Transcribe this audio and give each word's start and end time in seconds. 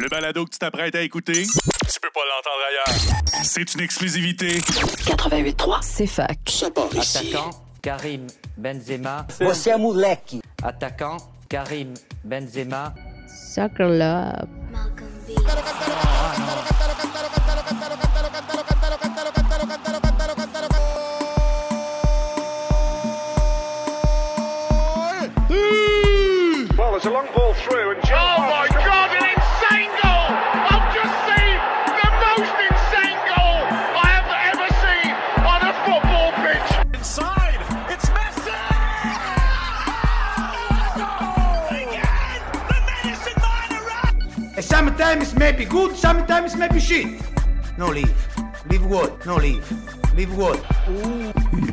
Le 0.00 0.08
balado 0.08 0.46
que 0.46 0.50
tu 0.50 0.58
t'apprêtes 0.58 0.94
à 0.94 1.02
écouter, 1.02 1.42
tu 1.42 2.00
peux 2.00 2.08
pas 2.14 2.20
l'entendre 2.24 2.62
ailleurs. 2.70 3.44
C'est 3.44 3.74
une 3.74 3.82
exclusivité. 3.82 4.60
88.3, 4.60 5.78
c'est 5.82 6.06
fac. 6.06 6.38
Ça 6.48 6.70
part 6.70 6.88
ici. 6.94 7.18
Attaquant, 7.18 7.50
Karim 7.82 8.26
Benzema. 8.56 9.26
Você 9.40 9.68
é 9.68 9.76
moleque. 9.76 10.40
Attaquant, 10.62 11.18
Karim 11.50 11.92
Benzema. 12.24 12.94
Soccer 13.28 13.88
Love. 13.88 14.48
Well, 14.72 16.69
Sometimes 45.40 45.58
maybe 45.58 45.70
good, 45.70 45.96
sometimes 45.96 46.54
maybe 46.54 46.78
shit. 46.78 47.06
No 47.78 47.86
leave. 47.86 48.12
Leave 48.68 48.84
what? 48.84 49.24
No 49.24 49.36
leave. 49.36 49.64
Leave 50.14 50.36
what? 50.36 50.60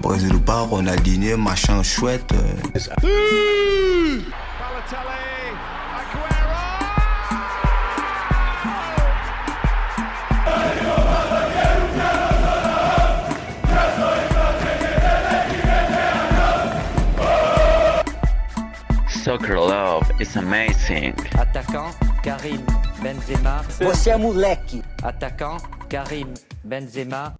Brésil 0.01 0.33
ou 0.35 0.39
pas, 0.39 0.63
Ronaldinho, 0.63 1.37
machin 1.37 1.83
chouette. 1.83 2.31
euh. 2.31 2.55
Soccer 19.09 19.59
love 19.59 20.09
is 20.21 20.37
amazing. 20.37 21.13
Attaquant, 21.35 21.91
Karim 22.23 22.63
Benzema. 23.01 23.63
Você 23.79 24.09
é 24.09 24.17
moleque. 24.17 24.83
Attaquant, 25.03 25.61
Karim 25.89 26.33
Benzema. 26.63 27.35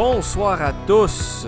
Bonsoir 0.00 0.62
à 0.62 0.72
tous. 0.86 1.44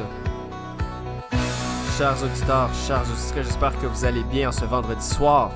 Chers 1.96 2.20
auditeurs, 2.20 2.68
chers 2.74 3.02
auditrices, 3.02 3.46
j'espère 3.46 3.78
que 3.78 3.86
vous 3.86 4.04
allez 4.04 4.24
bien 4.24 4.48
en 4.48 4.52
ce 4.52 4.64
vendredi 4.64 5.06
soir. 5.06 5.52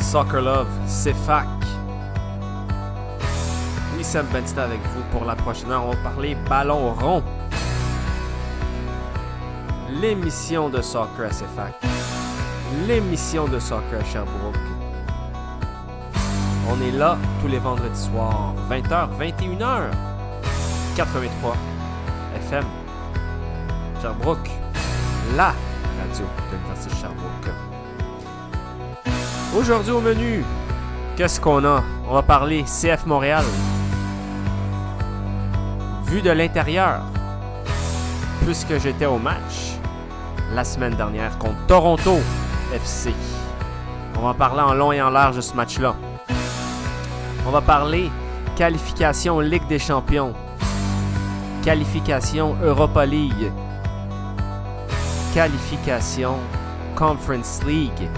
Soccer 0.00 0.42
Love, 0.42 0.66
c'est 0.88 1.14
fac. 1.14 1.46
Oui, 3.96 4.04
avec 4.16 4.80
vous 4.92 5.02
pour 5.12 5.24
la 5.24 5.36
prochaine 5.36 5.70
heure. 5.70 5.84
On 5.86 5.90
va 5.90 5.96
parler 5.98 6.36
ballon 6.50 6.94
rond. 6.94 7.22
L'émission 9.88 10.70
de 10.70 10.82
soccer 10.82 11.26
à 11.26 11.28
CFAC. 11.28 11.74
L'émission 12.88 13.46
de 13.46 13.60
soccer 13.60 14.00
à 14.00 14.04
Sherbrooke. 14.04 14.56
On 16.72 16.82
est 16.82 16.98
là 16.98 17.16
tous 17.40 17.46
les 17.46 17.60
vendredis 17.60 18.02
soirs, 18.02 18.52
20h, 18.68 19.10
21h. 19.16 19.90
83 20.96 21.67
FM. 22.48 22.64
Sherbrooke, 24.00 24.50
la 25.36 25.48
radio 26.00 26.24
de 26.50 26.56
l'Université 26.56 26.94
Sherbrooke. 26.96 27.54
Aujourd'hui 29.54 29.92
au 29.92 30.00
menu, 30.00 30.44
qu'est-ce 31.16 31.40
qu'on 31.40 31.62
a? 31.64 31.82
On 32.08 32.14
va 32.14 32.22
parler 32.22 32.64
CF 32.64 33.04
Montréal. 33.04 33.44
Vue 36.04 36.22
de 36.22 36.30
l'intérieur, 36.30 37.02
puisque 38.46 38.78
j'étais 38.78 39.06
au 39.06 39.18
match 39.18 39.74
la 40.54 40.64
semaine 40.64 40.94
dernière 40.94 41.36
contre 41.36 41.66
Toronto 41.66 42.18
FC. 42.72 43.12
On 44.18 44.26
va 44.26 44.32
parler 44.32 44.62
en 44.62 44.72
long 44.72 44.92
et 44.92 45.02
en 45.02 45.10
large 45.10 45.36
de 45.36 45.42
ce 45.42 45.54
match-là. 45.54 45.94
On 47.46 47.50
va 47.50 47.60
parler 47.60 48.10
qualification 48.56 49.40
Ligue 49.40 49.66
des 49.66 49.78
Champions 49.78 50.32
qualification 51.62 52.56
Europa 52.62 53.04
League, 53.04 53.52
qualification 55.34 56.36
Conference 56.96 57.62
League. 57.64 58.08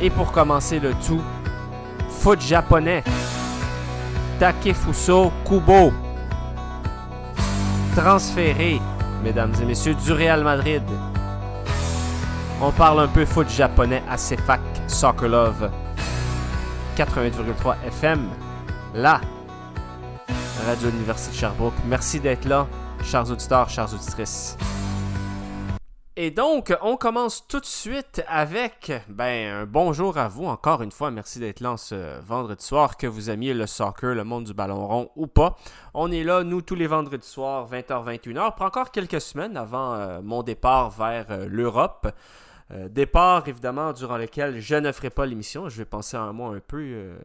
Et 0.00 0.10
pour 0.10 0.32
commencer 0.32 0.80
le 0.80 0.92
tout, 1.06 1.22
foot 2.08 2.40
japonais, 2.40 3.04
Takefuso 4.38 5.32
Kubo, 5.44 5.92
transféré, 7.94 8.80
mesdames 9.22 9.52
et 9.60 9.64
messieurs, 9.64 9.94
du 9.94 10.12
Real 10.12 10.42
Madrid. 10.42 10.82
On 12.60 12.70
parle 12.70 13.00
un 13.00 13.08
peu 13.08 13.24
foot 13.24 13.48
japonais 13.48 14.02
à 14.08 14.16
CFAC 14.16 14.60
Soccer 14.86 15.28
Love 15.28 15.70
88,3 16.96 17.74
FM. 17.86 18.28
Là, 18.94 19.20
Radio 20.66 20.90
Université 20.90 21.32
de 21.32 21.36
Sherbrooke. 21.36 21.74
Merci 21.86 22.20
d'être 22.20 22.44
là, 22.44 22.68
chers 23.02 23.28
auditeurs, 23.30 23.68
chères 23.68 23.92
auditrices. 23.92 24.56
Et 26.14 26.30
donc, 26.30 26.72
on 26.82 26.96
commence 26.96 27.46
tout 27.48 27.58
de 27.58 27.66
suite 27.66 28.22
avec 28.28 28.92
ben, 29.08 29.62
un 29.62 29.66
bonjour 29.66 30.18
à 30.18 30.28
vous 30.28 30.44
encore 30.44 30.82
une 30.82 30.92
fois. 30.92 31.10
Merci 31.10 31.40
d'être 31.40 31.60
là 31.60 31.76
ce 31.76 32.20
vendredi 32.20 32.64
soir, 32.64 32.96
que 32.96 33.06
vous 33.06 33.30
aimiez 33.30 33.54
le 33.54 33.66
soccer, 33.66 34.14
le 34.14 34.22
monde 34.22 34.44
du 34.44 34.54
ballon 34.54 34.86
rond 34.86 35.10
ou 35.16 35.26
pas. 35.26 35.56
On 35.94 36.12
est 36.12 36.22
là, 36.22 36.44
nous, 36.44 36.62
tous 36.62 36.76
les 36.76 36.86
vendredis 36.86 37.26
soirs, 37.26 37.68
20h-21h, 37.68 38.54
pour 38.54 38.66
encore 38.66 38.92
quelques 38.92 39.20
semaines 39.20 39.56
avant 39.56 39.94
euh, 39.94 40.20
mon 40.22 40.42
départ 40.42 40.90
vers 40.90 41.26
euh, 41.30 41.46
l'Europe. 41.48 42.12
Euh, 42.74 42.88
départ, 42.88 43.46
évidemment, 43.48 43.92
durant 43.92 44.16
lequel 44.16 44.60
je 44.60 44.76
ne 44.76 44.92
ferai 44.92 45.10
pas 45.10 45.26
l'émission. 45.26 45.68
Je 45.68 45.76
vais 45.78 45.84
penser 45.84 46.16
à 46.16 46.32
moi 46.32 46.54
un 46.54 46.60
peu 46.60 46.80
euh, 46.80 47.18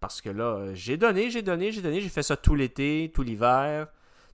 parce 0.00 0.22
que 0.22 0.30
là, 0.30 0.72
j'ai 0.72 0.96
donné, 0.96 1.30
j'ai 1.30 1.42
donné, 1.42 1.72
j'ai 1.72 1.82
donné. 1.82 2.00
J'ai 2.00 2.08
fait 2.08 2.22
ça 2.22 2.36
tout 2.36 2.54
l'été, 2.54 3.10
tout 3.14 3.22
l'hiver, 3.22 3.88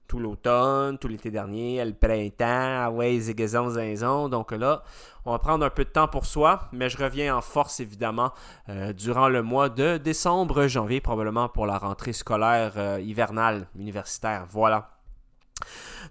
tout 0.06 0.20
l'automne, 0.20 0.96
tout 0.98 1.08
l'été 1.08 1.32
dernier, 1.32 1.84
le 1.84 1.92
printemps, 1.92 2.84
ah 2.84 2.90
ouais, 2.90 3.18
zigazon, 3.18 3.70
zinzon. 3.70 4.28
Donc 4.28 4.52
là, 4.52 4.84
on 5.24 5.32
va 5.32 5.40
prendre 5.40 5.64
un 5.64 5.70
peu 5.70 5.84
de 5.84 5.90
temps 5.90 6.08
pour 6.08 6.24
soi, 6.24 6.68
mais 6.72 6.88
je 6.88 6.98
reviens 6.98 7.36
en 7.36 7.40
force, 7.40 7.80
évidemment, 7.80 8.32
euh, 8.68 8.92
durant 8.92 9.28
le 9.28 9.42
mois 9.42 9.70
de 9.70 9.96
décembre, 9.96 10.68
janvier, 10.68 11.00
probablement 11.00 11.48
pour 11.48 11.66
la 11.66 11.78
rentrée 11.78 12.12
scolaire 12.12 13.00
hivernale, 13.00 13.66
universitaire. 13.76 14.46
Voilà. 14.48 14.99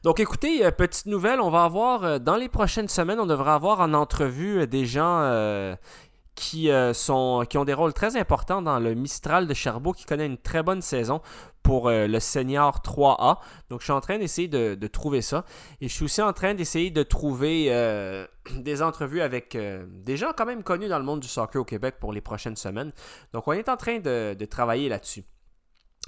Donc 0.04 0.20
écoutez, 0.22 0.66
euh, 0.66 0.72
petite 0.72 1.08
nouvelle, 1.08 1.42
on 1.42 1.50
va 1.50 1.66
avoir 1.66 2.04
euh, 2.04 2.20
dans 2.20 2.38
les 2.38 2.48
prochaines 2.48 2.88
semaines, 2.88 3.20
on 3.20 3.26
devrait 3.26 3.52
avoir 3.52 3.82
en 3.82 3.94
entrevue 3.94 4.62
euh, 4.62 4.66
des 4.66 4.86
gens 4.86 5.76
qui, 6.36 6.70
ont 6.72 7.66
des 7.66 7.74
rôles 7.74 7.94
très 7.94 8.16
importants 8.16 8.62
dans 8.62 8.80
le 8.80 8.94
Mistral 8.94 9.46
de 9.46 9.54
Sherbrooke 9.54 9.98
qui 9.98 10.06
connaît 10.06 10.26
une 10.26 10.38
très 10.38 10.64
bonne 10.64 10.82
saison 10.82 11.22
pour 11.64 11.90
le 11.90 12.20
Senior 12.20 12.80
3A. 12.82 13.40
Donc 13.70 13.82
je 13.82 13.84
suis 13.84 13.94
en 13.94 14.00
train 14.00 14.18
d'essayer 14.18 14.48
de, 14.48 14.88
trouver 14.88 15.22
ça. 15.22 15.44
Et 15.82 15.90
je 15.90 15.94
suis 15.94 16.06
aussi 16.06 16.22
en 16.22 16.32
train 16.32 16.54
d'essayer 16.54 16.92
de 16.92 17.04
trouver 17.04 17.66
des 18.56 18.82
entrevues 18.82 19.20
avec 19.20 19.58
des 19.58 20.16
gens 20.16 20.32
quand 20.36 20.46
même 20.46 20.64
connus 20.64 20.88
dans 20.88 21.00
le 21.00 21.04
monde 21.04 21.20
du 21.20 21.28
soccer 21.28 21.62
au 21.62 21.66
Québec 21.66 21.96
pour 22.00 22.14
les 22.14 22.22
prochaines 22.22 22.56
semaines. 22.56 22.94
Donc 23.34 23.46
on 23.50 23.52
est 23.52 23.68
en 23.68 23.76
train 23.76 24.00
de 24.00 24.46
travailler 24.46 24.88
là-dessus 24.88 25.26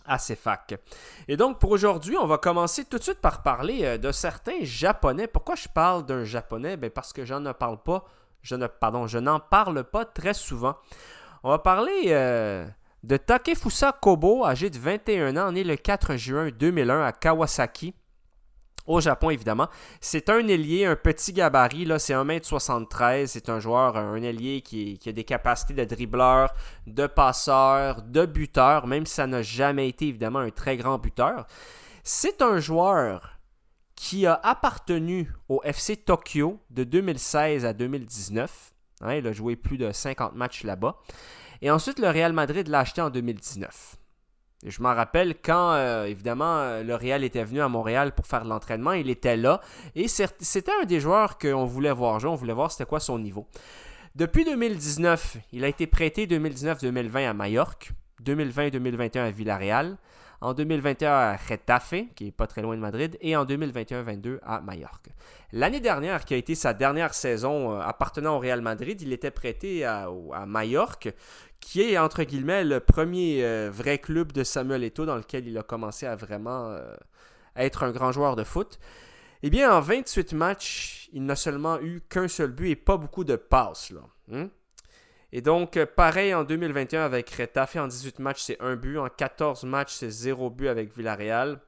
à 0.05 0.17
CFAC. 0.17 0.79
Et 1.27 1.37
donc, 1.37 1.59
pour 1.59 1.71
aujourd'hui, 1.71 2.17
on 2.17 2.27
va 2.27 2.37
commencer 2.37 2.85
tout 2.85 2.97
de 2.97 3.03
suite 3.03 3.19
par 3.19 3.43
parler 3.43 3.79
euh, 3.83 3.97
de 3.97 4.11
certains 4.11 4.63
Japonais. 4.63 5.27
Pourquoi 5.27 5.55
je 5.55 5.67
parle 5.67 6.05
d'un 6.05 6.23
Japonais? 6.23 6.77
Ben 6.77 6.89
Parce 6.89 7.13
que 7.13 7.25
j'en 7.25 7.39
ne 7.39 7.51
parle 7.51 7.81
pas, 7.81 8.05
je 8.41 8.55
ne, 8.55 9.19
n'en 9.19 9.39
parle 9.39 9.83
pas 9.83 10.05
très 10.05 10.33
souvent. 10.33 10.75
On 11.43 11.49
va 11.49 11.59
parler 11.59 12.05
euh, 12.07 12.67
de 13.03 13.17
Takefusa 13.17 13.93
Kobo, 13.99 14.45
âgé 14.45 14.69
de 14.69 14.77
21 14.77 15.37
ans, 15.37 15.51
né 15.51 15.63
le 15.63 15.75
4 15.75 16.15
juin 16.15 16.49
2001 16.51 17.03
à 17.03 17.11
Kawasaki, 17.11 17.95
au 18.87 18.99
Japon, 18.99 19.29
évidemment. 19.29 19.67
C'est 19.99 20.29
un 20.29 20.47
ailier, 20.47 20.85
un 20.85 20.95
petit 20.95 21.33
gabarit, 21.33 21.85
là, 21.85 21.99
c'est 21.99 22.13
1m73. 22.13 23.27
C'est 23.27 23.49
un 23.49 23.59
joueur, 23.59 23.97
un 23.97 24.21
ailier 24.21 24.61
qui, 24.61 24.97
qui, 24.97 25.09
a 25.09 25.11
des 25.11 25.23
capacités 25.23 25.73
de 25.73 25.83
dribbleur, 25.83 26.53
de 26.87 27.07
passeur, 27.07 28.01
de 28.01 28.25
buteur, 28.25 28.87
même 28.87 29.05
si 29.05 29.15
ça 29.15 29.27
n'a 29.27 29.41
jamais 29.41 29.87
été 29.87 30.07
évidemment 30.07 30.39
un 30.39 30.49
très 30.49 30.77
grand 30.77 30.97
buteur. 30.97 31.45
C'est 32.03 32.41
un 32.41 32.59
joueur 32.59 33.37
qui 33.95 34.25
a 34.25 34.39
appartenu 34.41 35.31
au 35.47 35.61
FC 35.63 35.95
Tokyo 35.95 36.59
de 36.71 36.83
2016 36.83 37.65
à 37.65 37.73
2019. 37.73 38.73
Hein, 39.01 39.15
il 39.15 39.27
a 39.27 39.31
joué 39.31 39.55
plus 39.55 39.77
de 39.77 39.91
50 39.91 40.33
matchs 40.35 40.63
là-bas. 40.63 40.97
Et 41.61 41.69
ensuite, 41.69 41.99
le 41.99 42.09
Real 42.09 42.33
Madrid 42.33 42.67
l'a 42.67 42.79
acheté 42.79 43.01
en 43.01 43.11
2019. 43.11 43.97
Je 44.65 44.81
m'en 44.81 44.93
rappelle 44.93 45.35
quand, 45.43 45.73
euh, 45.73 46.05
évidemment, 46.05 46.57
euh, 46.57 46.83
le 46.83 46.93
Real 46.95 47.23
était 47.23 47.43
venu 47.43 47.61
à 47.61 47.67
Montréal 47.67 48.13
pour 48.13 48.27
faire 48.27 48.43
de 48.43 48.49
l'entraînement, 48.49 48.91
il 48.91 49.09
était 49.09 49.37
là. 49.37 49.59
Et 49.95 50.07
c'était 50.07 50.71
un 50.81 50.85
des 50.85 50.99
joueurs 50.99 51.37
qu'on 51.39 51.65
voulait 51.65 51.91
voir 51.91 52.19
jouer, 52.19 52.29
on 52.29 52.35
voulait 52.35 52.53
voir 52.53 52.71
c'était 52.71 52.85
quoi 52.85 52.99
son 52.99 53.17
niveau. 53.17 53.47
Depuis 54.15 54.45
2019, 54.45 55.37
il 55.53 55.63
a 55.63 55.67
été 55.67 55.87
prêté 55.87 56.27
2019-2020 56.27 57.29
à 57.29 57.33
Majorque, 57.33 57.91
2020-2021 58.23 59.19
à 59.19 59.31
Villarreal, 59.31 59.97
en 60.41 60.53
2021 60.53 61.11
à 61.11 61.37
Retafe, 61.37 61.93
qui 62.15 62.27
est 62.27 62.31
pas 62.31 62.47
très 62.47 62.61
loin 62.61 62.75
de 62.75 62.81
Madrid, 62.81 63.17
et 63.21 63.35
en 63.35 63.45
2021-22 63.45 64.39
à 64.43 64.59
Majorque. 64.59 65.09
L'année 65.53 65.79
dernière, 65.79 66.25
qui 66.25 66.33
a 66.33 66.37
été 66.37 66.55
sa 66.55 66.73
dernière 66.73 67.13
saison 67.13 67.73
euh, 67.73 67.81
appartenant 67.81 68.35
au 68.35 68.39
Real 68.39 68.61
Madrid, 68.61 69.01
il 69.01 69.13
était 69.13 69.31
prêté 69.31 69.85
à, 69.85 70.07
à 70.33 70.45
Majorque, 70.45 71.13
qui 71.61 71.81
est 71.81 71.97
entre 71.97 72.23
guillemets 72.23 72.65
le 72.65 72.81
premier 72.81 73.45
euh, 73.45 73.69
vrai 73.71 73.99
club 73.99 74.33
de 74.33 74.43
Samuel 74.43 74.83
Eto'o 74.83 75.05
dans 75.05 75.15
lequel 75.15 75.47
il 75.47 75.57
a 75.57 75.63
commencé 75.63 76.05
à 76.05 76.15
vraiment 76.17 76.71
euh, 76.71 76.93
être 77.55 77.83
un 77.83 77.91
grand 77.91 78.11
joueur 78.11 78.35
de 78.35 78.43
foot. 78.43 78.79
Eh 79.43 79.49
bien, 79.49 79.73
en 79.73 79.79
28 79.79 80.33
matchs, 80.33 81.09
il 81.13 81.25
n'a 81.25 81.35
seulement 81.35 81.79
eu 81.79 82.01
qu'un 82.09 82.27
seul 82.27 82.51
but 82.51 82.69
et 82.71 82.75
pas 82.75 82.97
beaucoup 82.97 83.23
de 83.23 83.35
passes. 83.35 83.93
Hein? 84.31 84.49
Et 85.31 85.41
donc, 85.41 85.77
euh, 85.77 85.85
pareil 85.85 86.33
en 86.33 86.43
2021 86.43 87.03
avec 87.03 87.29
Retafe, 87.29 87.77
en 87.77 87.87
18 87.87 88.19
matchs, 88.19 88.41
c'est 88.41 88.61
un 88.61 88.75
but. 88.75 88.97
En 88.97 89.07
14 89.07 89.63
matchs, 89.63 89.93
c'est 89.93 90.09
zéro 90.09 90.49
but 90.49 90.67
avec 90.67 90.95
Villarreal. 90.95 91.59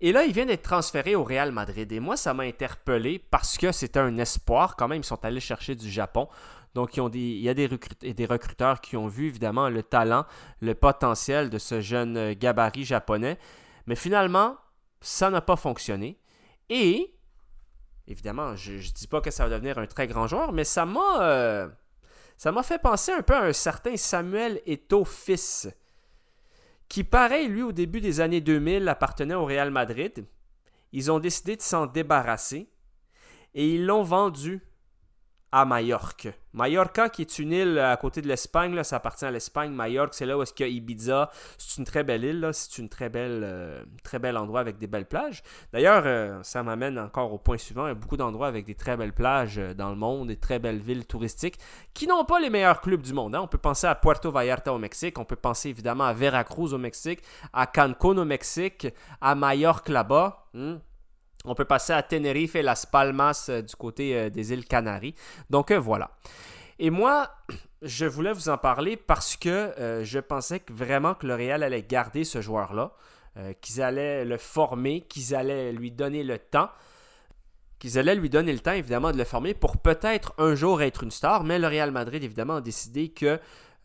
Et 0.00 0.12
là, 0.12 0.24
il 0.24 0.32
vient 0.32 0.44
d'être 0.44 0.62
transféré 0.62 1.14
au 1.14 1.24
Real 1.24 1.52
Madrid. 1.52 1.90
Et 1.90 2.00
moi, 2.00 2.16
ça 2.16 2.34
m'a 2.34 2.42
interpellé 2.42 3.18
parce 3.18 3.56
que 3.56 3.72
c'était 3.72 3.98
un 3.98 4.18
espoir. 4.18 4.76
Quand 4.76 4.88
même, 4.88 5.00
ils 5.00 5.04
sont 5.04 5.24
allés 5.24 5.40
chercher 5.40 5.74
du 5.74 5.90
Japon. 5.90 6.28
Donc, 6.76 6.98
il 6.98 7.38
y 7.38 7.48
a 7.48 7.54
des, 7.54 8.26
recruteurs 8.26 8.82
qui 8.82 8.98
ont 8.98 9.08
vu 9.08 9.28
évidemment 9.28 9.70
le 9.70 9.82
talent, 9.82 10.26
le 10.60 10.74
potentiel 10.74 11.48
de 11.48 11.56
ce 11.56 11.80
jeune 11.80 12.18
euh, 12.18 12.34
gabarit 12.38 12.84
japonais. 12.84 13.38
Mais 13.86 13.96
finalement, 13.96 14.58
ça 15.00 15.30
n'a 15.30 15.40
pas 15.40 15.56
fonctionné. 15.56 16.20
Et, 16.68 17.14
évidemment, 18.06 18.56
je 18.56 18.74
ne 18.74 18.92
dis 18.92 19.06
pas 19.06 19.22
que 19.22 19.30
ça 19.30 19.44
va 19.44 19.54
devenir 19.54 19.78
un 19.78 19.86
très 19.86 20.06
grand 20.06 20.26
joueur, 20.26 20.52
mais 20.52 20.64
ça 20.64 20.84
m'a... 20.84 21.22
Euh, 21.22 21.66
ça 22.36 22.52
m'a 22.52 22.62
fait 22.62 22.78
penser 22.78 23.12
un 23.12 23.22
peu 23.22 23.34
à 23.34 23.44
un 23.44 23.54
certain 23.54 23.96
Samuel 23.96 24.60
Eto'o 24.66 25.06
fils, 25.06 25.70
qui 26.90 27.04
pareil, 27.04 27.48
lui, 27.48 27.62
au 27.62 27.72
début 27.72 28.02
des 28.02 28.20
années 28.20 28.42
2000, 28.42 28.86
appartenait 28.86 29.32
au 29.32 29.46
Real 29.46 29.70
Madrid. 29.70 30.26
Ils 30.92 31.10
ont 31.10 31.20
décidé 31.20 31.56
de 31.56 31.62
s'en 31.62 31.86
débarrasser 31.86 32.68
et 33.54 33.66
ils 33.66 33.86
l'ont 33.86 34.02
vendu 34.02 34.60
à 35.56 35.64
Majorque. 35.64 36.28
Majorca, 36.52 37.08
qui 37.08 37.22
est 37.22 37.38
une 37.38 37.50
île 37.50 37.78
à 37.78 37.96
côté 37.96 38.20
de 38.20 38.28
l'Espagne, 38.28 38.82
ça 38.84 38.96
appartient 38.96 39.24
à 39.24 39.30
l'Espagne. 39.30 39.70
Majorque, 39.72 40.12
c'est 40.12 40.26
là 40.26 40.36
où 40.36 40.42
est-ce 40.42 40.52
qu'il 40.52 40.66
y 40.66 40.68
a 40.68 40.72
Ibiza. 40.72 41.30
C'est 41.56 41.78
une 41.78 41.86
très 41.86 42.04
belle 42.04 42.24
île, 42.24 42.50
c'est 42.52 42.76
une 42.76 42.90
très 42.90 43.08
belle, 43.08 43.40
euh, 43.42 43.82
très 44.04 44.18
bel 44.18 44.36
endroit 44.36 44.60
avec 44.60 44.76
des 44.76 44.86
belles 44.86 45.06
plages. 45.06 45.42
D'ailleurs, 45.72 46.02
euh, 46.04 46.42
ça 46.42 46.62
m'amène 46.62 46.98
encore 46.98 47.32
au 47.32 47.38
point 47.38 47.56
suivant. 47.56 47.86
Il 47.86 47.88
y 47.88 47.92
a 47.92 47.94
beaucoup 47.94 48.18
d'endroits 48.18 48.48
avec 48.48 48.66
des 48.66 48.74
très 48.74 48.98
belles 48.98 49.14
plages 49.14 49.56
euh, 49.56 49.72
dans 49.72 49.88
le 49.88 49.96
monde, 49.96 50.28
des 50.28 50.36
très 50.36 50.58
belles 50.58 50.80
villes 50.80 51.06
touristiques 51.06 51.58
qui 51.94 52.06
n'ont 52.06 52.26
pas 52.26 52.38
les 52.38 52.50
meilleurs 52.50 52.82
clubs 52.82 53.00
du 53.00 53.14
monde. 53.14 53.34
Hein. 53.34 53.40
On 53.40 53.48
peut 53.48 53.56
penser 53.56 53.86
à 53.86 53.94
Puerto 53.94 54.30
Vallarta 54.30 54.74
au 54.74 54.78
Mexique, 54.78 55.18
on 55.18 55.24
peut 55.24 55.36
penser 55.36 55.70
évidemment 55.70 56.04
à 56.04 56.12
Veracruz 56.12 56.74
au 56.74 56.78
Mexique, 56.78 57.22
à 57.54 57.66
Cancún 57.66 58.18
au 58.18 58.26
Mexique, 58.26 58.88
à 59.22 59.34
Majorque 59.34 59.88
là-bas. 59.88 60.48
Hmm. 60.52 60.76
On 61.46 61.54
peut 61.54 61.64
passer 61.64 61.92
à 61.92 62.02
Tenerife 62.02 62.56
et 62.56 62.62
Las 62.62 62.86
Palmas 62.86 63.46
euh, 63.48 63.62
du 63.62 63.74
côté 63.76 64.16
euh, 64.16 64.30
des 64.30 64.52
îles 64.52 64.66
Canaries. 64.66 65.14
Donc 65.48 65.70
euh, 65.70 65.78
voilà. 65.78 66.10
Et 66.78 66.90
moi, 66.90 67.30
je 67.82 68.04
voulais 68.04 68.32
vous 68.32 68.48
en 68.48 68.58
parler 68.58 68.96
parce 68.96 69.36
que 69.36 70.02
je 70.02 70.18
pensais 70.18 70.62
vraiment 70.70 71.14
que 71.14 71.26
le 71.26 71.34
Real 71.34 71.62
allait 71.62 71.82
garder 71.82 72.24
ce 72.24 72.40
joueur-là, 72.40 72.92
qu'ils 73.60 73.82
allaient 73.82 74.24
le 74.24 74.38
former, 74.38 75.02
qu'ils 75.02 75.34
allaient 75.34 75.72
lui 75.72 75.90
donner 75.90 76.24
le 76.24 76.38
temps 76.38 76.70
qu'ils 77.78 77.98
allaient 77.98 78.14
lui 78.14 78.30
donner 78.30 78.52
le 78.52 78.58
temps, 78.60 78.72
évidemment, 78.72 79.12
de 79.12 79.18
le 79.18 79.24
former 79.24 79.52
pour 79.52 79.76
peut-être 79.76 80.32
un 80.38 80.54
jour 80.54 80.80
être 80.80 81.02
une 81.02 81.10
star, 81.10 81.44
mais 81.44 81.58
le 81.58 81.66
Real 81.66 81.90
Madrid, 81.90 82.24
évidemment, 82.24 82.56
a 82.56 82.60
décidé 82.62 83.10
que 83.10 83.38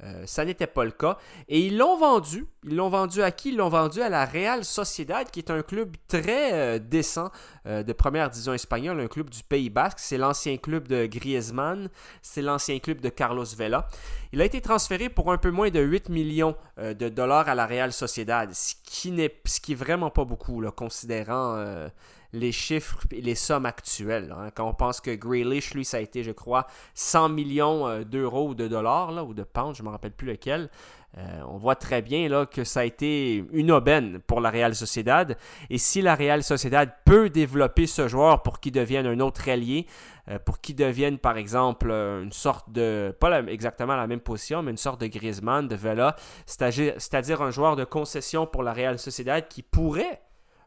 euh, 0.03 0.23
ça 0.25 0.45
n'était 0.45 0.67
pas 0.67 0.83
le 0.83 0.91
cas. 0.91 1.17
Et 1.47 1.59
ils 1.59 1.77
l'ont 1.77 1.97
vendu. 1.97 2.47
Ils 2.63 2.75
l'ont 2.75 2.89
vendu 2.89 3.21
à 3.21 3.31
qui? 3.31 3.49
Ils 3.49 3.57
l'ont 3.57 3.69
vendu 3.69 4.01
à 4.01 4.09
la 4.09 4.25
Real 4.25 4.65
Sociedad, 4.65 5.29
qui 5.29 5.39
est 5.39 5.51
un 5.51 5.61
club 5.61 5.95
très 6.07 6.53
euh, 6.53 6.79
décent 6.79 7.31
euh, 7.67 7.83
de 7.83 7.93
première 7.93 8.29
division 8.29 8.53
espagnole, 8.53 8.99
un 8.99 9.07
club 9.07 9.29
du 9.29 9.43
Pays 9.43 9.69
Basque. 9.69 9.99
C'est 9.99 10.17
l'ancien 10.17 10.57
club 10.57 10.87
de 10.87 11.05
Griezmann, 11.05 11.89
c'est 12.21 12.41
l'ancien 12.41 12.79
club 12.79 13.01
de 13.01 13.09
Carlos 13.09 13.45
Vela. 13.57 13.87
Il 14.31 14.41
a 14.41 14.45
été 14.45 14.61
transféré 14.61 15.09
pour 15.09 15.31
un 15.31 15.37
peu 15.37 15.51
moins 15.51 15.69
de 15.69 15.79
8 15.79 16.09
millions 16.09 16.55
de 16.77 17.09
dollars 17.09 17.49
à 17.49 17.55
la 17.55 17.65
Real 17.65 17.91
Sociedad, 17.91 18.53
ce 18.53 18.75
qui 18.83 19.11
n'est 19.11 19.33
vraiment 19.75 20.09
pas 20.09 20.23
beaucoup, 20.23 20.63
considérant 20.71 21.89
les 22.33 22.51
chiffres 22.51 22.99
et 23.11 23.21
les 23.21 23.35
sommes 23.35 23.65
actuelles. 23.65 24.33
Hein. 24.37 24.49
Quand 24.55 24.67
on 24.67 24.73
pense 24.73 25.01
que 25.01 25.13
Grealish, 25.13 25.73
lui, 25.73 25.85
ça 25.85 25.97
a 25.97 25.99
été, 25.99 26.23
je 26.23 26.31
crois, 26.31 26.67
100 26.93 27.29
millions 27.29 27.87
euh, 27.87 28.03
d'euros 28.03 28.49
ou 28.49 28.55
de 28.55 28.67
dollars, 28.67 29.27
ou 29.27 29.33
de 29.33 29.43
pounds, 29.43 29.75
je 29.77 29.83
ne 29.83 29.87
me 29.87 29.91
rappelle 29.91 30.11
plus 30.11 30.27
lequel. 30.27 30.69
Euh, 31.17 31.41
on 31.49 31.57
voit 31.57 31.75
très 31.75 32.01
bien 32.01 32.29
là, 32.29 32.45
que 32.45 32.63
ça 32.63 32.81
a 32.81 32.83
été 32.85 33.43
une 33.51 33.71
aubaine 33.71 34.19
pour 34.19 34.39
la 34.39 34.49
Real 34.49 34.73
Sociedad. 34.73 35.37
Et 35.69 35.77
si 35.77 36.01
la 36.01 36.15
Real 36.15 36.41
Sociedad 36.41 36.89
peut 37.03 37.29
développer 37.29 37.85
ce 37.85 38.07
joueur 38.07 38.43
pour 38.43 38.61
qu'il 38.61 38.71
devienne 38.71 39.05
un 39.05 39.19
autre 39.19 39.49
allié, 39.49 39.87
euh, 40.29 40.39
pour 40.39 40.61
qu'il 40.61 40.77
devienne 40.77 41.17
par 41.17 41.35
exemple 41.35 41.91
une 41.91 42.31
sorte 42.31 42.71
de, 42.71 43.13
pas 43.19 43.41
exactement 43.41 43.97
la 43.97 44.07
même 44.07 44.21
position, 44.21 44.63
mais 44.63 44.71
une 44.71 44.77
sorte 44.77 45.01
de 45.01 45.07
Griezmann, 45.07 45.67
de 45.67 45.75
Vela, 45.75 46.15
c'est-à-dire 46.45 47.41
un 47.41 47.51
joueur 47.51 47.75
de 47.75 47.83
concession 47.83 48.45
pour 48.45 48.63
la 48.63 48.71
Real 48.71 48.97
Sociedad 48.97 49.45
qui 49.49 49.63
pourrait 49.63 50.21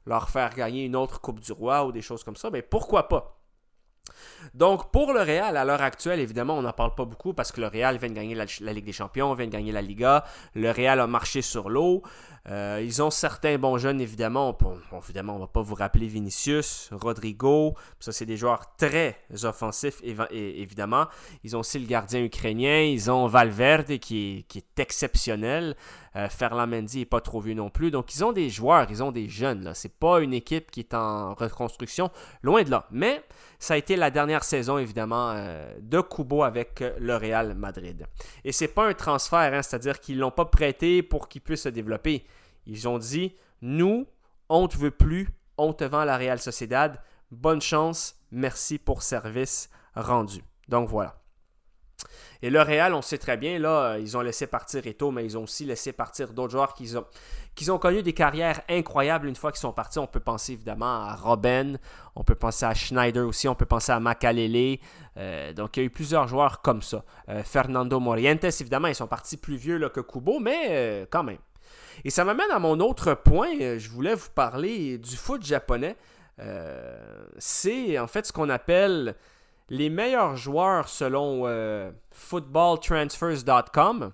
leur 0.07 0.31
faire 0.31 0.55
gagner 0.55 0.85
une 0.85 0.97
autre 0.97 1.21
Coupe 1.21 1.41
du 1.41 1.53
Roi 1.53 1.85
ou 1.87 1.93
des 1.93 2.03
choses 2.03 2.25
comme 2.25 2.37
ça, 2.37 2.51
mais 2.51 2.63
pourquoi 2.63 3.09
pas? 3.09 3.41
Donc, 4.53 4.91
pour 4.91 5.13
le 5.13 5.21
Real, 5.21 5.57
à 5.57 5.65
l'heure 5.65 5.81
actuelle, 5.83 6.21
évidemment, 6.21 6.59
on 6.59 6.63
n'en 6.63 6.73
parle 6.73 6.95
pas 6.95 7.05
beaucoup 7.05 7.33
parce 7.33 7.51
que 7.51 7.61
le 7.61 7.69
Real 7.69 7.97
vient 7.97 8.11
de 8.11 8.15
gagner 8.15 8.35
la, 8.35 8.73
Ligue 8.73 8.85
des 8.85 8.93
Champions, 8.93 9.33
vient 9.35 9.47
de 9.47 9.53
gagner 9.53 9.73
la 9.73 9.83
Liga. 9.83 10.25
Le 10.55 10.71
Real 10.71 11.01
a 11.01 11.07
marché 11.07 11.43
sur 11.43 11.71
l'eau. 11.71 12.03
Euh, 12.51 12.83
ils 12.85 13.03
ont 13.03 13.11
certains 13.11 13.57
bons 13.57 13.79
jeunes, 13.79 14.01
évidemment. 14.01 14.57
Évidemment, 15.03 15.35
on 15.35 15.39
ne 15.39 15.43
va 15.43 15.49
pas 15.49 15.63
vous 15.63 15.75
rappeler 15.75 16.07
Vinicius, 16.07 16.91
Rodrigo. 16.93 17.75
Ça, 18.01 18.13
c'est 18.13 18.27
des 18.27 18.37
joueurs 18.37 18.77
très 18.77 19.17
offensifs, 19.45 20.03
évidemment. 20.31 21.07
Ils 21.43 21.57
ont 21.57 21.61
aussi 21.61 21.79
le 21.79 21.87
gardien 21.87 22.23
ukrainien. 22.23 22.83
Ils 22.83 23.11
ont 23.11 23.27
Valverde, 23.27 23.99
qui 23.99 24.45
est, 24.55 24.81
exceptionnel. 24.81 25.75
Euh, 26.17 26.29
Ferland 26.29 26.69
Mendy 26.69 27.01
n'est 27.01 27.05
pas 27.05 27.21
trop 27.21 27.41
vieux 27.41 27.55
non 27.55 27.71
plus. 27.71 27.91
Donc, 27.91 28.15
ils 28.15 28.25
ont 28.25 28.33
des 28.33 28.49
joueurs, 28.51 28.87
ils 28.91 29.03
ont 29.03 29.13
des 29.13 29.29
jeunes. 29.29 29.75
Ce 29.75 29.87
n'est 29.87 29.95
pas 29.99 30.21
une 30.21 30.33
équipe 30.33 30.71
qui 30.71 30.81
est 30.81 30.95
en 30.95 31.35
reconstruction. 31.35 32.11
Loin 32.43 32.63
de 32.63 32.71
là. 32.71 32.87
Mais 32.91 33.25
ça 33.59 33.75
a 33.75 33.77
été 33.77 33.97
la 33.97 34.11
dernière 34.11 34.45
saison, 34.45 34.79
évidemment, 34.79 35.33
euh, 35.35 35.75
de 35.81 36.01
Kubo 36.01 36.43
avec 36.43 36.85
le 36.99 37.17
Real 37.17 37.55
Madrid. 37.55 38.07
Et 38.45 38.53
c'est 38.53 38.69
pas 38.69 38.87
un 38.87 38.95
transfert, 38.95 39.53
hein, 39.55 39.63
c'est-à-dire 39.63 40.01
qu'ils 40.01 40.17
ne 40.17 40.21
l'ont 40.21 40.31
pas 40.31 40.45
prêté 40.45 41.03
pour 41.03 41.29
qu'il 41.29 41.41
puisse 41.41 41.63
se 41.63 41.69
développer. 41.69 42.25
Ils 42.67 42.89
ont 42.89 42.99
dit 42.99 43.35
Nous, 43.63 44.07
on 44.49 44.63
ne 44.63 44.69
te 44.69 44.77
veut 44.77 44.91
plus, 44.91 45.29
on 45.59 45.73
te 45.73 45.85
vend 45.85 46.05
la 46.05 46.17
Real 46.17 46.39
Sociedad. 46.39 47.01
Bonne 47.31 47.61
chance, 47.61 48.17
merci 48.31 48.79
pour 48.79 49.03
service 49.03 49.69
rendu. 49.97 50.45
Donc 50.69 50.89
voilà. 50.89 51.24
Et 52.43 52.51
le 52.51 52.61
Real, 52.61 52.93
on 52.93 53.03
sait 53.03 53.19
très 53.19 53.37
bien, 53.37 53.59
là, 53.59 53.97
ils 53.99 54.17
ont 54.17 54.21
laissé 54.21 54.47
partir 54.47 54.87
Eto, 54.87 55.11
mais 55.11 55.25
ils 55.25 55.39
ont 55.39 55.45
aussi 55.45 55.65
laissé 55.65 55.93
partir 55.93 56.33
d'autres 56.33 56.53
joueurs 56.53 56.75
qui 56.75 57.71
ont, 57.71 57.79
connu 57.79 58.03
des 58.03 58.13
carrières 58.13 58.61
incroyables 58.69 59.29
une 59.29 59.37
fois 59.37 59.51
qu'ils 59.51 59.61
sont 59.61 59.73
partis. 59.73 59.99
On 59.99 60.07
peut 60.07 60.21
penser 60.21 60.53
évidemment 60.53 61.07
à 61.07 61.17
Robben, 61.17 61.79
on 62.15 62.25
peut 62.25 62.35
penser 62.35 62.67
à 62.67 62.75
Schneider 62.75 63.27
aussi, 63.27 63.49
on 63.49 63.55
peut 63.55 63.65
penser 63.67 63.93
à 63.93 64.01
Makalele. 64.01 64.79
Euh, 65.17 65.53
donc 65.53 65.77
il 65.77 65.81
y 65.81 65.83
a 65.85 65.87
eu 65.87 65.91
plusieurs 65.91 66.29
joueurs 66.29 66.61
comme 66.61 66.83
ça. 66.83 67.05
Euh, 67.29 67.43
Fernando 67.43 67.99
Morientes, 68.01 68.45
évidemment, 68.45 68.89
ils 68.89 68.95
sont 68.95 69.07
partis 69.07 69.37
plus 69.37 69.57
vieux 69.57 69.89
que 69.89 70.01
Kubo, 70.01 70.39
mais 70.39 70.67
euh, 70.69 71.07
quand 71.09 71.23
même. 71.23 71.39
Et 72.05 72.11
ça 72.11 72.25
m'amène 72.25 72.51
à 72.51 72.59
mon 72.59 72.81
autre 72.81 73.15
point. 73.15 73.79
Je 73.79 73.89
voulais 73.89 74.15
vous 74.15 74.31
parler 74.35 74.99
du 74.99 75.17
foot 75.17 75.45
japonais. 75.45 75.97
C'est 77.39 77.99
en 77.99 78.09
fait 78.09 78.27
ce 78.27 78.33
qu'on 78.33 78.51
appelle 78.51 79.15
les 79.69 79.91
meilleurs 79.91 80.37
joueurs 80.37 80.89
selon 80.89 81.45
footballtransfers.com. 82.11 84.13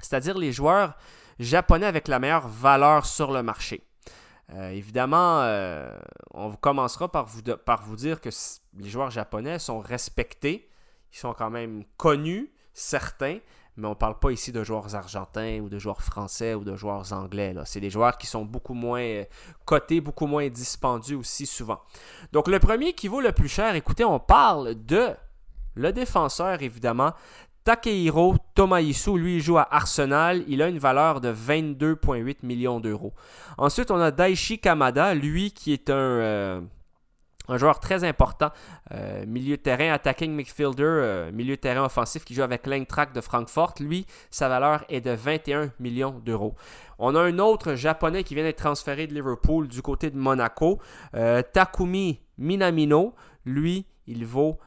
c'est-à-dire 0.00 0.38
les 0.38 0.52
joueurs 0.52 0.96
japonais 1.38 1.86
avec 1.86 2.08
la 2.08 2.18
meilleure 2.18 2.48
valeur 2.48 3.06
sur 3.06 3.32
le 3.32 3.42
marché. 3.42 3.86
Euh, 4.54 4.70
évidemment, 4.70 5.40
euh, 5.42 5.98
on 6.32 6.52
commencera 6.52 7.10
par 7.10 7.26
vous 7.26 7.96
dire 7.96 8.20
que 8.20 8.28
les 8.76 8.90
joueurs 8.90 9.10
japonais 9.10 9.58
sont 9.58 9.80
respectés, 9.80 10.68
ils 11.12 11.18
sont 11.18 11.32
quand 11.32 11.50
même 11.50 11.84
connus, 11.96 12.52
certains, 12.74 13.38
mais 13.76 13.86
on 13.86 13.90
ne 13.90 13.94
parle 13.94 14.18
pas 14.18 14.30
ici 14.30 14.52
de 14.52 14.62
joueurs 14.62 14.94
argentins 14.94 15.60
ou 15.60 15.68
de 15.68 15.78
joueurs 15.78 16.02
français 16.02 16.54
ou 16.54 16.64
de 16.64 16.76
joueurs 16.76 17.12
anglais. 17.12 17.54
C'est 17.64 17.80
des 17.80 17.90
joueurs 17.90 18.18
qui 18.18 18.26
sont 18.26 18.44
beaucoup 18.44 18.74
moins 18.74 19.00
euh, 19.00 19.24
cotés, 19.64 20.00
beaucoup 20.00 20.26
moins 20.26 20.48
dispendieux 20.48 21.16
aussi 21.16 21.46
souvent. 21.46 21.80
Donc 22.32 22.48
le 22.48 22.58
premier 22.58 22.92
qui 22.92 23.08
vaut 23.08 23.20
le 23.20 23.32
plus 23.32 23.48
cher, 23.48 23.74
écoutez, 23.74 24.04
on 24.04 24.20
parle 24.20 24.74
de 24.84 25.10
le 25.74 25.92
défenseur 25.92 26.62
évidemment. 26.62 27.12
Takehiro 27.64 28.36
Tomaisu, 28.54 29.16
lui, 29.16 29.36
il 29.36 29.40
joue 29.40 29.56
à 29.56 29.68
Arsenal. 29.70 30.42
Il 30.48 30.62
a 30.62 30.68
une 30.68 30.80
valeur 30.80 31.20
de 31.20 31.32
22,8 31.32 32.38
millions 32.42 32.80
d'euros. 32.80 33.12
Ensuite, 33.56 33.92
on 33.92 34.00
a 34.00 34.10
Daichi 34.10 34.58
Kamada, 34.58 35.14
lui, 35.14 35.52
qui 35.52 35.72
est 35.72 35.88
un, 35.88 35.94
euh, 35.94 36.60
un 37.48 37.58
joueur 37.58 37.80
très 37.80 38.04
important, 38.04 38.50
euh, 38.92 39.24
milieu 39.26 39.56
de 39.56 39.62
terrain, 39.62 39.92
attacking 39.92 40.32
midfielder, 40.32 40.82
euh, 40.82 41.32
milieu 41.32 41.56
de 41.56 41.60
terrain 41.60 41.84
offensif 41.84 42.24
qui 42.24 42.34
joue 42.34 42.42
avec 42.42 42.66
l'Eintracht 42.66 43.14
de 43.14 43.20
Francfort. 43.20 43.74
Lui, 43.80 44.06
sa 44.30 44.48
valeur 44.48 44.84
est 44.88 45.00
de 45.00 45.10
21 45.10 45.72
millions 45.80 46.20
d'euros. 46.24 46.54
On 46.98 47.14
a 47.14 47.20
un 47.20 47.38
autre 47.38 47.74
japonais 47.74 48.24
qui 48.24 48.34
vient 48.34 48.44
d'être 48.44 48.58
transféré 48.58 49.06
de 49.06 49.14
Liverpool 49.14 49.68
du 49.68 49.82
côté 49.82 50.10
de 50.10 50.16
Monaco, 50.16 50.80
euh, 51.14 51.42
Takumi 51.42 52.20
Minamino. 52.38 53.14
Lui, 53.44 53.86
il 54.06 54.24
vaut 54.24 54.58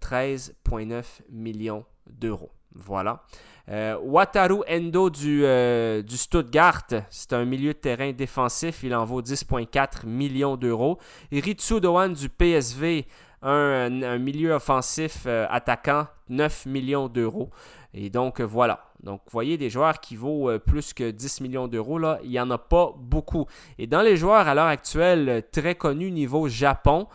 13,9 0.00 1.04
millions 1.28 1.84
d'euros. 2.06 2.50
Voilà. 2.74 3.22
Euh, 3.70 3.96
Wataru 4.02 4.62
Endo 4.68 5.10
du, 5.10 5.44
euh, 5.44 6.02
du 6.02 6.16
Stuttgart, 6.16 6.86
c'est 7.08 7.32
un 7.32 7.44
milieu 7.44 7.72
de 7.72 7.78
terrain 7.78 8.10
défensif, 8.10 8.82
il 8.82 8.94
en 8.94 9.04
vaut 9.04 9.22
10,4 9.22 10.06
millions 10.06 10.56
d'euros. 10.56 10.98
Ritsu 11.30 11.80
Doan 11.80 12.12
du 12.12 12.28
PSV, 12.28 13.06
un, 13.42 14.18
milieu 14.18 14.54
offensif 14.54 15.22
euh, 15.26 15.46
attaquant, 15.50 16.06
9 16.28 16.66
millions 16.66 17.08
d'euros. 17.08 17.50
Et 17.94 18.10
donc 18.10 18.40
voilà. 18.40 18.84
Donc 19.02 19.20
vous 19.26 19.30
voyez 19.32 19.56
des 19.56 19.70
joueurs 19.70 20.00
qui 20.00 20.16
vaut 20.16 20.50
plus 20.58 20.92
que 20.92 21.10
10 21.10 21.40
millions 21.40 21.68
d'euros, 21.68 21.98
là, 21.98 22.18
il 22.22 22.30
n'y 22.30 22.40
en 22.40 22.50
a 22.50 22.58
pas 22.58 22.92
beaucoup. 22.96 23.46
Et 23.78 23.86
dans 23.86 24.02
les 24.02 24.16
joueurs 24.16 24.46
à 24.48 24.54
l'heure 24.54 24.66
actuelle 24.66 25.44
très 25.52 25.74
connus 25.74 26.10
niveau 26.10 26.48
Japon, 26.48 27.06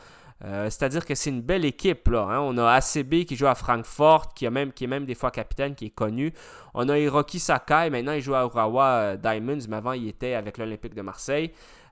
euh, 0.44 0.66
c'est-à-dire 0.66 1.06
que 1.06 1.16
c'est 1.16 1.30
une 1.30 1.42
belle 1.42 1.66
équipe. 1.66 2.10
Hein. 2.10 2.40
On 2.42 2.58
a 2.58 2.74
ACB 2.74 3.24
qui 3.26 3.36
joue 3.36 3.48
à 3.48 3.56
Francfort, 3.56 4.34
qui, 4.34 4.46
est 4.46 4.50
même 4.50 5.06
des 5.06 5.16
fois 5.16 5.32
capitaine, 5.32 5.76
qui 5.76 5.86
est 5.86 5.96
connu. 5.96 6.34
On 6.74 6.90
a 6.90 7.00
Hiroki 7.00 7.40
Sakai, 7.40 7.90
maintenant 7.90 8.12
il 8.12 8.22
joue 8.22 8.36
à 8.36 8.44
Urawa 8.44 8.86
euh, 8.86 9.18
Diamonds, 9.18 9.66
mais 9.70 9.78
avant 9.78 9.94
il 9.94 10.08
était 10.08 10.34
avec 10.34 10.58
l'Olympique 10.58 10.94
de 10.94 11.02
Marseille. 11.02 11.52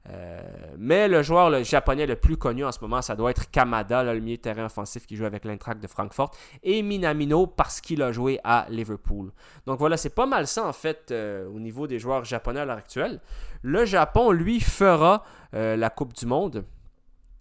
Euh, 0.10 0.42
mais 0.78 1.08
le 1.08 1.24
joueur 1.24 1.64
japonais 1.64 2.06
le 2.06 2.18
plus 2.18 2.36
connu 2.36 2.66
en 2.66 2.74
ce 2.74 2.80
moment, 2.82 3.02
ça 3.02 3.16
doit 3.16 3.32
être 3.32 3.50
Kamada, 3.50 4.04
le 4.04 4.20
milieu 4.20 4.36
de 4.36 4.42
terrain 4.42 4.66
offensif 4.66 5.08
qui 5.08 5.16
joue 5.16 5.24
avec 5.24 5.46
l'Eintracht 5.46 5.82
de 5.82 5.88
Francfort, 5.88 6.32
et 6.62 6.82
Minamino 6.82 7.48
parce 7.48 7.80
qu'il 7.80 8.02
a 8.02 8.12
joué 8.12 8.38
à 8.44 8.66
Liverpool. 8.70 9.32
Donc 9.66 9.80
voilà, 9.80 9.96
c'est 9.96 10.14
pas 10.14 10.26
mal 10.26 10.46
ça 10.48 10.68
en 10.68 10.74
fait 10.74 11.14
au 11.14 11.58
niveau 11.58 11.88
des 11.88 12.00
joueurs 12.00 12.26
japonais 12.26 12.60
à 12.60 12.66
l'heure 12.66 12.78
actuelle. 12.78 13.22
Le 13.62 13.86
Japon, 13.86 14.32
lui, 14.32 14.60
fera 14.60 15.24
la 15.54 15.90
Coupe 15.90 16.12
du 16.12 16.26
Monde 16.26 16.66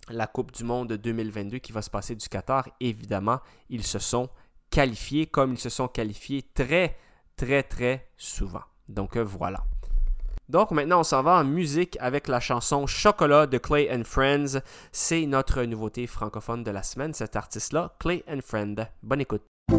la 0.08 0.26
Coupe 0.26 0.52
du 0.52 0.64
Monde 0.64 0.92
2022 0.92 1.58
qui 1.58 1.72
va 1.72 1.82
se 1.82 1.90
passer 1.90 2.14
du 2.14 2.28
Qatar, 2.28 2.68
évidemment, 2.80 3.40
ils 3.68 3.84
se 3.84 3.98
sont 3.98 4.28
qualifiés 4.70 5.26
comme 5.26 5.52
ils 5.52 5.58
se 5.58 5.68
sont 5.68 5.88
qualifiés 5.88 6.42
très, 6.54 6.96
très, 7.36 7.62
très 7.62 8.08
souvent. 8.16 8.62
Donc 8.88 9.16
euh, 9.16 9.24
voilà. 9.24 9.64
Donc 10.48 10.70
maintenant, 10.72 11.00
on 11.00 11.04
s'en 11.04 11.22
va 11.22 11.38
en 11.38 11.44
musique 11.44 11.96
avec 12.00 12.28
la 12.28 12.40
chanson 12.40 12.86
Chocolat 12.86 13.46
de 13.46 13.58
Clay 13.58 13.88
and 13.90 14.04
Friends. 14.04 14.60
C'est 14.90 15.24
notre 15.26 15.62
nouveauté 15.62 16.06
francophone 16.06 16.64
de 16.64 16.70
la 16.70 16.82
semaine, 16.82 17.14
cet 17.14 17.36
artiste-là, 17.36 17.94
Clay 17.98 18.22
and 18.28 18.40
Friend. 18.42 18.86
Bonne 19.02 19.20
écoute. 19.20 19.51
Tout 19.72 19.78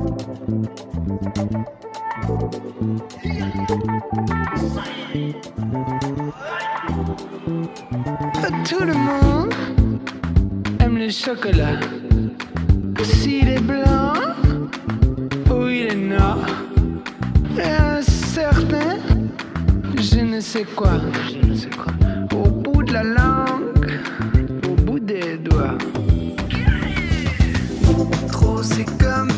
le 8.80 8.94
monde 8.94 9.54
le 11.04 11.10
chocolat. 11.10 11.80
S'il 13.04 13.50
est 13.50 13.60
blanc 13.62 14.14
ou 15.52 15.68
il 15.68 15.92
est 15.92 15.96
noir, 15.96 16.38
et 17.58 17.62
un 17.62 18.02
certain, 18.02 18.98
je 19.98 20.22
ne 20.22 20.40
sais 20.40 20.64
quoi, 20.64 21.02
au 22.34 22.50
bout 22.50 22.84
de 22.84 22.94
la 22.94 23.04
langue, 23.04 24.00
au 24.66 24.76
bout 24.82 25.00
des 25.00 25.38
doigts. 25.38 25.78
Trop 28.32 28.64
c'est 28.64 28.86
comme 28.98 29.33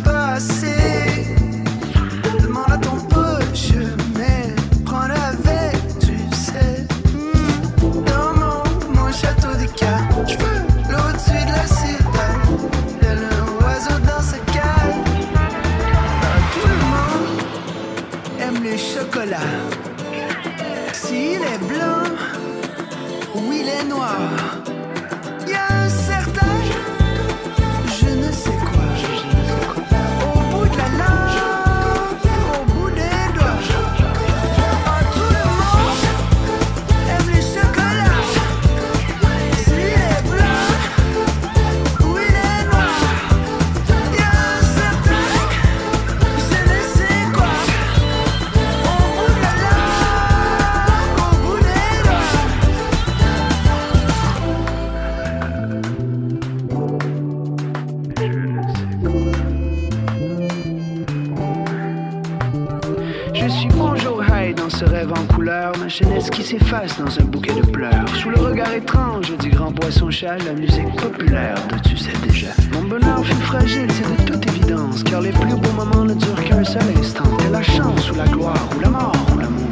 ce 64.75 64.83
rêve 64.83 65.11
en 65.13 65.33
couleur, 65.33 65.71
ma 65.79 65.87
jeunesse 65.87 66.29
qui 66.29 66.43
s'efface 66.43 66.99
dans 66.99 67.19
un 67.19 67.23
bouquet 67.23 67.53
de 67.53 67.65
pleurs. 67.65 68.09
Sous 68.21 68.29
le 68.29 68.41
regard 68.41 68.73
étrange 68.73 69.31
du 69.37 69.49
grand 69.49 69.71
poisson 69.71 70.11
chat, 70.11 70.37
la 70.43 70.51
musique 70.51 70.93
populaire 70.97 71.55
de 71.71 71.77
tu 71.87 71.95
sais 71.95 72.11
déjà. 72.27 72.49
Mon 72.73 72.81
bonheur 72.81 73.25
fut 73.25 73.41
fragile, 73.43 73.87
c'est 73.89 74.17
de 74.17 74.29
toute 74.29 74.45
évidence, 74.47 75.01
car 75.03 75.21
les 75.21 75.31
plus 75.31 75.55
beaux 75.55 75.71
moments 75.71 76.03
ne 76.03 76.13
durent 76.13 76.43
qu'un 76.43 76.63
seul 76.65 76.83
instant. 76.99 77.23
Et 77.47 77.51
la 77.51 77.63
chance 77.63 78.11
ou 78.11 78.15
la 78.15 78.25
gloire 78.25 78.67
ou 78.75 78.79
la 78.81 78.89
mort 78.89 79.15
ou 79.33 79.39
l'amour, 79.39 79.69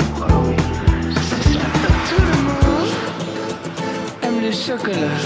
c'est 1.16 1.50
cela. 1.50 1.66
Tout 2.10 2.22
le 2.22 2.38
monde 2.48 2.90
aime 4.22 4.42
le 4.42 4.52
chocolat. 4.54 5.20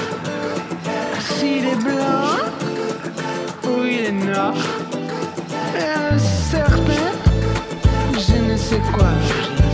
S'il 1.20 1.66
est 1.66 1.84
blanc 1.84 2.34
ou 3.64 3.84
il 3.84 4.06
est 4.08 4.12
noir, 4.12 4.56
et 5.78 6.14
un 6.16 6.18
certain 6.18 7.28
je 8.20 8.52
ne 8.52 8.58
sais 8.58 8.82
quoi. 8.92 9.67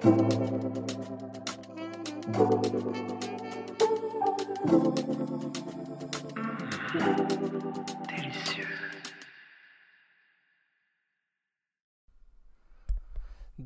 Thank 0.00 0.20
you. 7.76 7.87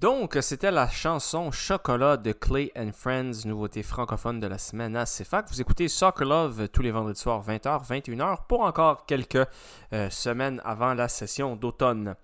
Donc, 0.03 0.37
c'était 0.41 0.73
la 0.73 0.89
chanson 0.89 1.53
Chocolat 1.53 2.17
de 2.17 2.33
Clay 2.33 2.73
Friends, 2.93 3.47
nouveauté 3.47 3.85
francophone 3.85 4.41
de 4.41 4.49
la 4.49 4.59
semaine 4.59 4.97
à 4.97 5.05
CFAC. 5.05 5.49
Vous 5.49 5.61
écoutez 5.61 5.87
Soccer 5.87 6.27
Love 6.27 6.69
tous 6.71 6.83
les 6.83 6.91
vendredis 6.91 7.21
soirs, 7.21 7.41
20h, 7.47 7.87
21h, 7.87 8.39
pour 8.49 8.63
encore 8.63 9.07
quelques 9.07 9.47
euh, 9.93 10.11
semaines 10.11 10.61
avant 10.65 10.95
la 10.95 11.07
session 11.07 11.55
d'automne. 11.55 12.17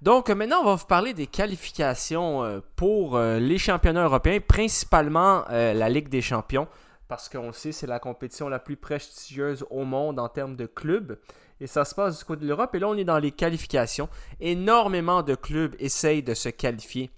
Donc, 0.00 0.30
maintenant, 0.30 0.60
on 0.60 0.66
va 0.66 0.74
vous 0.76 0.86
parler 0.86 1.14
des 1.14 1.26
qualifications 1.26 2.44
euh, 2.44 2.60
pour 2.76 3.16
euh, 3.16 3.40
les 3.40 3.58
championnats 3.58 4.04
européens, 4.04 4.38
principalement 4.38 5.42
la 5.48 5.88
Ligue 5.88 6.08
des 6.08 6.22
champions, 6.22 6.68
parce 7.08 7.28
qu'on 7.28 7.48
le 7.48 7.52
sait, 7.52 7.72
c'est 7.72 7.88
la 7.88 7.98
compétition 7.98 8.48
la 8.48 8.60
plus 8.60 8.76
prestigieuse 8.76 9.66
au 9.70 9.82
monde 9.82 10.20
en 10.20 10.28
termes 10.28 10.54
de 10.54 10.66
clubs. 10.66 11.18
Et 11.60 11.66
ça 11.66 11.84
se 11.84 11.94
passe 11.94 12.18
du 12.18 12.24
côté 12.24 12.42
de 12.42 12.48
l'Europe. 12.48 12.74
Et 12.74 12.78
là, 12.78 12.88
on 12.88 12.96
est 12.96 13.04
dans 13.04 13.18
les 13.18 13.32
qualifications. 13.32 14.08
Énormément 14.40 15.22
de 15.22 15.34
clubs 15.34 15.74
essayent 15.78 16.22
de 16.22 16.34
se 16.34 16.48
qualifier 16.48 17.10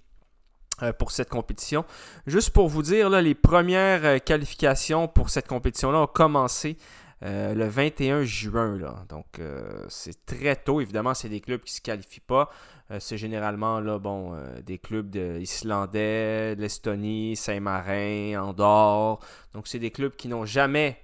euh, 0.81 0.93
pour 0.93 1.11
cette 1.11 1.29
compétition. 1.29 1.83
Juste 2.25 2.51
pour 2.51 2.69
vous 2.69 2.81
dire, 2.81 3.09
là, 3.09 3.21
les 3.21 3.35
premières 3.35 4.05
euh, 4.05 4.17
qualifications 4.19 5.09
pour 5.09 5.29
cette 5.29 5.47
compétition-là 5.47 6.03
ont 6.03 6.07
commencé 6.07 6.77
euh, 7.23 7.53
le 7.53 7.67
21 7.67 8.23
juin. 8.23 8.77
Là. 8.77 9.03
Donc, 9.09 9.41
c'est 9.89 10.25
très 10.25 10.55
tôt. 10.55 10.79
Évidemment, 10.79 11.13
c'est 11.13 11.27
des 11.27 11.41
clubs 11.41 11.61
qui 11.61 11.73
ne 11.73 11.75
se 11.75 11.81
qualifient 11.81 12.21
pas. 12.21 12.49
c'est 12.99 13.17
généralement 13.17 13.81
là, 13.81 13.99
bon, 13.99 14.37
des 14.65 14.77
clubs 14.77 15.09
de 15.09 15.37
islandais, 15.39 16.55
de 16.55 16.61
l'Estonie, 16.61 17.35
Saint-Marin, 17.35 18.41
Andorre. 18.41 19.19
Donc, 19.53 19.67
c'est 19.67 19.79
des 19.79 19.91
clubs 19.91 20.15
qui 20.15 20.29
n'ont 20.29 20.45
jamais, 20.45 20.97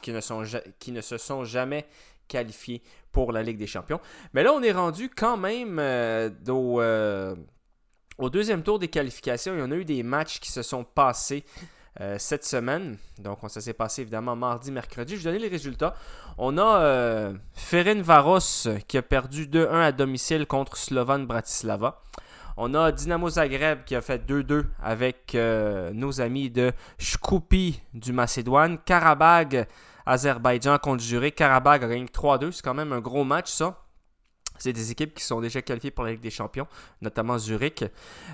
qui, 0.00 0.12
ne 0.12 0.20
sont, 0.20 0.44
qui 0.78 0.92
ne 0.92 1.02
se 1.02 1.18
sont 1.18 1.44
jamais 1.44 1.86
qualifiés 2.28 2.82
pour 3.12 3.32
la 3.32 3.42
Ligue 3.42 3.58
des 3.58 3.66
Champions. 3.66 4.00
Mais 4.32 4.42
là, 4.42 4.52
on 4.52 4.62
est 4.62 4.72
rendu 4.72 5.10
quand 5.10 5.36
même 5.36 5.78
euh, 5.80 6.30
euh, 6.48 7.34
au, 8.18 8.30
deuxième 8.30 8.62
tour 8.62 8.78
des 8.78 8.88
qualifications. 8.88 9.54
Il 9.54 9.60
y 9.60 9.62
en 9.62 9.72
a 9.72 9.76
eu 9.76 9.84
des 9.84 10.02
matchs 10.02 10.38
qui 10.38 10.52
se 10.52 10.62
sont 10.62 10.84
passés 10.84 11.44
euh, 12.00 12.16
cette 12.18 12.44
semaine. 12.44 12.96
Donc, 13.18 13.38
ça 13.48 13.60
s'est 13.60 13.72
passé 13.72 14.02
évidemment 14.02 14.36
mardi, 14.36 14.70
mercredi. 14.70 15.16
Je 15.16 15.22
vais 15.22 15.30
donner 15.32 15.42
les 15.42 15.48
résultats. 15.48 15.94
On 16.36 16.58
a 16.58 17.32
Ferin 17.54 18.00
Varos 18.02 18.68
qui 18.86 18.96
a 18.98 19.02
perdu 19.02 19.46
2-1 19.46 19.80
à 19.80 19.92
domicile 19.92 20.46
contre 20.46 20.76
Slovan 20.76 21.26
Bratislava. 21.26 22.00
On 22.56 22.74
a 22.74 22.92
Dynamo 22.92 23.30
Zagreb 23.30 23.84
qui 23.84 23.96
a 23.96 24.00
fait 24.00 24.24
2-2 24.28 24.64
avec 24.80 25.36
nos 25.92 26.20
amis 26.20 26.50
de 26.50 26.72
Shkupi 26.98 27.80
du 27.94 28.12
Macédoine. 28.12 28.78
Karabag 28.84 29.66
Azerbaïdjan 30.08 30.78
contre 30.78 31.02
Zurich. 31.02 31.36
Karabakh 31.36 31.82
a 31.82 31.88
gagné 31.88 32.06
3-2. 32.06 32.52
C'est 32.52 32.62
quand 32.62 32.74
même 32.74 32.92
un 32.92 33.00
gros 33.00 33.24
match, 33.24 33.50
ça. 33.50 33.84
C'est 34.58 34.72
des 34.72 34.90
équipes 34.90 35.14
qui 35.14 35.22
sont 35.22 35.40
déjà 35.40 35.62
qualifiées 35.62 35.92
pour 35.92 36.04
la 36.04 36.12
Ligue 36.12 36.20
des 36.20 36.30
Champions, 36.30 36.66
notamment 37.00 37.38
Zurich. 37.38 37.84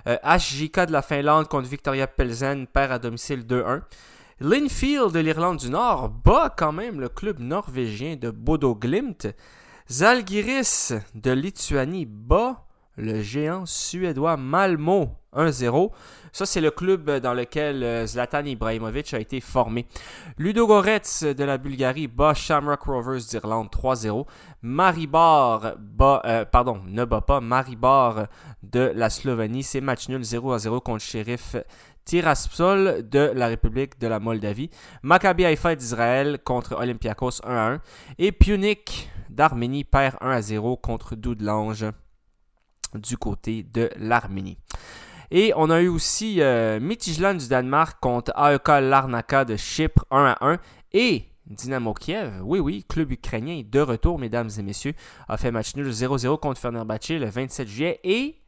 HJK 0.06 0.78
euh, 0.78 0.86
de 0.86 0.92
la 0.92 1.02
Finlande 1.02 1.48
contre 1.48 1.68
Victoria 1.68 2.06
Pelzen 2.06 2.66
perd 2.66 2.92
à 2.92 2.98
domicile 2.98 3.44
2-1. 3.44 3.82
Linfield 4.40 5.12
de 5.12 5.20
l'Irlande 5.20 5.58
du 5.58 5.70
Nord 5.70 6.08
bat 6.08 6.52
quand 6.56 6.72
même 6.72 7.00
le 7.00 7.08
club 7.08 7.38
norvégien 7.40 8.16
de 8.16 8.30
Bodo 8.30 8.74
Glimt. 8.74 9.28
Zalgiris 9.90 10.94
de 11.14 11.30
Lituanie 11.32 12.06
bat 12.06 12.64
le 12.96 13.22
géant 13.22 13.66
suédois 13.66 14.36
Malmo 14.36 15.16
1-0. 15.34 15.90
Ça, 16.32 16.46
c'est 16.46 16.60
le 16.60 16.70
club 16.70 17.10
dans 17.20 17.34
lequel 17.34 17.82
euh, 17.82 18.06
Zlatan 18.06 18.44
Ibrahimovic 18.44 19.14
a 19.14 19.20
été 19.20 19.40
formé. 19.40 19.86
Ludogorets 20.38 21.00
de 21.22 21.44
la 21.44 21.58
Bulgarie 21.58 22.08
bat 22.08 22.34
Shamrock 22.34 22.82
Rovers 22.82 23.20
d'Irlande 23.28 23.68
3-0. 23.68 24.26
Maribor 24.62 25.72
bat, 25.78 26.22
euh, 26.24 26.44
pardon, 26.44 26.80
ne 26.86 27.04
bat 27.04 27.20
pas 27.20 27.40
Maribor 27.40 28.26
de 28.62 28.92
la 28.94 29.10
Slovénie. 29.10 29.62
C'est 29.62 29.80
match 29.80 30.08
nul 30.08 30.22
0-0 30.22 30.80
contre 30.80 31.04
Sheriff 31.04 31.56
Tiraspol 32.04 33.08
de 33.08 33.32
la 33.34 33.48
République 33.48 33.98
de 33.98 34.06
la 34.06 34.20
Moldavie. 34.20 34.70
Maccabi 35.02 35.44
Haïfa 35.44 35.74
d'Israël 35.74 36.38
contre 36.44 36.76
Olympiakos 36.76 37.40
1-1. 37.44 37.78
Et 38.18 38.32
Punic 38.32 39.10
d'Arménie 39.30 39.84
perd 39.84 40.16
1-0 40.20 40.80
contre 40.80 41.16
Doudlange 41.16 41.86
du 42.94 43.16
côté 43.16 43.62
de 43.62 43.90
l'Arménie. 43.96 44.58
Et 45.30 45.52
on 45.56 45.70
a 45.70 45.80
eu 45.80 45.88
aussi 45.88 46.40
euh, 46.40 46.78
du 46.78 47.48
Danemark 47.48 47.98
contre 48.00 48.32
AEK 48.36 48.68
Larnaka 48.68 49.44
de 49.44 49.56
Chypre 49.56 50.04
1 50.10 50.36
à 50.40 50.46
1. 50.52 50.58
Et 50.92 51.24
Dynamo 51.46 51.92
Kiev, 51.92 52.40
oui, 52.42 52.58
oui, 52.58 52.84
club 52.88 53.12
ukrainien 53.12 53.62
de 53.64 53.80
retour, 53.80 54.18
mesdames 54.18 54.48
et 54.58 54.62
messieurs, 54.62 54.94
a 55.28 55.36
fait 55.36 55.50
match 55.50 55.76
nul 55.76 55.88
0-0 55.88 56.38
contre 56.38 56.60
Fenerbahce 56.60 57.10
le 57.10 57.26
27 57.26 57.68
juillet. 57.68 58.00
Et. 58.04 58.40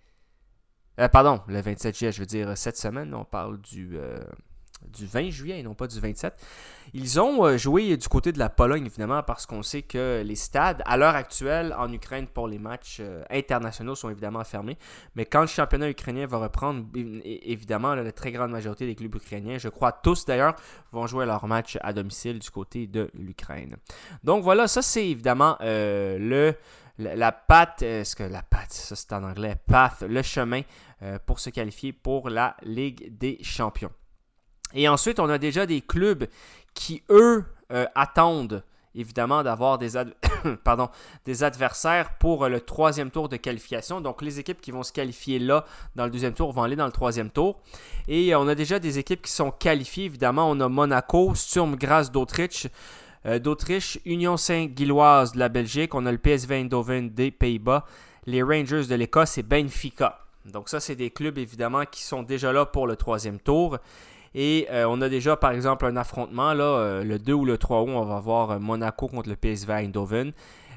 Euh, 0.98 1.08
pardon, 1.08 1.40
le 1.46 1.60
27 1.60 1.96
juillet, 1.96 2.12
je 2.12 2.20
veux 2.20 2.26
dire 2.26 2.56
cette 2.56 2.76
semaine, 2.76 3.14
on 3.14 3.24
parle 3.24 3.60
du. 3.60 3.98
Euh, 3.98 4.24
du 4.84 5.06
20 5.06 5.30
juillet 5.30 5.60
et 5.60 5.62
non 5.62 5.74
pas 5.74 5.86
du 5.86 5.98
27. 5.98 6.34
Ils 6.94 7.20
ont 7.20 7.44
euh, 7.44 7.56
joué 7.56 7.96
du 7.96 8.08
côté 8.08 8.32
de 8.32 8.38
la 8.38 8.48
Pologne, 8.48 8.86
évidemment, 8.86 9.22
parce 9.22 9.46
qu'on 9.46 9.62
sait 9.62 9.82
que 9.82 10.22
les 10.24 10.36
stades, 10.36 10.82
à 10.86 10.96
l'heure 10.96 11.14
actuelle, 11.14 11.74
en 11.76 11.92
Ukraine, 11.92 12.26
pour 12.26 12.48
les 12.48 12.58
matchs 12.58 12.98
euh, 13.00 13.24
internationaux, 13.30 13.94
sont 13.94 14.10
évidemment 14.10 14.44
fermés. 14.44 14.78
Mais 15.14 15.24
quand 15.24 15.40
le 15.40 15.46
championnat 15.46 15.90
ukrainien 15.90 16.26
va 16.26 16.38
reprendre, 16.38 16.84
évidemment, 17.24 17.94
la 17.94 18.12
très 18.12 18.32
grande 18.32 18.50
majorité 18.50 18.86
des 18.86 18.94
clubs 18.94 19.14
ukrainiens, 19.14 19.58
je 19.58 19.68
crois 19.68 19.92
tous 19.92 20.24
d'ailleurs, 20.24 20.54
vont 20.92 21.06
jouer 21.06 21.26
leur 21.26 21.46
match 21.46 21.78
à 21.82 21.92
domicile 21.92 22.38
du 22.38 22.50
côté 22.50 22.86
de 22.86 23.10
l'Ukraine. 23.14 23.76
Donc 24.22 24.44
voilà, 24.44 24.68
ça 24.68 24.82
c'est 24.82 25.08
évidemment 25.08 25.56
euh, 25.60 26.18
le 26.18 26.54
la, 26.98 27.30
patte, 27.30 27.82
est-ce 27.82 28.16
que 28.16 28.22
la 28.22 28.42
patte, 28.42 28.72
ça 28.72 28.96
c'est 28.96 29.12
en 29.12 29.22
anglais, 29.22 29.56
path, 29.66 30.02
le 30.08 30.22
chemin 30.22 30.62
pour 31.26 31.40
se 31.40 31.50
qualifier 31.50 31.92
pour 31.92 32.30
la 32.30 32.56
Ligue 32.62 33.18
des 33.18 33.36
Champions. 33.42 33.90
Et 34.74 34.88
ensuite, 34.88 35.20
on 35.20 35.28
a 35.28 35.38
déjà 35.38 35.66
des 35.66 35.80
clubs 35.80 36.26
qui, 36.74 37.02
eux, 37.10 37.44
euh, 37.72 37.86
attendent 37.96 38.62
évidemment 38.94 39.42
d'avoir 39.42 39.76
des, 39.76 39.96
adversaires 41.42 42.16
pour 42.18 42.44
euh, 42.44 42.48
le 42.48 42.60
troisième 42.60 43.10
tour 43.10 43.28
de 43.28 43.36
qualification. 43.36 44.00
Donc 44.00 44.22
les 44.22 44.38
équipes 44.38 44.60
qui 44.60 44.70
vont 44.70 44.84
se 44.84 44.92
qualifier 44.92 45.38
là 45.38 45.64
dans 45.96 46.04
le 46.04 46.10
deuxième 46.10 46.32
tour 46.32 46.52
vont 46.52 46.62
aller 46.62 46.76
dans 46.76 46.86
le 46.86 46.92
troisième 46.92 47.30
tour. 47.30 47.60
Et 48.08 48.32
euh, 48.32 48.38
on 48.38 48.46
a 48.48 48.54
déjà 48.54 48.78
des 48.78 48.98
équipes 48.98 49.22
qui 49.22 49.32
sont 49.32 49.50
qualifiées. 49.50 50.04
Évidemment, 50.04 50.48
on 50.48 50.60
a 50.60 50.68
Monaco, 50.68 51.34
Sturm 51.34 51.76
Graz 51.76 52.10
d'Autriche. 52.12 52.68
D'Autriche, 53.42 53.98
Union 54.04 54.36
Saint-Gilloise 54.36 55.32
de 55.32 55.40
la 55.40 55.48
Belgique, 55.48 55.96
on 55.96 56.06
a 56.06 56.12
le 56.12 56.18
PSV 56.18 56.60
Eindhoven 56.60 57.10
des 57.10 57.32
Pays-Bas, 57.32 57.84
les 58.24 58.40
Rangers 58.40 58.84
de 58.84 58.94
l'Écosse 58.94 59.36
et 59.36 59.42
Benfica. 59.42 60.20
Donc 60.44 60.68
ça, 60.68 60.78
c'est 60.78 60.94
des 60.94 61.10
clubs 61.10 61.36
évidemment 61.36 61.84
qui 61.90 62.04
sont 62.04 62.22
déjà 62.22 62.52
là 62.52 62.66
pour 62.66 62.86
le 62.86 62.94
troisième 62.94 63.40
tour. 63.40 63.78
Et 64.38 64.68
euh, 64.70 64.86
on 64.86 65.00
a 65.00 65.08
déjà, 65.08 65.34
par 65.34 65.52
exemple, 65.52 65.86
un 65.86 65.96
affrontement, 65.96 66.52
là, 66.52 66.64
euh, 66.64 67.02
le 67.02 67.18
2 67.18 67.32
ou 67.32 67.46
le 67.46 67.56
3 67.56 67.80
août, 67.80 67.88
on 67.88 68.04
va 68.04 68.20
voir 68.20 68.50
euh, 68.50 68.58
Monaco 68.58 69.08
contre 69.08 69.30
le 69.30 69.34
PSV 69.34 69.72
Eindhoven. 69.72 70.32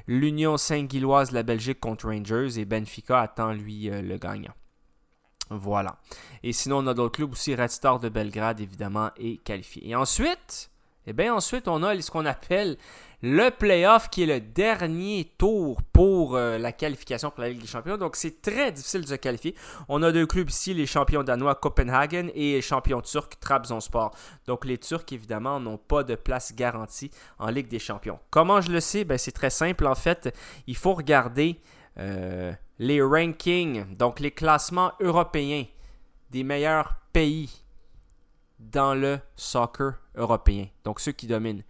L'Union 0.06 0.56
Saint-Gilloise 0.56 1.28
de 1.28 1.34
la 1.34 1.42
Belgique 1.42 1.78
contre 1.78 2.06
Rangers 2.06 2.58
et 2.58 2.64
Benfica 2.64 3.20
attend, 3.20 3.52
lui, 3.52 3.90
le 3.90 4.16
gagnant. 4.16 4.54
Voilà. 5.50 5.96
Et 6.42 6.54
sinon, 6.54 6.78
on 6.78 6.86
a 6.86 6.94
d'autres 6.94 7.16
clubs 7.16 7.32
aussi. 7.32 7.54
Red 7.54 7.70
Star 7.70 8.00
de 8.00 8.08
Belgrade, 8.08 8.60
évidemment, 8.60 9.10
est 9.18 9.36
qualifié. 9.44 9.90
Et 9.90 9.94
ensuite, 9.94 10.70
eh 11.06 11.12
bien, 11.12 11.34
ensuite, 11.34 11.68
on 11.68 11.82
a 11.82 12.00
ce 12.00 12.10
qu'on 12.10 12.24
appelle 12.24 12.78
le 13.22 13.50
playoff 13.50 14.08
qui 14.08 14.22
est 14.22 14.26
le 14.26 14.40
dernier 14.40 15.32
tour 15.36 15.82
pour 15.92 16.36
euh, 16.36 16.58
la 16.58 16.72
qualification 16.72 17.30
pour 17.30 17.42
la 17.42 17.50
Ligue 17.50 17.60
des 17.60 17.66
Champions. 17.66 17.98
Donc 17.98 18.16
c'est 18.16 18.40
très 18.40 18.72
difficile 18.72 19.02
de 19.02 19.06
se 19.06 19.14
qualifier. 19.14 19.54
On 19.88 20.02
a 20.02 20.12
deux 20.12 20.26
clubs 20.26 20.48
ici, 20.48 20.72
les 20.72 20.86
champions 20.86 21.22
danois 21.22 21.54
Copenhagen 21.54 22.28
et 22.34 22.52
les 22.52 22.62
champions 22.62 23.00
turcs 23.00 23.38
Trabzonspor. 23.40 24.12
Donc 24.46 24.64
les 24.64 24.78
Turcs 24.78 25.12
évidemment 25.12 25.60
n'ont 25.60 25.78
pas 25.78 26.02
de 26.02 26.14
place 26.14 26.54
garantie 26.54 27.10
en 27.38 27.48
Ligue 27.48 27.68
des 27.68 27.78
Champions. 27.78 28.18
Comment 28.30 28.60
je 28.60 28.72
le 28.72 28.80
sais? 28.80 29.04
Ben, 29.04 29.18
C'est 29.18 29.32
très 29.32 29.50
simple 29.50 29.86
en 29.86 29.94
fait. 29.94 30.34
Il 30.66 30.76
faut 30.76 30.94
regarder 30.94 31.60
euh, 31.98 32.52
les 32.78 33.02
rankings, 33.02 33.96
donc 33.96 34.20
les 34.20 34.30
classements 34.30 34.92
européens 35.00 35.64
des 36.30 36.44
meilleurs 36.44 36.94
pays 37.12 37.64
dans 38.58 38.94
le 38.94 39.18
soccer 39.36 39.94
européen. 40.14 40.66
Donc 40.84 41.00
ceux 41.00 41.12
qui 41.12 41.26
dominent. 41.26 41.62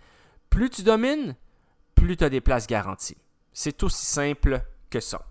Plus 0.50 0.68
tu 0.68 0.82
domines, 0.82 1.36
plus 1.94 2.16
tu 2.16 2.24
as 2.24 2.28
des 2.28 2.40
places 2.40 2.66
garanties. 2.66 3.16
C'est 3.52 3.82
aussi 3.82 4.04
simple 4.04 4.60
que 4.90 5.00
ça. 5.00 5.22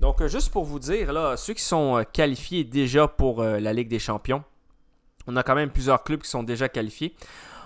Donc, 0.00 0.20
euh, 0.20 0.28
juste 0.28 0.50
pour 0.50 0.64
vous 0.64 0.78
dire, 0.78 1.12
là, 1.12 1.36
ceux 1.36 1.54
qui 1.54 1.62
sont 1.62 1.98
euh, 1.98 2.02
qualifiés 2.04 2.64
déjà 2.64 3.08
pour 3.08 3.42
euh, 3.42 3.58
la 3.58 3.72
Ligue 3.72 3.88
des 3.88 3.98
Champions, 3.98 4.44
on 5.26 5.36
a 5.36 5.42
quand 5.42 5.54
même 5.54 5.70
plusieurs 5.70 6.04
clubs 6.04 6.22
qui 6.22 6.30
sont 6.30 6.42
déjà 6.42 6.68
qualifiés. 6.68 7.14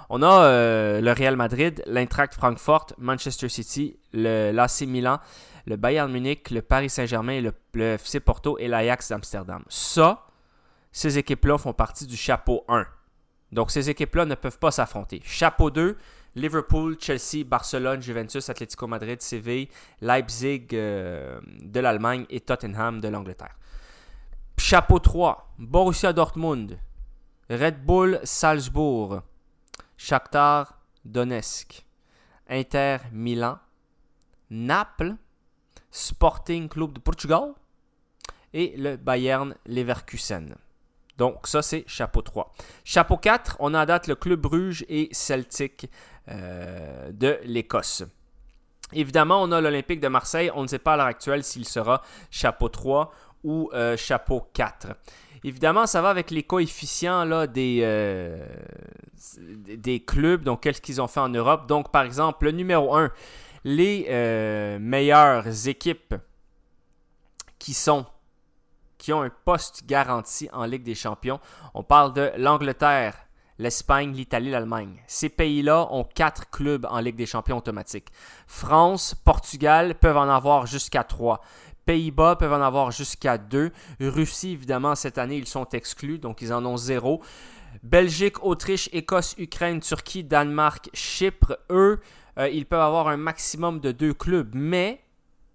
On 0.09 0.23
a 0.23 1.01
le 1.01 1.13
Real 1.13 1.37
Madrid, 1.37 1.83
l'Eintracht 1.87 2.35
Francfort, 2.35 2.89
Manchester 2.99 3.49
City, 3.49 3.99
l'AC 4.13 4.83
Milan, 4.83 5.21
le 5.65 5.77
Bayern 5.77 6.13
Munich, 6.13 6.51
le 6.51 6.61
Paris 6.61 6.91
Saint-Germain, 6.91 7.41
le, 7.41 7.53
le 7.73 7.95
FC 7.95 8.21
Porto 8.21 8.59
et 8.59 8.69
l'Ajax 8.69 9.09
d'Amsterdam. 9.09 9.63
Ça, 9.69 10.27
ces 10.91 11.17
équipes-là 11.17 11.57
font 11.57 11.73
partie 11.73 12.07
du 12.07 12.17
chapeau 12.17 12.65
1. 12.69 12.85
Donc 13.53 13.71
ces 13.71 13.89
équipes-là 13.89 14.27
ne 14.27 14.35
peuvent 14.35 14.59
pas 14.59 14.71
s'affronter. 14.71 15.23
Chapeau 15.25 15.71
2, 15.71 15.97
Liverpool, 16.35 16.97
Chelsea, 16.99 17.45
Barcelone, 17.45 18.01
Juventus, 18.01 18.49
Atlético 18.49 18.87
Madrid, 18.87 19.21
Séville, 19.21 19.69
Leipzig 20.01 20.69
euh, 20.73 21.41
de 21.61 21.81
l'Allemagne 21.81 22.27
et 22.31 22.41
Tottenham 22.41 23.01
de 23.01 23.09
l'Angleterre. 23.09 23.57
Chapeau 24.59 24.99
3, 24.99 25.55
Borussia 25.59 26.13
Dortmund, 26.13 26.79
Red 27.51 27.85
Bull 27.85 28.21
Salzbourg, 28.25 29.23
Shakhtar 29.97 30.79
Donetsk, 31.05 31.85
Inter 32.49 32.99
Milan, 33.13 33.59
Naples, 34.51 35.17
Sporting 35.91 36.69
Club 36.69 36.93
de 36.93 37.01
Portugal 37.01 37.53
et 38.55 38.75
le 38.77 38.97
Bayern 38.97 39.55
Leverkusen. 39.67 40.55
Donc 41.19 41.47
ça 41.47 41.63
c'est 41.63 41.85
chapeau 41.87 42.23
3. 42.23 42.53
Chapeau 42.85 43.17
4, 43.17 43.57
on 43.61 43.75
a 43.75 43.85
date 43.85 44.07
le 44.07 44.15
Club 44.15 44.41
Bruges 44.41 44.85
et 44.89 45.09
Celtic 45.13 45.91
de 46.29 47.39
l'Écosse. 47.45 48.05
Évidemment, 48.93 49.43
on 49.43 49.53
a 49.53 49.61
l'Olympique 49.61 50.01
de 50.01 50.09
Marseille. 50.09 50.51
On 50.55 50.63
ne 50.63 50.67
sait 50.67 50.79
pas 50.79 50.95
à 50.95 50.97
l'heure 50.97 51.07
actuelle 51.07 51.43
s'il 51.43 51.67
sera 51.67 52.03
chapeau 52.31 52.69
3 52.69 53.13
ou 53.45 53.71
euh, 53.73 53.97
chapeau 53.97 54.49
4. 54.53 54.89
Évidemment, 55.45 55.87
ça 55.87 56.03
va 56.03 56.11
avec 56.11 56.31
les 56.31 56.45
coefficients 56.45 57.29
euh, 57.29 58.47
des 59.47 60.05
clubs, 60.07 60.45
donc 60.45 60.63
qu'est-ce 60.63 60.81
qu'ils 60.81 61.01
ont 61.01 61.09
fait 61.09 61.21
en 61.21 61.29
Europe. 61.29 61.67
Donc, 61.67 61.91
par 61.91 62.05
exemple, 62.05 62.45
le 62.45 62.53
numéro 62.53 62.95
1, 62.95 63.11
les 63.65 64.07
euh, 64.09 64.79
meilleures 64.79 65.69
équipes 65.69 66.15
qui 67.59 67.75
sont 67.75 68.07
qui 68.99 69.13
ont 69.13 69.23
un 69.23 69.31
poste 69.45 69.85
garanti 69.85 70.49
en 70.53 70.65
Ligue 70.65 70.85
des 70.85 70.95
Champions. 70.95 71.41
On 71.75 71.83
parle 71.83 72.13
de 72.13 72.31
l'Angleterre, 72.37 73.17
l'Espagne, 73.63 74.13
l'Italie, 74.13 74.51
l'Allemagne. 74.51 75.03
Ces 75.07 75.29
pays-là 75.29 75.89
ont 75.91 76.05
quatre 76.05 76.51
clubs 76.51 76.87
en 76.91 76.99
Ligue 76.99 77.17
des 77.17 77.27
Champions 77.27 77.59
automatiques. 77.59 78.09
France, 78.47 79.15
Portugal 79.15 79.95
peuvent 79.95 80.17
en 80.17 80.29
avoir 80.29 80.67
jusqu'à 80.67 81.05
trois. 81.05 81.41
Pays-Bas 81.87 82.37
peuvent 82.37 82.53
en 82.53 82.63
avoir 82.63 82.91
jusqu'à 82.91 83.39
deux. 83.39 83.71
Russie, 84.01 84.53
évidemment, 84.53 84.95
cette 84.95 85.19
année, 85.19 85.37
ils 85.37 85.49
sont 85.49 85.69
exclus, 85.71 86.19
donc 86.19 86.43
ils 86.43 86.53
en 86.53 86.65
ont 86.67 86.77
zéro. 86.77 87.23
Belgique, 87.83 88.45
Autriche, 88.45 88.89
Écosse, 88.93 89.35
Ukraine, 89.39 89.81
Turquie, 89.81 90.25
Danemark, 90.25 90.91
Chypre, 90.93 91.59
eux, 91.71 92.01
euh, 92.39 92.49
ils 92.49 92.67
peuvent 92.67 92.81
avoir 92.81 93.09
un 93.09 93.17
maximum 93.17 93.81
de 93.81 93.93
deux 93.93 94.15
clubs, 94.15 94.55
mais 94.55 95.03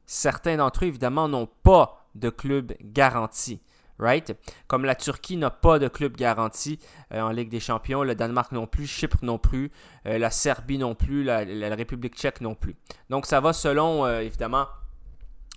certains 0.06 0.58
d'entre 0.58 0.84
eux, 0.84 0.88
évidemment, 0.88 1.28
n'ont 1.28 1.50
pas 1.63 2.08
de 2.15 2.30
club 2.30 2.74
garanti. 2.82 3.62
Right? 4.00 4.36
Comme 4.68 4.86
la 4.86 4.96
Turquie 4.96 5.38
n'a 5.38 5.50
pas 5.50 5.80
de 5.80 5.88
club 5.88 6.16
garanti 6.16 6.80
euh, 7.14 7.22
en 7.22 7.30
Ligue 7.30 7.50
des 7.50 7.60
Champions, 7.60 8.04
le 8.04 8.14
Danemark 8.14 8.52
non 8.52 8.68
plus, 8.68 8.86
Chypre 8.86 9.18
non 9.24 9.40
plus, 9.40 9.72
euh, 10.06 10.20
la 10.20 10.30
Serbie 10.30 10.78
non 10.78 10.94
plus, 10.94 11.24
la, 11.24 11.40
République 11.76 12.16
tchèque 12.16 12.42
non 12.42 12.54
plus. 12.54 12.76
Donc 13.10 13.26
ça 13.26 13.40
va 13.40 13.54
selon, 13.54 14.06
euh, 14.06 14.20
évidemment, 14.20 14.68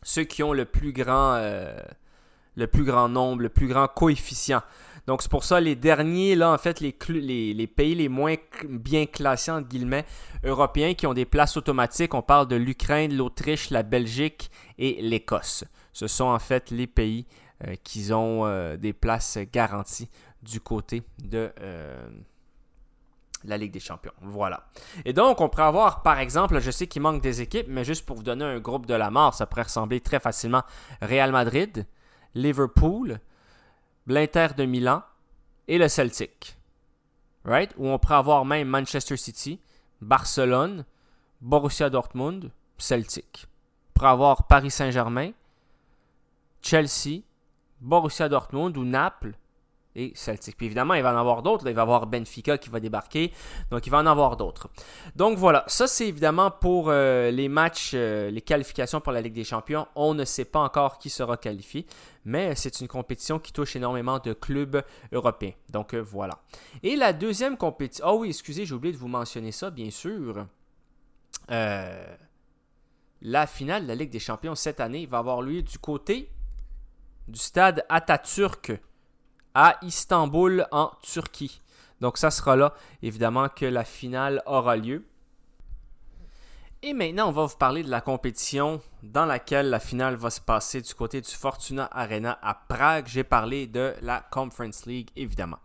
ceux 0.03 0.24
qui 0.24 0.42
ont 0.42 0.55
le 0.55 0.64
plus 0.64 0.94
grand, 0.94 1.38
le 2.57 2.66
plus 2.66 2.85
grand 2.85 3.11
nombre, 3.11 3.42
le 3.42 3.50
plus 3.50 3.68
grand 3.68 3.87
coefficient. 3.87 4.62
Donc 5.07 5.22
c'est 5.22 5.31
pour 5.31 5.44
ça 5.44 5.61
les 5.61 5.76
derniers, 5.76 6.35
là, 6.37 6.53
en 6.53 6.59
fait, 6.59 6.81
les, 6.81 6.96
les, 7.09 7.53
les, 7.53 7.66
pays 7.66 7.94
les 7.94 8.09
moins 8.09 8.37
bien 8.68 9.07
classés, 9.07 9.50
entre 9.50 9.68
guillemets, 9.68 10.07
européens 10.44 10.94
qui 10.94 11.07
ont 11.07 11.14
des 11.14 11.24
places 11.24 11.57
automatiques, 11.57 12.14
on 12.14 12.22
parle 12.22 12.48
de 12.48 12.57
l'Ukraine, 12.57 13.14
l'Autriche, 13.14 13.70
la 13.70 13.83
Belgique 13.83 14.50
et 14.79 15.03
l'Écosse. 15.03 15.64
Ce 15.92 16.07
sont 16.07 16.24
en 16.24 16.38
fait 16.38 16.70
les 16.70 16.87
pays 16.87 17.26
euh, 17.66 17.75
qui 17.85 18.11
ont 18.12 18.46
euh, 18.46 18.79
des 18.79 18.94
places 18.94 19.38
garanties 19.53 20.09
du 20.42 20.61
côté 20.61 21.03
de 21.23 21.53
euh, 21.61 22.09
la 23.44 23.59
Ligue 23.59 23.73
des 23.73 23.81
Champions. 23.81 24.14
Voilà. 24.23 24.66
Et 25.05 25.12
donc, 25.12 25.42
on 25.42 25.51
pourrait 25.51 25.64
avoir, 25.64 26.03
par 26.03 26.18
exemple, 26.20 26.59
je 26.61 26.70
sais 26.70 26.87
qu'il 26.87 27.03
manque 27.03 27.20
des 27.20 27.42
équipes, 27.42 27.66
mais 27.68 27.85
juste 27.85 28.07
pour 28.07 28.16
vous 28.16 28.23
donner 28.23 28.46
un 28.46 28.61
groupe 28.61 28.87
de 28.87 28.94
la 28.94 29.11
mort, 29.11 29.35
ça 29.35 29.44
pourrait 29.46 29.64
ressembler 29.64 30.01
très 30.01 30.20
facilement 30.20 30.62
Real 31.03 31.33
Madrid, 31.33 31.87
Liverpool, 32.35 33.20
l'Inter 34.07 34.49
de 34.57 34.64
Milan 34.64 35.03
et 35.68 35.77
le 35.77 35.88
Celtic. 35.88 36.57
Right? 37.44 37.75
Ou 37.77 37.88
on 37.88 37.99
pourrait 37.99 38.14
avoir 38.16 38.46
même 38.46 38.68
Manchester 38.68 39.18
City, 39.18 39.61
Barcelone, 40.01 40.87
Borussia 41.42 41.90
Dortmund, 41.90 42.51
Celtic. 42.79 43.46
On 43.90 43.92
pourrait 43.94 44.11
avoir 44.12 44.46
Paris 44.46 44.70
Saint-Germain, 44.70 45.33
Chelsea, 46.62 47.23
Borussia 47.80 48.28
Dortmund 48.28 48.76
ou 48.76 48.84
Naples 48.84 49.34
et 49.96 50.12
Celtic. 50.14 50.56
Puis 50.56 50.66
évidemment, 50.66 50.94
il 50.94 51.02
va 51.02 51.12
en 51.12 51.18
avoir 51.18 51.42
d'autres. 51.42 51.68
Il 51.68 51.74
va 51.74 51.80
y 51.80 51.82
avoir 51.82 52.06
Benfica 52.06 52.58
qui 52.58 52.70
va 52.70 52.80
débarquer. 52.80 53.32
Donc, 53.70 53.86
il 53.86 53.90
va 53.90 53.98
en 53.98 54.06
avoir 54.06 54.36
d'autres. 54.36 54.68
Donc, 55.16 55.36
voilà. 55.36 55.64
Ça, 55.66 55.86
c'est 55.86 56.06
évidemment 56.06 56.50
pour 56.50 56.86
euh, 56.88 57.30
les 57.30 57.48
matchs, 57.48 57.92
euh, 57.94 58.30
les 58.30 58.40
qualifications 58.40 59.00
pour 59.00 59.12
la 59.12 59.20
Ligue 59.20 59.34
des 59.34 59.44
Champions. 59.44 59.86
On 59.94 60.14
ne 60.14 60.24
sait 60.24 60.44
pas 60.44 60.60
encore 60.60 60.98
qui 60.98 61.10
sera 61.10 61.36
qualifié. 61.36 61.86
Mais 62.24 62.54
c'est 62.54 62.80
une 62.80 62.88
compétition 62.88 63.38
qui 63.38 63.52
touche 63.52 63.76
énormément 63.76 64.18
de 64.18 64.32
clubs 64.32 64.82
européens. 65.12 65.52
Donc, 65.70 65.94
euh, 65.94 66.00
voilà. 66.00 66.38
Et 66.82 66.96
la 66.96 67.12
deuxième 67.12 67.56
compétition... 67.56 68.06
Oh 68.08 68.18
oui, 68.20 68.28
excusez, 68.28 68.66
j'ai 68.66 68.74
oublié 68.74 68.92
de 68.92 68.98
vous 68.98 69.08
mentionner 69.08 69.52
ça, 69.52 69.70
bien 69.70 69.90
sûr. 69.90 70.46
la 71.48 73.46
finale 73.46 73.82
de 73.82 73.88
la 73.88 73.94
Ligue 73.94 74.10
des 74.10 74.20
Champions 74.20 74.54
cette 74.54 74.80
année 74.80 75.04
va 75.06 75.18
avoir 75.18 75.42
lieu 75.42 75.62
du 75.62 75.78
côté 75.78 76.30
du 77.28 77.38
stade 77.38 77.85
Atatürk 77.88 78.72
à 79.54 79.76
Istanbul 79.83 80.66
en 80.70 80.90
Turquie. 81.02 81.61
Donc 82.00 82.18
ça 82.18 82.30
sera 82.30 82.56
là, 82.56 82.74
évidemment, 83.02 83.48
que 83.48 83.66
la 83.66 83.85
finale 83.85 84.42
aura 84.46 84.76
lieu. 84.76 85.04
Et 86.83 86.94
maintenant, 86.94 87.28
on 87.28 87.33
va 87.33 87.44
vous 87.44 87.56
parler 87.56 87.83
de 87.83 87.90
la 87.90 88.00
compétition 88.00 88.80
dans 89.02 89.26
laquelle 89.26 89.68
la 89.68 89.80
finale 89.80 90.14
va 90.14 90.30
se 90.30 90.40
passer 90.40 90.80
du 90.80 90.94
côté 90.94 91.20
du 91.20 91.30
Fortuna 91.30 91.87
Arena 91.92 92.38
à 92.40 92.54
Prague. 92.54 93.06
J'ai 93.06 93.24
parlé 93.24 93.66
de 93.66 93.94
la 94.00 94.20
Conference 94.30 94.87
League, 94.87 95.11
évidemment. 95.14 95.59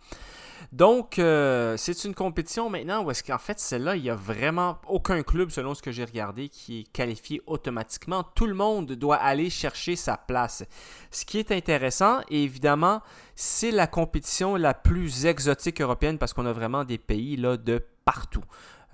Donc, 0.76 1.20
euh, 1.20 1.78
c'est 1.78 2.04
une 2.04 2.14
compétition 2.14 2.70
maintenant 2.70 3.02
où 3.02 3.10
est-ce 3.10 3.24
qu'en 3.24 3.38
fait, 3.38 3.62
celle-là, 3.62 3.96
il 3.96 4.02
n'y 4.02 4.10
a 4.10 4.16
vraiment 4.16 4.78
aucun 4.90 5.24
club, 5.24 5.50
selon 5.50 5.74
ce 5.74 5.82
que 5.82 5.90
j'ai 5.90 6.04
regardé, 6.04 6.50
qui 6.50 6.82
est 6.82 6.92
qualifié 6.92 7.42
automatiquement. 7.48 8.24
Tout 8.36 8.46
le 8.46 8.56
monde 8.56 8.92
doit 8.92 9.16
aller 9.16 9.50
chercher 9.50 9.96
sa 9.96 10.18
place. 10.18 10.66
Ce 11.12 11.24
qui 11.24 11.40
est 11.40 11.54
intéressant, 11.54 12.20
évidemment, 12.30 13.02
c'est 13.36 13.72
la 13.72 13.88
compétition 13.88 14.58
la 14.58 14.74
plus 14.74 15.26
exotique 15.26 15.80
européenne 15.80 16.18
parce 16.18 16.34
qu'on 16.34 16.46
a 16.46 16.52
vraiment 16.52 16.84
des 16.84 16.98
pays 16.98 17.38
là, 17.38 17.56
de 17.56 17.82
partout. 18.04 18.44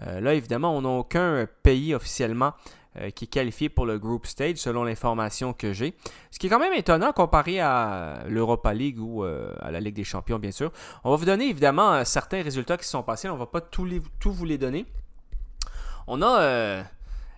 Euh, 0.01 0.19
là, 0.19 0.35
évidemment, 0.35 0.77
on 0.77 0.83
n'a 0.83 0.89
aucun 0.89 1.47
pays 1.63 1.95
officiellement 1.95 2.53
qui 3.15 3.25
est 3.25 3.27
qualifié 3.27 3.69
pour 3.69 3.85
le 3.85 3.97
group 3.99 4.25
stage 4.27 4.57
selon 4.57 4.83
l'information 4.83 5.53
que 5.53 5.73
j'ai. 5.73 5.95
Ce 6.29 6.39
qui 6.39 6.47
est 6.47 6.49
quand 6.49 6.59
même 6.59 6.73
étonnant 6.73 7.13
comparé 7.13 7.59
à 7.59 8.23
l'Europa 8.27 8.73
League 8.73 8.99
ou 8.99 9.23
euh, 9.23 9.53
à 9.61 9.71
la 9.71 9.79
Ligue 9.79 9.95
des 9.95 10.03
Champions, 10.03 10.39
bien 10.39 10.51
sûr. 10.51 10.71
On 11.03 11.11
va 11.11 11.15
vous 11.15 11.25
donner 11.25 11.49
évidemment 11.49 11.93
euh, 11.93 12.03
certains 12.03 12.41
résultats 12.41 12.77
qui 12.77 12.87
sont 12.87 13.03
passés. 13.03 13.29
On 13.29 13.35
ne 13.35 13.39
va 13.39 13.45
pas 13.45 13.61
les, 13.85 14.01
tout 14.19 14.31
vous 14.31 14.45
les 14.45 14.57
donner. 14.57 14.85
On 16.07 16.21
a 16.21 16.41
euh, 16.41 16.83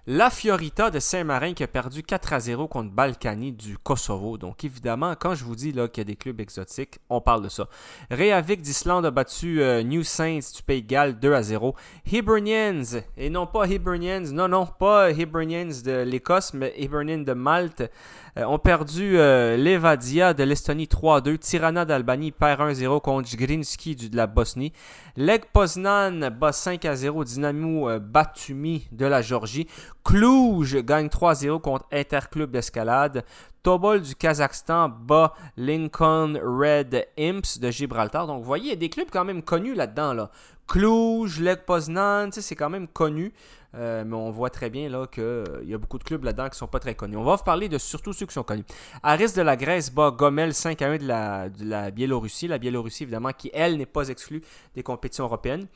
la 0.06 0.30
Fiorita 0.30 0.92
de 0.92 1.00
Saint-Marin 1.00 1.54
qui 1.54 1.64
a 1.64 1.68
perdu 1.68 2.04
4 2.04 2.34
à 2.34 2.40
0 2.42 2.68
contre 2.68 2.92
Balkany 2.92 3.54
du 3.54 3.78
Kosovo. 3.78 4.38
Donc 4.38 4.66
évidemment, 4.66 5.16
quand 5.18 5.34
je 5.34 5.46
vous 5.46 5.56
dis 5.56 5.72
qu'il 5.72 5.80
y 5.80 6.02
a 6.02 6.04
des 6.04 6.18
clubs 6.18 6.42
exotiques, 6.42 7.00
on 7.10 7.22
parle 7.22 7.44
de 7.44 7.48
ça. 7.48 7.70
Reykjavik 8.12 8.62
d'Islande 8.62 9.06
a 9.06 9.12
battu 9.12 9.62
euh, 9.62 9.82
New 9.82 10.04
Saints 10.04 10.52
du 10.54 10.62
Pays 10.62 10.82
de 10.82 10.88
Galles 10.88 11.20
2 11.20 11.34
à 11.34 11.42
0. 11.42 11.74
Hibernians, 12.12 13.02
et 13.16 13.30
non 13.30 13.48
pas 13.48 13.66
Hibernians, 13.66 14.34
non 14.34 14.50
non, 14.50 14.66
pas 14.66 15.12
Hibernians 15.12 15.82
de 15.86 16.04
l'Écosse, 16.04 16.54
mais 16.54 16.74
Hibernians 16.78 17.24
de 17.24 17.34
Malte, 17.34 17.90
ont 18.38 18.58
perdu 18.58 19.18
euh, 19.18 19.58
Levadia 19.58 20.34
de 20.34 20.44
l'Estonie 20.44 20.88
3 20.88 21.18
à 21.18 21.22
2. 21.22 21.38
Tirana 21.38 21.86
d'Albanie 21.86 22.32
perd 22.32 22.62
1 22.62 22.68
à 22.68 22.74
0 22.74 23.00
contre 23.00 23.36
Grinski 23.36 23.96
de 23.96 24.16
la 24.16 24.28
Bosnie. 24.28 24.74
Leg 25.16 25.44
Poznan 25.54 26.30
bat 26.30 26.52
5 26.52 26.84
à 26.86 26.96
0 26.96 27.24
Dynamo 27.24 27.90
euh, 27.90 28.00
Batumi 28.00 28.88
de 28.92 29.06
la 29.06 29.22
Georgie. 29.22 29.68
Cluj 30.04 30.78
gagne 30.84 31.08
3-0 31.08 31.62
contre 31.62 31.86
Interclub 31.92 32.52
d'escalade. 32.52 33.24
Tobol 33.62 34.02
du 34.02 34.16
Kazakhstan 34.16 34.90
bat 34.90 35.34
Lincoln 35.56 36.38
Red 36.44 37.08
Imps 37.18 37.60
de 37.60 37.72
Gibraltar. 37.72 38.28
Donc, 38.28 38.40
vous 38.40 38.48
voyez, 38.48 38.66
il 38.66 38.70
y 38.70 38.74
a 38.74 38.78
des 38.78 38.90
clubs 38.90 39.08
quand 39.12 39.24
même 39.24 39.44
connus 39.44 39.76
là-dedans. 39.76 40.14
Là. 40.14 40.32
Cluj, 40.68 41.40
Lech 41.40 41.60
Poznan, 41.66 42.30
c'est 42.32 42.56
quand 42.56 42.70
même 42.70 42.88
connu. 42.88 43.34
Euh, 43.76 44.04
mais 44.06 44.16
on 44.16 44.30
voit 44.30 44.50
très 44.52 44.70
bien 44.70 44.88
là 44.88 45.08
qu'il 45.08 45.24
euh, 45.24 45.64
y 45.64 45.74
a 45.74 45.78
beaucoup 45.78 45.98
de 45.98 46.04
clubs 46.04 46.24
là-dedans 46.24 46.48
qui 46.50 46.58
sont 46.58 46.68
pas 46.68 46.80
très 46.80 46.94
connus. 46.94 47.18
On 47.18 47.24
va 47.24 47.36
vous 47.36 47.44
parler 47.44 47.70
de 47.70 47.78
surtout 47.78 48.14
ceux 48.14 48.26
qui 48.26 48.34
sont 48.34 48.44
connus. 48.44 48.66
Aris 49.02 49.34
de 49.36 49.42
la 49.42 49.56
Grèce 49.56 49.92
bat 49.92 50.12
Gomel 50.12 50.54
5 50.54 50.82
à 50.82 50.90
1 50.90 50.98
de 50.98 51.08
la, 51.08 51.50
de 51.50 51.66
la 51.66 51.90
Biélorussie. 51.90 52.48
La 52.48 52.60
Biélorussie, 52.60 53.04
évidemment, 53.04 53.32
qui, 53.32 53.50
elle, 53.54 53.78
n'est 53.78 53.86
pas 53.86 54.10
exclue 54.10 54.42
des 54.76 54.84
compétitions 54.84 55.24
européennes. 55.24 55.68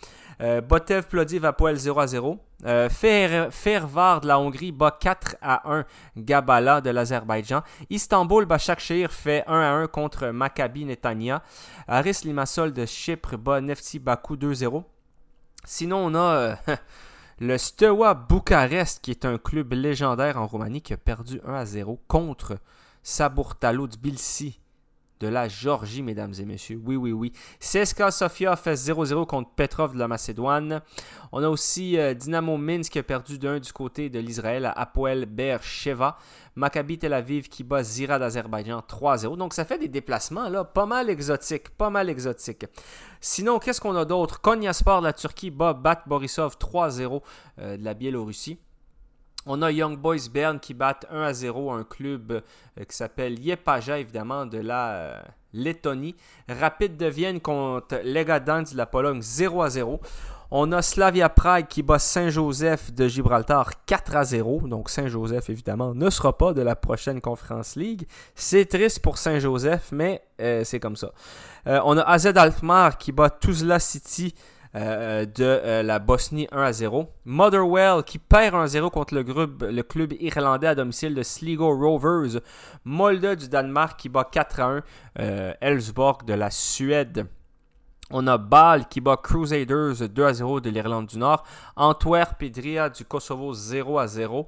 Euh, 0.41 0.61
Botev 0.61 1.07
Plodiv 1.07 1.45
à 1.45 1.53
Poel 1.53 1.77
0 1.77 1.99
à 1.99 2.07
0. 2.07 2.39
Euh, 2.65 2.89
Fer 2.89 3.53
Fervar 3.53 4.21
de 4.21 4.27
la 4.27 4.39
Hongrie 4.39 4.71
bat 4.71 4.95
4 4.99 5.37
à 5.41 5.71
1 5.71 5.85
Gabala 6.17 6.81
de 6.81 6.89
l'Azerbaïdjan. 6.91 7.63
Istanbul 7.89 8.45
Başakşehir 8.45 9.11
fait 9.11 9.43
1 9.47 9.59
à 9.59 9.71
1 9.73 9.87
contre 9.87 10.27
Maccabi 10.27 10.85
Netanya. 10.85 11.41
Aris 11.87 12.21
Limassol 12.23 12.73
de 12.73 12.85
Chypre 12.85 13.37
bat 13.37 13.61
Nefti 13.61 13.99
Baku 13.99 14.35
2-0. 14.35 14.83
Sinon, 15.65 16.05
on 16.05 16.15
a 16.15 16.57
le 17.39 17.57
Steaua 17.57 18.13
Bucarest, 18.13 19.01
qui 19.01 19.11
est 19.11 19.25
un 19.25 19.37
club 19.37 19.73
légendaire 19.73 20.37
en 20.37 20.47
Roumanie, 20.47 20.81
qui 20.81 20.93
a 20.93 20.97
perdu 20.97 21.39
1 21.45 21.53
à 21.53 21.65
0 21.65 22.01
contre 22.07 22.57
Saburtalo 23.03 23.87
Tbilisi 23.87 24.59
de 25.19 25.27
la 25.27 25.47
Georgie, 25.47 26.03
mesdames 26.03 26.33
et 26.39 26.45
messieurs. 26.45 26.79
Oui, 26.83 26.95
oui, 26.95 27.11
oui. 27.11 27.33
CSKA 27.59 28.11
Sofia 28.11 28.55
fait 28.55 28.73
0-0 28.73 29.25
contre 29.25 29.49
Petrov 29.51 29.93
de 29.93 29.99
la 29.99 30.07
Macédoine. 30.07 30.81
On 31.31 31.43
a 31.43 31.49
aussi 31.49 31.97
euh, 31.97 32.13
Dynamo 32.13 32.57
Minsk 32.57 32.93
qui 32.93 32.99
a 32.99 33.03
perdu 33.03 33.37
d'un 33.37 33.59
du 33.59 33.73
côté 33.73 34.09
de 34.09 34.19
l'Israël 34.19 34.65
à 34.65 34.71
Apoel 34.71 35.25
Beersheva. 35.25 36.17
Maccabi 36.55 36.97
Tel 36.97 37.13
Aviv 37.13 37.49
qui 37.49 37.63
bat 37.63 37.83
Zira 37.83 38.17
d'Azerbaïdjan 38.17 38.79
3-0. 38.79 39.37
Donc 39.37 39.53
ça 39.53 39.63
fait 39.63 39.77
des 39.77 39.87
déplacements 39.87 40.49
là, 40.49 40.63
pas 40.63 40.85
mal 40.85 41.09
exotiques, 41.09 41.69
pas 41.69 41.89
mal 41.89 42.09
exotiques. 42.09 42.65
Sinon, 43.21 43.59
qu'est-ce 43.59 43.79
qu'on 43.79 43.95
a 43.95 44.05
d'autre? 44.05 44.41
Konyaspor 44.41 45.01
de 45.01 45.07
la 45.07 45.13
Turquie 45.13 45.51
bat 45.51 45.73
Bat 45.73 46.03
Borisov 46.07 46.57
3-0 46.59 47.21
euh, 47.59 47.77
de 47.77 47.83
la 47.83 47.93
Biélorussie. 47.93 48.59
On 49.49 49.61
a 49.61 49.71
Young 49.71 49.97
Boys 49.97 50.27
Bern 50.29 50.59
qui 50.59 50.73
battent 50.73 51.05
1 51.09 51.21
à 51.21 51.33
0 51.33 51.71
un 51.71 51.85
club 51.85 52.31
euh, 52.33 52.41
qui 52.83 52.95
s'appelle 52.95 53.39
Yepaja, 53.39 53.97
évidemment, 53.97 54.45
de 54.45 54.57
la 54.57 54.89
euh, 54.89 55.21
Lettonie. 55.53 56.17
Rapide 56.49 56.97
de 56.97 57.05
Vienne 57.05 57.39
contre 57.39 58.01
Legadan 58.03 58.63
de 58.63 58.75
la 58.75 58.85
Pologne 58.85 59.21
0 59.21 59.61
à 59.61 59.69
0. 59.69 60.01
On 60.51 60.73
a 60.73 60.81
Slavia 60.81 61.29
Prague 61.29 61.67
qui 61.67 61.81
bat 61.81 61.97
Saint-Joseph 61.97 62.93
de 62.93 63.07
Gibraltar 63.07 63.85
4 63.85 64.15
à 64.17 64.25
0. 64.25 64.67
Donc 64.67 64.89
Saint-Joseph, 64.89 65.49
évidemment, 65.49 65.95
ne 65.95 66.09
sera 66.09 66.37
pas 66.37 66.51
de 66.53 66.61
la 66.61 66.75
prochaine 66.75 67.21
Conference 67.21 67.77
League. 67.77 68.05
C'est 68.35 68.65
triste 68.65 68.99
pour 68.99 69.17
Saint-Joseph, 69.17 69.89
mais 69.93 70.21
euh, 70.41 70.65
c'est 70.65 70.81
comme 70.81 70.97
ça. 70.97 71.11
on 71.65 71.97
a 71.97 72.01
AZ 72.01 72.25
Alkmaar 72.27 72.97
qui 72.97 73.13
bat 73.13 73.29
Tuzla 73.29 73.79
City 73.79 74.35
euh, 74.77 75.25
de 75.25 75.43
euh, 75.43 75.81
la 75.81 75.97
Bosnie 75.97 76.47
1 76.51 76.61
à 76.61 76.71
0. 76.71 77.09
Motherwell 77.25 78.03
qui 78.03 78.19
perd 78.19 78.53
1 78.53 78.61
à 78.61 78.67
0 78.67 78.89
contre 78.91 79.15
le, 79.15 79.23
le, 79.71 79.81
club 79.81 80.13
irlandais 80.19 80.67
à 80.67 80.75
domicile 80.75 81.15
de 81.15 81.23
Sligo 81.23 81.75
Rovers. 81.75 82.41
Molde 82.85 83.35
du 83.35 83.49
Danemark 83.49 83.99
qui 83.99 84.07
bat 84.07 84.23
4 84.31 84.59
à 84.59 84.65
1 84.65 84.83
euh, 85.19 85.53
Ellsborg 85.61 86.25
de 86.25 86.33
la 86.33 86.51
Suède. 86.51 87.25
On 88.11 88.27
a 88.27 88.37
Bâle 88.37 88.87
qui 88.87 89.01
bat 89.01 89.17
Crusaders 89.17 90.07
2 90.09 90.23
à 90.23 90.33
0 90.33 90.61
de 90.61 90.69
l'Irlande 90.69 91.07
du 91.07 91.17
Nord. 91.17 91.43
Antwerp 91.75 92.43
et 92.43 92.49
du 92.51 93.05
Kosovo 93.05 93.53
0 93.53 93.97
à 93.97 94.07
0. 94.07 94.47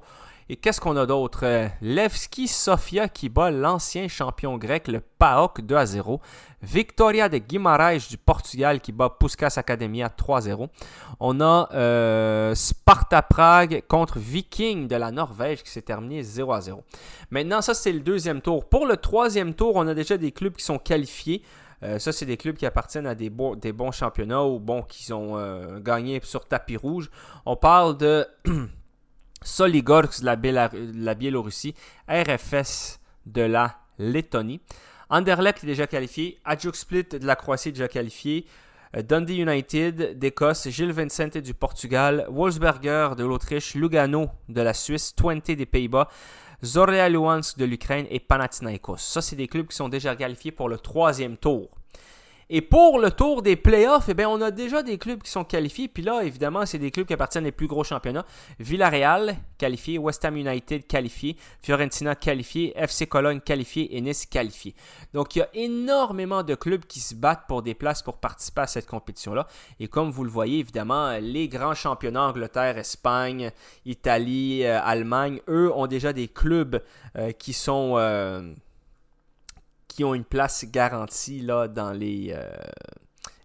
Et 0.52 0.56
qu'est-ce 0.56 0.80
qu'on 0.80 0.96
a 0.96 1.06
d'autre? 1.06 1.44
Euh, 1.44 1.68
Levski 1.80 2.48
Sofia 2.48 3.08
qui 3.08 3.28
bat 3.28 3.52
l'ancien 3.52 4.08
champion 4.08 4.58
grec, 4.58 4.88
le 4.88 4.98
PAOK 5.00 5.60
2 5.60 5.76
à 5.76 5.86
0. 5.86 6.20
Victoria 6.60 7.28
de 7.28 7.38
Guimarães 7.38 8.08
du 8.10 8.18
Portugal 8.18 8.80
qui 8.80 8.90
bat 8.90 9.10
Puskas 9.10 9.54
Academia 9.58 10.08
3 10.08 10.40
0. 10.40 10.66
On 11.20 11.40
a 11.40 11.68
euh, 11.72 12.56
Sparta 12.56 13.22
Prague 13.22 13.84
contre 13.86 14.18
Viking 14.18 14.88
de 14.88 14.96
la 14.96 15.12
Norvège 15.12 15.62
qui 15.62 15.70
s'est 15.70 15.82
terminé 15.82 16.24
0 16.24 16.52
à 16.52 16.60
0. 16.60 16.82
Maintenant, 17.30 17.60
ça 17.60 17.72
c'est 17.72 17.92
le 17.92 18.00
deuxième 18.00 18.40
tour. 18.40 18.68
Pour 18.68 18.86
le 18.86 18.96
troisième 18.96 19.54
tour, 19.54 19.76
on 19.76 19.86
a 19.86 19.94
déjà 19.94 20.16
des 20.16 20.32
clubs 20.32 20.56
qui 20.56 20.64
sont 20.64 20.78
qualifiés. 20.78 21.44
Euh, 21.84 22.00
ça, 22.00 22.10
c'est 22.10 22.26
des 22.26 22.36
clubs 22.36 22.56
qui 22.56 22.66
appartiennent 22.66 23.06
à 23.06 23.14
des, 23.14 23.30
des 23.56 23.72
bons 23.72 23.92
championnats 23.92 24.42
ou 24.42 24.58
bon, 24.58 24.82
qui 24.82 25.12
ont 25.12 25.78
gagné 25.78 26.20
sur 26.24 26.44
tapis 26.44 26.76
rouge. 26.76 27.08
On 27.46 27.54
parle 27.54 27.96
de 27.96 28.26
Soligorsk 29.42 30.22
de 30.22 30.50
la, 31.04 31.14
Biélorussie, 31.14 31.74
RFS 32.08 33.00
de 33.26 33.42
la 33.42 33.76
Lettonie. 33.98 34.60
Anderlecht 35.08 35.64
est 35.64 35.66
déjà 35.66 35.86
qualifié, 35.86 36.38
Ajax 36.44 36.80
Split 36.80 37.04
de 37.04 37.26
la 37.26 37.36
Croatie 37.36 37.70
est 37.70 37.72
déjà 37.72 37.88
qualifié, 37.88 38.46
euh, 38.96 39.02
Dundee 39.02 39.38
United 39.38 40.18
d'Écosse, 40.18 40.68
Gilles 40.68 40.92
Vincente 40.92 41.38
du 41.38 41.54
Portugal, 41.54 42.26
Wolfsberger 42.28 43.16
de 43.16 43.24
l'Autriche, 43.24 43.74
Lugano 43.74 44.28
de 44.48 44.60
la 44.60 44.74
Suisse, 44.74 45.14
Twente 45.14 45.50
des 45.50 45.66
Pays-Bas, 45.66 46.08
Zorya 46.64 47.08
Luhansk 47.08 47.58
de 47.58 47.64
l'Ukraine 47.64 48.06
et 48.10 48.20
Panathinaikos. 48.20 48.98
Ça, 48.98 49.22
c'est 49.22 49.36
des 49.36 49.48
clubs 49.48 49.66
qui 49.66 49.76
sont 49.76 49.88
déjà 49.88 50.14
qualifiés 50.14 50.52
pour 50.52 50.68
le 50.68 50.78
troisième 50.78 51.36
tour. 51.36 51.70
Et 52.52 52.62
pour 52.62 52.98
le 52.98 53.12
tour 53.12 53.42
des 53.42 53.54
playoffs, 53.54 54.08
eh 54.08 54.14
bien, 54.14 54.28
on 54.28 54.40
a 54.40 54.50
déjà 54.50 54.82
des 54.82 54.98
clubs 54.98 55.22
qui 55.22 55.30
sont 55.30 55.44
qualifiés. 55.44 55.86
Puis 55.86 56.02
là, 56.02 56.24
évidemment, 56.24 56.66
c'est 56.66 56.78
des 56.78 56.90
clubs 56.90 57.06
qui 57.06 57.12
appartiennent 57.12 57.46
aux 57.46 57.52
plus 57.52 57.68
gros 57.68 57.84
championnats. 57.84 58.26
Villarreal 58.58 59.36
qualifié, 59.56 59.98
West 59.98 60.24
Ham 60.24 60.36
United 60.36 60.84
qualifié, 60.88 61.36
Fiorentina 61.62 62.16
qualifié, 62.16 62.72
FC 62.76 63.06
Cologne 63.06 63.38
qualifié 63.38 63.96
et 63.96 64.00
Nice 64.00 64.26
qualifié. 64.26 64.74
Donc, 65.14 65.36
il 65.36 65.38
y 65.38 65.42
a 65.42 65.48
énormément 65.54 66.42
de 66.42 66.56
clubs 66.56 66.84
qui 66.86 66.98
se 66.98 67.14
battent 67.14 67.46
pour 67.46 67.62
des 67.62 67.74
places 67.74 68.02
pour 68.02 68.16
participer 68.16 68.62
à 68.62 68.66
cette 68.66 68.86
compétition-là. 68.88 69.46
Et 69.78 69.86
comme 69.86 70.10
vous 70.10 70.24
le 70.24 70.30
voyez, 70.30 70.58
évidemment, 70.58 71.18
les 71.20 71.46
grands 71.46 71.76
championnats, 71.76 72.24
Angleterre, 72.24 72.78
Espagne, 72.78 73.52
Italie, 73.86 74.64
euh, 74.64 74.80
Allemagne, 74.82 75.40
eux 75.48 75.72
ont 75.72 75.86
déjà 75.86 76.12
des 76.12 76.26
clubs 76.26 76.82
euh, 77.16 77.30
qui 77.30 77.52
sont... 77.52 77.94
Euh, 77.96 78.42
qui 79.90 80.04
ont 80.04 80.14
une 80.14 80.24
place 80.24 80.64
garantie 80.66 81.40
là, 81.40 81.66
dans 81.66 81.90
les, 81.90 82.32
euh, 82.32 82.48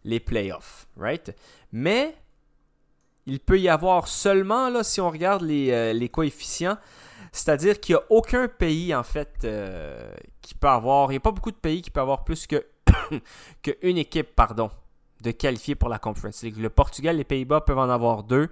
les 0.03 0.19
playoffs. 0.19 0.87
Right? 0.95 1.35
Mais 1.71 2.15
il 3.25 3.39
peut 3.39 3.59
y 3.59 3.67
avoir 3.67 4.07
seulement, 4.07 4.69
là, 4.69 4.83
si 4.83 5.01
on 5.01 5.09
regarde 5.09 5.41
les, 5.41 5.71
euh, 5.71 5.91
les 5.91 6.07
coefficients, 6.07 6.77
c'est-à-dire 7.31 7.79
qu'il 7.79 7.95
n'y 7.95 8.01
a 8.01 8.05
aucun 8.11 8.47
pays, 8.47 8.93
en 8.93 9.01
fait, 9.01 9.39
euh, 9.43 10.13
qui 10.41 10.53
peut 10.53 10.67
avoir. 10.67 11.09
Il 11.09 11.13
n'y 11.13 11.17
a 11.17 11.21
pas 11.21 11.31
beaucoup 11.31 11.51
de 11.51 11.57
pays 11.57 11.81
qui 11.81 11.89
peuvent 11.89 12.03
avoir 12.03 12.23
plus 12.23 12.45
que 12.45 12.63
qu'une 13.63 13.97
équipe, 13.97 14.35
pardon, 14.35 14.69
de 15.21 15.31
qualifier 15.31 15.73
pour 15.73 15.89
la 15.89 15.97
Conference. 15.97 16.43
Le 16.43 16.69
Portugal, 16.69 17.17
les 17.17 17.23
Pays-Bas 17.23 17.61
peuvent 17.61 17.79
en 17.79 17.89
avoir 17.89 18.23
deux. 18.23 18.49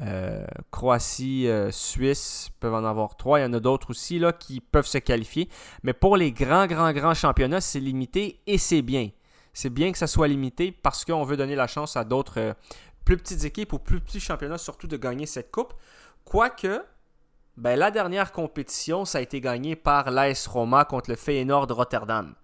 Euh, 0.00 0.44
Croatie, 0.70 1.46
euh, 1.48 1.70
Suisse 1.70 2.50
peuvent 2.60 2.74
en 2.74 2.84
avoir 2.84 3.16
trois. 3.16 3.40
Il 3.40 3.42
y 3.42 3.44
en 3.44 3.52
a 3.52 3.60
d'autres 3.60 3.90
aussi 3.90 4.20
qui 4.38 4.60
peuvent 4.60 4.86
se 4.86 4.98
qualifier. 4.98 5.48
Mais 5.82 5.92
pour 5.92 6.16
les 6.16 6.32
grands, 6.32 6.66
grands, 6.66 6.92
grands 6.92 7.14
championnats, 7.14 7.60
c'est 7.60 7.80
limité 7.80 8.40
et 8.46 8.58
c'est 8.58 8.82
bien. 8.82 9.10
C'est 9.52 9.70
bien 9.70 9.92
que 9.92 9.98
ça 9.98 10.06
soit 10.06 10.28
limité 10.28 10.72
parce 10.72 11.04
qu'on 11.04 11.24
veut 11.24 11.36
donner 11.36 11.56
la 11.56 11.66
chance 11.66 11.96
à 11.96 12.04
d'autres 12.04 12.40
euh, 12.40 12.54
plus 13.04 13.18
petites 13.18 13.44
équipes 13.44 13.72
ou 13.74 13.78
plus 13.78 14.00
petits 14.00 14.20
championnats 14.20 14.58
surtout 14.58 14.86
de 14.86 14.96
gagner 14.96 15.26
cette 15.26 15.50
coupe. 15.50 15.74
Quoique, 16.24 16.82
ben, 17.56 17.78
la 17.78 17.90
dernière 17.90 18.32
compétition, 18.32 19.04
ça 19.04 19.18
a 19.18 19.20
été 19.20 19.40
gagné 19.40 19.76
par 19.76 20.10
l'AS 20.10 20.46
Roma 20.46 20.84
contre 20.86 21.10
le 21.10 21.16
Feyenoord 21.16 21.66
de 21.66 21.74
Rotterdam. 21.74 22.34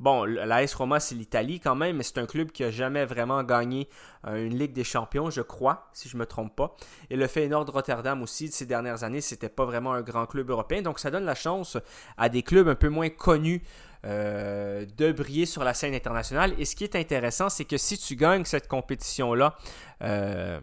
Bon, 0.00 0.24
l'AS 0.24 0.74
Roma, 0.74 0.98
c'est 0.98 1.14
l'Italie 1.14 1.60
quand 1.60 1.76
même, 1.76 1.96
mais 1.96 2.02
c'est 2.02 2.18
un 2.18 2.26
club 2.26 2.50
qui 2.50 2.64
a 2.64 2.70
jamais 2.70 3.04
vraiment 3.04 3.42
gagné 3.44 3.88
euh, 4.26 4.44
une 4.44 4.58
Ligue 4.58 4.72
des 4.72 4.82
Champions, 4.82 5.30
je 5.30 5.40
crois, 5.40 5.88
si 5.92 6.08
je 6.08 6.16
ne 6.16 6.20
me 6.20 6.26
trompe 6.26 6.56
pas. 6.56 6.76
Et 7.10 7.16
le 7.16 7.26
Feyenoord 7.28 7.70
Rotterdam 7.70 8.20
aussi, 8.22 8.48
de 8.48 8.52
ces 8.52 8.66
dernières 8.66 9.04
années, 9.04 9.20
c'était 9.20 9.48
pas 9.48 9.64
vraiment 9.64 9.92
un 9.92 10.02
grand 10.02 10.26
club 10.26 10.50
européen. 10.50 10.82
Donc, 10.82 10.98
ça 10.98 11.10
donne 11.10 11.24
la 11.24 11.36
chance 11.36 11.78
à 12.16 12.28
des 12.28 12.42
clubs 12.42 12.68
un 12.68 12.74
peu 12.74 12.88
moins 12.88 13.08
connus 13.08 13.62
euh, 14.04 14.84
de 14.96 15.12
briller 15.12 15.46
sur 15.46 15.62
la 15.62 15.74
scène 15.74 15.94
internationale. 15.94 16.54
Et 16.58 16.64
ce 16.64 16.74
qui 16.74 16.84
est 16.84 16.96
intéressant, 16.96 17.48
c'est 17.48 17.64
que 17.64 17.76
si 17.76 17.96
tu 17.96 18.16
gagnes 18.16 18.44
cette 18.44 18.66
compétition-là, 18.66 19.56
euh, 20.02 20.60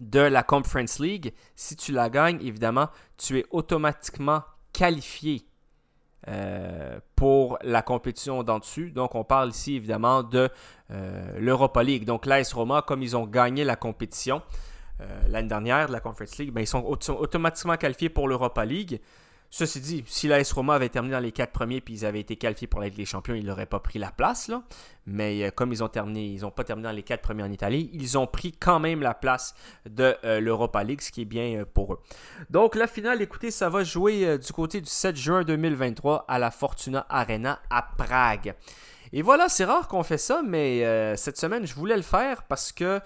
de 0.00 0.20
la 0.20 0.42
Conference 0.42 0.98
League, 0.98 1.32
si 1.54 1.76
tu 1.76 1.92
la 1.92 2.10
gagnes, 2.10 2.38
évidemment, 2.42 2.88
tu 3.16 3.38
es 3.38 3.46
automatiquement 3.50 4.42
qualifié 4.72 5.46
euh, 6.28 6.98
pour 7.14 7.56
la 7.62 7.82
compétition 7.82 8.42
d'en 8.42 8.58
dessus. 8.58 8.90
Donc, 8.90 9.14
on 9.14 9.22
parle 9.22 9.50
ici 9.50 9.76
évidemment 9.76 10.22
de 10.24 10.48
euh, 10.90 11.38
l'Europa 11.38 11.82
League. 11.82 12.04
Donc, 12.04 12.26
l'AS 12.26 12.52
Roma, 12.52 12.82
comme 12.82 13.02
ils 13.02 13.16
ont 13.16 13.26
gagné 13.26 13.62
la 13.62 13.76
compétition 13.76 14.42
euh, 15.00 15.04
l'année 15.28 15.48
dernière 15.48 15.86
de 15.86 15.92
la 15.92 16.00
Conference 16.00 16.36
League, 16.38 16.52
ben, 16.52 16.62
ils 16.62 16.66
sont 16.66 16.82
automatiquement 16.84 17.76
qualifiés 17.76 18.08
pour 18.08 18.26
l'Europa 18.26 18.64
League. 18.64 19.00
Ceci 19.50 19.80
dit, 19.80 20.04
si 20.06 20.28
l'AS 20.28 20.52
Roma 20.52 20.74
avait 20.74 20.88
terminé 20.88 21.14
dans 21.14 21.20
les 21.20 21.32
quatre 21.32 21.52
premiers 21.52 21.80
puis 21.80 21.94
ils 21.94 22.04
avaient 22.04 22.20
été 22.20 22.36
qualifiés 22.36 22.66
pour 22.66 22.80
la 22.80 22.86
Ligue 22.86 22.96
des 22.96 23.04
Champions, 23.04 23.34
ils 23.34 23.44
n'auraient 23.44 23.66
pas 23.66 23.80
pris 23.80 23.98
la 23.98 24.10
place. 24.10 24.50
Mais 25.06 25.44
euh, 25.44 25.50
comme 25.50 25.72
ils 25.72 25.84
ont 25.84 25.88
terminé, 25.88 26.26
ils 26.26 26.42
n'ont 26.42 26.50
pas 26.50 26.64
terminé 26.64 26.88
dans 26.88 26.94
les 26.94 27.02
quatre 27.02 27.22
premiers 27.22 27.44
en 27.44 27.52
Italie, 27.52 27.90
ils 27.92 28.18
ont 28.18 28.26
pris 28.26 28.52
quand 28.52 28.80
même 28.80 29.00
la 29.00 29.14
place 29.14 29.54
de 29.88 30.16
euh, 30.24 30.40
l'Europa 30.40 30.82
League, 30.82 31.00
ce 31.00 31.12
qui 31.12 31.22
est 31.22 31.26
bien 31.26 31.60
euh, 31.60 31.64
pour 31.64 31.94
eux. 31.94 32.00
Donc 32.50 32.74
la 32.74 32.86
finale, 32.86 33.22
écoutez, 33.22 33.50
ça 33.50 33.68
va 33.68 33.84
jouer 33.84 34.38
du 34.38 34.52
côté 34.52 34.80
du 34.80 34.90
7 34.90 35.16
juin 35.16 35.44
2023 35.44 36.24
à 36.26 36.38
la 36.38 36.50
Fortuna 36.50 37.06
Arena 37.08 37.60
à 37.70 37.86
Prague. 37.96 38.54
Et 39.12 39.22
voilà, 39.22 39.48
c'est 39.48 39.64
rare 39.64 39.86
qu'on 39.86 40.02
fait 40.02 40.18
ça, 40.18 40.42
mais 40.44 41.16
cette 41.16 41.38
semaine, 41.38 41.64
je 41.64 41.74
voulais 41.74 41.96
le 41.96 42.02
faire 42.02 42.42
parce 42.42 42.72
que 42.72 43.00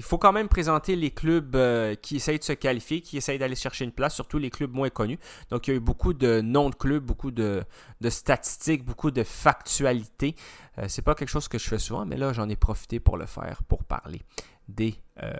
il 0.00 0.02
faut 0.02 0.16
quand 0.16 0.32
même 0.32 0.48
présenter 0.48 0.96
les 0.96 1.10
clubs 1.10 1.54
euh, 1.56 1.94
qui 1.94 2.16
essayent 2.16 2.38
de 2.38 2.44
se 2.44 2.54
qualifier, 2.54 3.02
qui 3.02 3.18
essayent 3.18 3.38
d'aller 3.38 3.54
chercher 3.54 3.84
une 3.84 3.92
place, 3.92 4.14
surtout 4.14 4.38
les 4.38 4.48
clubs 4.48 4.72
moins 4.72 4.88
connus. 4.88 5.18
Donc, 5.50 5.68
il 5.68 5.72
y 5.72 5.74
a 5.74 5.76
eu 5.76 5.80
beaucoup 5.80 6.14
de 6.14 6.40
noms 6.40 6.70
de 6.70 6.74
clubs, 6.74 7.04
beaucoup 7.04 7.30
de, 7.30 7.62
statistiques, 8.08 8.82
beaucoup 8.82 9.10
de 9.10 9.22
factualités. 9.22 10.36
Ce 10.76 10.80
euh, 10.80 10.84
c'est 10.88 11.02
pas 11.02 11.14
quelque 11.14 11.28
chose 11.28 11.48
que 11.48 11.58
je 11.58 11.68
fais 11.68 11.78
souvent, 11.78 12.06
mais 12.06 12.16
là, 12.16 12.32
j'en 12.32 12.48
ai 12.48 12.56
profité 12.56 12.98
pour 12.98 13.18
le 13.18 13.26
faire, 13.26 13.62
pour 13.64 13.84
parler 13.84 14.22
des, 14.68 14.94
euh, 15.22 15.34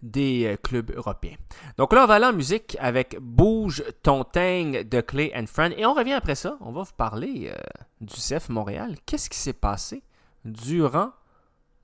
des 0.00 0.46
euh, 0.46 0.56
clubs 0.56 0.92
européens. 0.96 1.36
Donc 1.76 1.92
là, 1.92 2.04
on 2.04 2.06
va 2.06 2.14
aller 2.14 2.24
en 2.24 2.32
musique 2.32 2.74
avec 2.80 3.18
Bouge 3.20 3.84
ton 4.02 4.20
de 4.22 5.00
Clay 5.02 5.30
and 5.36 5.44
Friend. 5.46 5.74
Et 5.76 5.84
on 5.84 5.92
revient 5.92 6.14
après 6.14 6.36
ça. 6.36 6.56
On 6.62 6.72
va 6.72 6.84
vous 6.84 6.94
parler 6.96 7.52
du 8.00 8.14
CF 8.14 8.48
Montréal. 8.48 8.96
Qu'est-ce 9.04 9.28
qui 9.28 9.38
s'est 9.38 9.52
passé 9.52 10.02
durant 10.46 11.12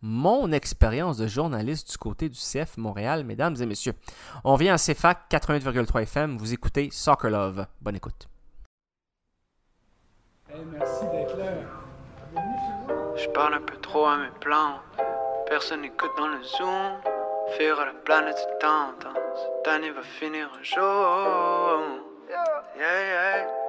mon 0.06 0.52
expérience 0.52 1.18
de 1.18 1.26
journaliste 1.26 1.90
du 1.90 1.98
côté 1.98 2.28
du 2.28 2.38
CF 2.38 2.76
Montréal, 2.76 3.24
mesdames 3.24 3.56
et 3.60 3.66
messieurs. 3.66 3.94
On 4.44 4.54
vient 4.54 4.74
à 4.74 4.78
CFAC 4.78 5.28
88,3 5.30 6.02
FM. 6.02 6.36
Vous 6.38 6.52
écoutez 6.52 6.88
Soccer 6.92 7.30
Love. 7.30 7.66
Bonne 7.80 7.96
écoute. 7.96 8.28
merci 10.48 11.04
d'être 11.12 11.36
là. 11.36 11.52
Je 13.16 13.28
parle 13.30 13.54
un 13.54 13.62
peu 13.62 13.76
trop 13.78 14.06
à 14.06 14.18
mes 14.18 14.30
plans. 14.40 14.80
Personne 15.48 15.82
n'écoute 15.82 16.12
dans 16.16 16.28
le 16.28 16.42
zoom. 16.42 17.00
Faire 17.58 17.80
à 17.80 17.86
la 17.86 17.94
planète 18.04 18.48
tendance. 18.60 19.16
Cette 19.34 19.68
année 19.72 19.90
va 19.90 20.02
finir 20.02 20.48
un 20.58 20.62
jour. 20.62 21.82
Yeah, 22.78 23.42
yeah. 23.46 23.65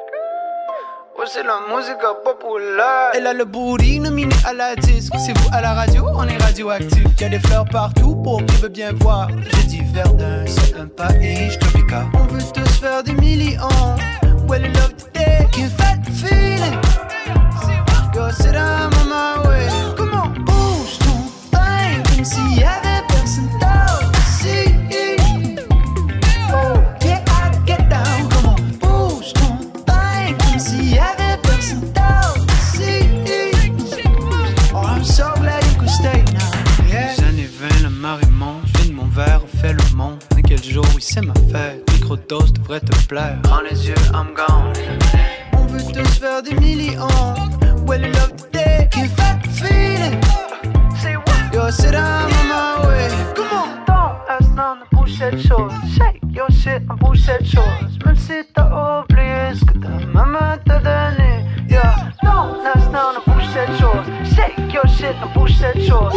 C'est 1.25 1.43
la 1.43 1.59
musique 1.75 1.97
populaire. 2.23 3.11
Elle 3.13 3.27
a 3.27 3.33
le 3.33 3.43
booty 3.43 3.99
nominé 3.99 4.33
à 4.45 4.53
la 4.53 4.75
disque. 4.75 5.11
C'est 5.17 5.37
vous 5.37 5.49
à 5.51 5.61
la 5.61 5.73
radio, 5.73 6.05
on 6.15 6.25
est 6.27 6.37
radioactif. 6.37 7.03
Y'a 7.19 7.27
des 7.27 7.39
fleurs 7.39 7.65
partout 7.65 8.15
pour 8.15 8.45
qui 8.45 8.55
veut 8.57 8.69
bien 8.69 8.93
voir. 8.93 9.27
Je 9.29 9.67
dis 9.67 9.81
Verdun, 9.93 10.45
c'est 10.47 10.75
un 10.77 10.87
pays 10.87 11.57
tropical. 11.59 12.05
On 12.13 12.23
veut 12.33 12.41
tous 12.53 12.79
faire 12.79 13.03
des 13.03 13.13
millions. 13.13 13.67
Well, 14.47 14.61
love 14.61 14.95
today, 14.95 15.45
can 15.51 15.69
fat 15.77 15.99
feeling. 16.13 16.79
Yo, 18.15 18.31
sit 18.31 18.53
down 18.53 18.93
on 18.93 19.09
my 19.09 19.47
way. 19.47 19.76
Quel 40.61 40.73
jour, 40.73 40.85
oui, 40.95 41.01
c'est 41.01 41.21
ma 41.21 41.33
fête. 41.51 41.89
Microdose 41.93 42.53
devrait 42.53 42.79
te 42.79 43.05
plaire. 43.07 43.37
Prends 43.43 43.61
les 43.61 43.87
yeux, 43.87 43.95
I'm 44.13 44.33
gone. 44.33 44.73
On 45.53 45.65
veut 45.65 45.81
tous 45.93 46.19
faire 46.19 46.41
des 46.41 46.53
millions. 46.55 47.07
Well, 47.85 48.01
love 48.01 48.35
today, 48.35 48.87
can 48.91 49.07
fat 49.15 49.39
feeling. 49.51 50.19
Yo, 51.53 51.69
sit 51.71 51.91
down 51.91 52.29
on 52.31 52.47
my 52.47 52.87
way. 52.87 53.07
Come 53.35 53.47
on. 53.51 53.85
Don't 53.87 54.17
ask 54.29 54.49
none 54.55 54.79
de 54.79 54.95
bouge 54.95 55.17
cette 55.17 55.39
chose. 55.47 55.71
Shake 55.95 56.21
your 56.33 56.49
shit, 56.51 56.81
on 56.89 56.95
bouge 56.95 57.19
cette 57.19 57.45
chose. 57.45 57.63
Même 58.05 58.15
si 58.15 58.33
t'as 58.53 59.01
oublié 59.01 59.55
ce 59.55 59.65
que 59.65 59.77
ta 59.79 59.89
maman 60.13 60.57
t'a 60.65 60.79
donné. 60.79 61.45
Yeah, 61.69 62.11
don't 62.23 62.65
ask 62.65 62.91
none 62.91 63.15
de 63.15 63.31
bouge 63.31 63.47
cette 63.53 63.79
chose. 63.79 64.05
Shake 64.35 64.73
your 64.73 64.87
shit, 64.87 65.15
on 65.23 65.39
bouge 65.39 65.55
cette 65.59 65.81
chose. 65.81 66.13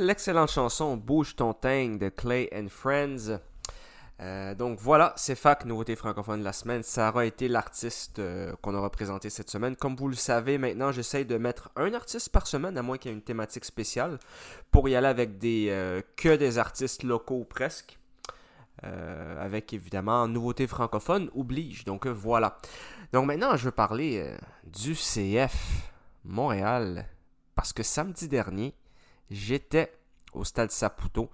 L'excellente 0.00 0.50
chanson 0.50 0.96
Bouge 0.96 1.36
ton 1.36 1.52
tang 1.52 1.98
de 1.98 2.08
Clay 2.08 2.48
and 2.54 2.68
Friends. 2.68 3.38
Euh, 4.20 4.54
donc 4.54 4.78
voilà, 4.78 5.14
c'est 5.16 5.34
FAC, 5.34 5.64
nouveauté 5.64 5.96
francophone 5.96 6.40
de 6.40 6.44
la 6.44 6.52
semaine. 6.52 6.82
Ça 6.82 7.08
aura 7.10 7.24
été 7.24 7.48
l'artiste 7.48 8.18
euh, 8.18 8.54
qu'on 8.60 8.74
aura 8.74 8.90
présenté 8.90 9.30
cette 9.30 9.50
semaine. 9.50 9.76
Comme 9.76 9.96
vous 9.96 10.08
le 10.08 10.16
savez, 10.16 10.58
maintenant 10.58 10.92
j'essaye 10.92 11.24
de 11.24 11.38
mettre 11.38 11.70
un 11.76 11.94
artiste 11.94 12.30
par 12.30 12.46
semaine, 12.46 12.76
à 12.76 12.82
moins 12.82 12.98
qu'il 12.98 13.10
y 13.10 13.14
ait 13.14 13.16
une 13.16 13.22
thématique 13.22 13.64
spéciale, 13.64 14.18
pour 14.70 14.88
y 14.88 14.96
aller 14.96 15.06
avec 15.06 15.38
des 15.38 15.68
euh, 15.70 16.02
que 16.16 16.36
des 16.36 16.58
artistes 16.58 17.02
locaux 17.02 17.44
presque. 17.44 17.96
Avec 18.82 19.74
évidemment 19.74 20.26
nouveauté 20.26 20.66
francophone 20.66 21.28
oblige. 21.34 21.84
Donc 21.84 22.06
voilà. 22.06 22.56
Donc 23.12 23.26
maintenant, 23.26 23.54
je 23.54 23.66
veux 23.66 23.70
parler 23.70 24.26
du 24.64 24.94
CF 24.94 25.90
Montréal. 26.24 27.06
Parce 27.54 27.74
que 27.74 27.82
samedi 27.82 28.26
dernier, 28.26 28.74
j'étais 29.30 29.92
au 30.32 30.44
stade 30.44 30.70
Saputo 30.70 31.30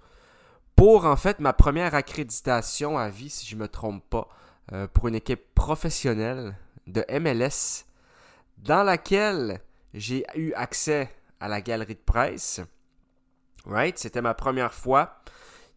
pour 0.75 1.05
en 1.05 1.15
fait 1.15 1.39
ma 1.39 1.53
première 1.53 1.95
accréditation 1.95 2.97
à 2.97 3.09
vie, 3.09 3.29
si 3.29 3.45
je 3.47 3.55
ne 3.55 3.61
me 3.61 3.67
trompe 3.67 4.07
pas, 4.09 4.27
euh, 4.73 4.87
pour 4.87 5.07
une 5.07 5.15
équipe 5.15 5.53
professionnelle 5.55 6.55
de 6.85 7.03
MLS 7.19 7.85
dans 8.57 8.83
laquelle 8.83 9.61
j'ai 9.93 10.25
eu 10.35 10.53
accès 10.53 11.09
à 11.39 11.47
la 11.47 11.61
galerie 11.61 11.95
de 11.95 11.99
presse. 11.99 12.61
Right? 13.65 13.97
C'était 13.97 14.21
ma 14.21 14.33
première 14.33 14.73
fois. 14.73 15.19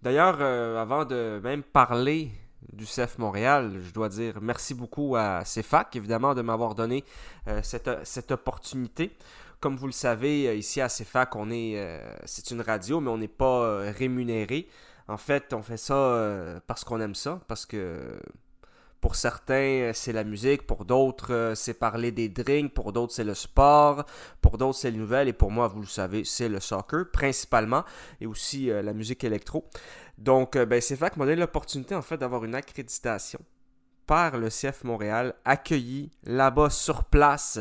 D'ailleurs, 0.03 0.39
euh, 0.41 0.81
avant 0.81 1.05
de 1.05 1.41
même 1.43 1.63
parler 1.63 2.31
du 2.73 2.85
CF 2.85 3.19
Montréal, 3.19 3.81
je 3.85 3.93
dois 3.93 4.09
dire 4.09 4.39
merci 4.41 4.75
beaucoup 4.75 5.17
à 5.17 5.43
CFAC, 5.45 5.97
évidemment, 5.97 6.35
de 6.35 6.43
m'avoir 6.43 6.75
donné 6.75 7.05
euh, 7.49 7.61
cette, 7.63 8.31
opportunité. 8.31 9.17
Comme 9.61 9.77
vous 9.77 9.87
le 9.87 9.93
savez, 9.93 10.49
euh, 10.49 10.55
ici 10.55 10.81
à 10.81 10.89
CFAC, 10.89 11.37
on 11.37 11.51
est, 11.51 11.75
euh, 11.77 12.01
c'est 12.25 12.51
une 12.51 12.63
radio, 12.63 13.01
mais 13.01 13.11
on 13.11 13.19
n'est 13.19 13.29
pas 13.29 13.63
euh, 13.65 13.93
rémunéré. 13.97 14.67
En 15.07 15.19
fait, 15.19 15.53
on 15.53 15.63
fait 15.63 15.77
ça 15.77 16.63
parce 16.67 16.85
qu'on 16.85 17.01
aime 17.01 17.17
ça, 17.17 17.41
parce 17.49 17.67
que 17.67 18.21
pour 19.01 19.17
certains, 19.17 19.91
c'est 19.93 20.13
la 20.13 20.23
musique, 20.23 20.67
pour 20.69 20.85
d'autres, 20.85 21.53
c'est 21.57 21.75
parler 21.75 22.13
des 22.13 22.29
drinks, 22.29 22.73
pour 22.73 22.93
d'autres, 22.93 23.13
c'est 23.13 23.25
le 23.25 23.35
sport, 23.35 24.05
pour 24.41 24.57
d'autres, 24.57 24.79
c'est 24.79 24.93
les 24.93 24.99
nouvelles, 24.99 25.27
et 25.27 25.33
pour 25.33 25.51
moi, 25.51 25.67
vous 25.67 25.81
le 25.81 25.89
savez, 25.89 26.25
c'est 26.25 26.49
le 26.49 26.61
soccer, 26.61 27.11
principalement, 27.11 27.83
et 28.21 28.27
aussi 28.27 28.67
la 28.67 28.93
musique 28.93 29.25
électro. 29.25 29.69
Donc, 30.17 30.57
ben, 30.57 30.81
fait 30.81 31.17
m'a 31.17 31.25
donné 31.25 31.35
l'opportunité, 31.35 31.97
en 31.97 32.03
fait, 32.03 32.19
d'avoir 32.19 32.45
une 32.45 32.55
accréditation 32.55 33.41
par 34.07 34.39
le 34.39 34.49
CF 34.49 34.85
Montréal, 34.85 35.35
accueilli 35.45 36.13
là-bas 36.23 36.71
sur 36.71 37.03
place, 37.03 37.59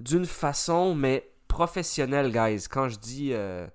d'une 0.00 0.26
façon, 0.26 0.94
mais 0.96 1.29
professionnelle, 1.50 2.30
guys. 2.30 2.68
Quand 2.70 2.88
je 2.88 2.98
dis 2.98 3.30
euh, 3.32 3.66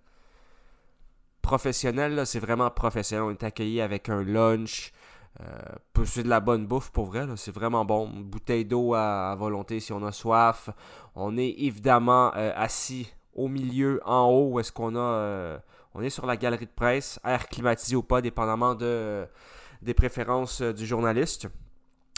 professionnel, 1.42 2.26
c'est 2.26 2.40
vraiment 2.40 2.72
professionnel. 2.72 3.26
On 3.26 3.32
est 3.32 3.44
accueilli 3.44 3.82
avec 3.82 4.08
un 4.10 4.24
lunch, 4.24 4.94
euh, 5.42 5.46
c'est 6.06 6.24
de 6.24 6.30
la 6.30 6.40
bonne 6.40 6.66
bouffe 6.66 6.92
pour 6.92 7.06
vrai, 7.06 7.26
c'est 7.36 7.54
vraiment 7.54 7.84
bon. 7.84 8.10
Une 8.14 8.24
bouteille 8.24 8.66
d'eau 8.66 8.94
à, 8.94 9.36
volonté 9.38 9.80
si 9.82 9.92
on 9.92 10.04
a 10.06 10.14
soif. 10.14 10.70
On 11.16 11.38
est 11.38 11.54
évidemment 11.58 12.32
euh, 12.36 12.54
assis 12.56 13.14
au 13.34 13.50
milieu, 13.50 14.00
en 14.06 14.30
haut, 14.30 14.60
est-ce 14.60 14.72
qu'on 14.72 14.96
a. 14.96 15.00
Euh, 15.00 15.60
on 15.94 16.02
est 16.02 16.10
sur 16.10 16.26
la 16.26 16.38
galerie 16.38 16.66
de 16.66 16.72
presse, 16.72 17.20
air 17.26 17.48
climatisé 17.50 17.96
ou 17.96 18.04
pas, 18.04 18.22
dépendamment 18.22 18.76
de, 18.76 19.28
des 19.82 19.94
préférences 19.94 20.62
du 20.62 20.86
journaliste. 20.86 21.48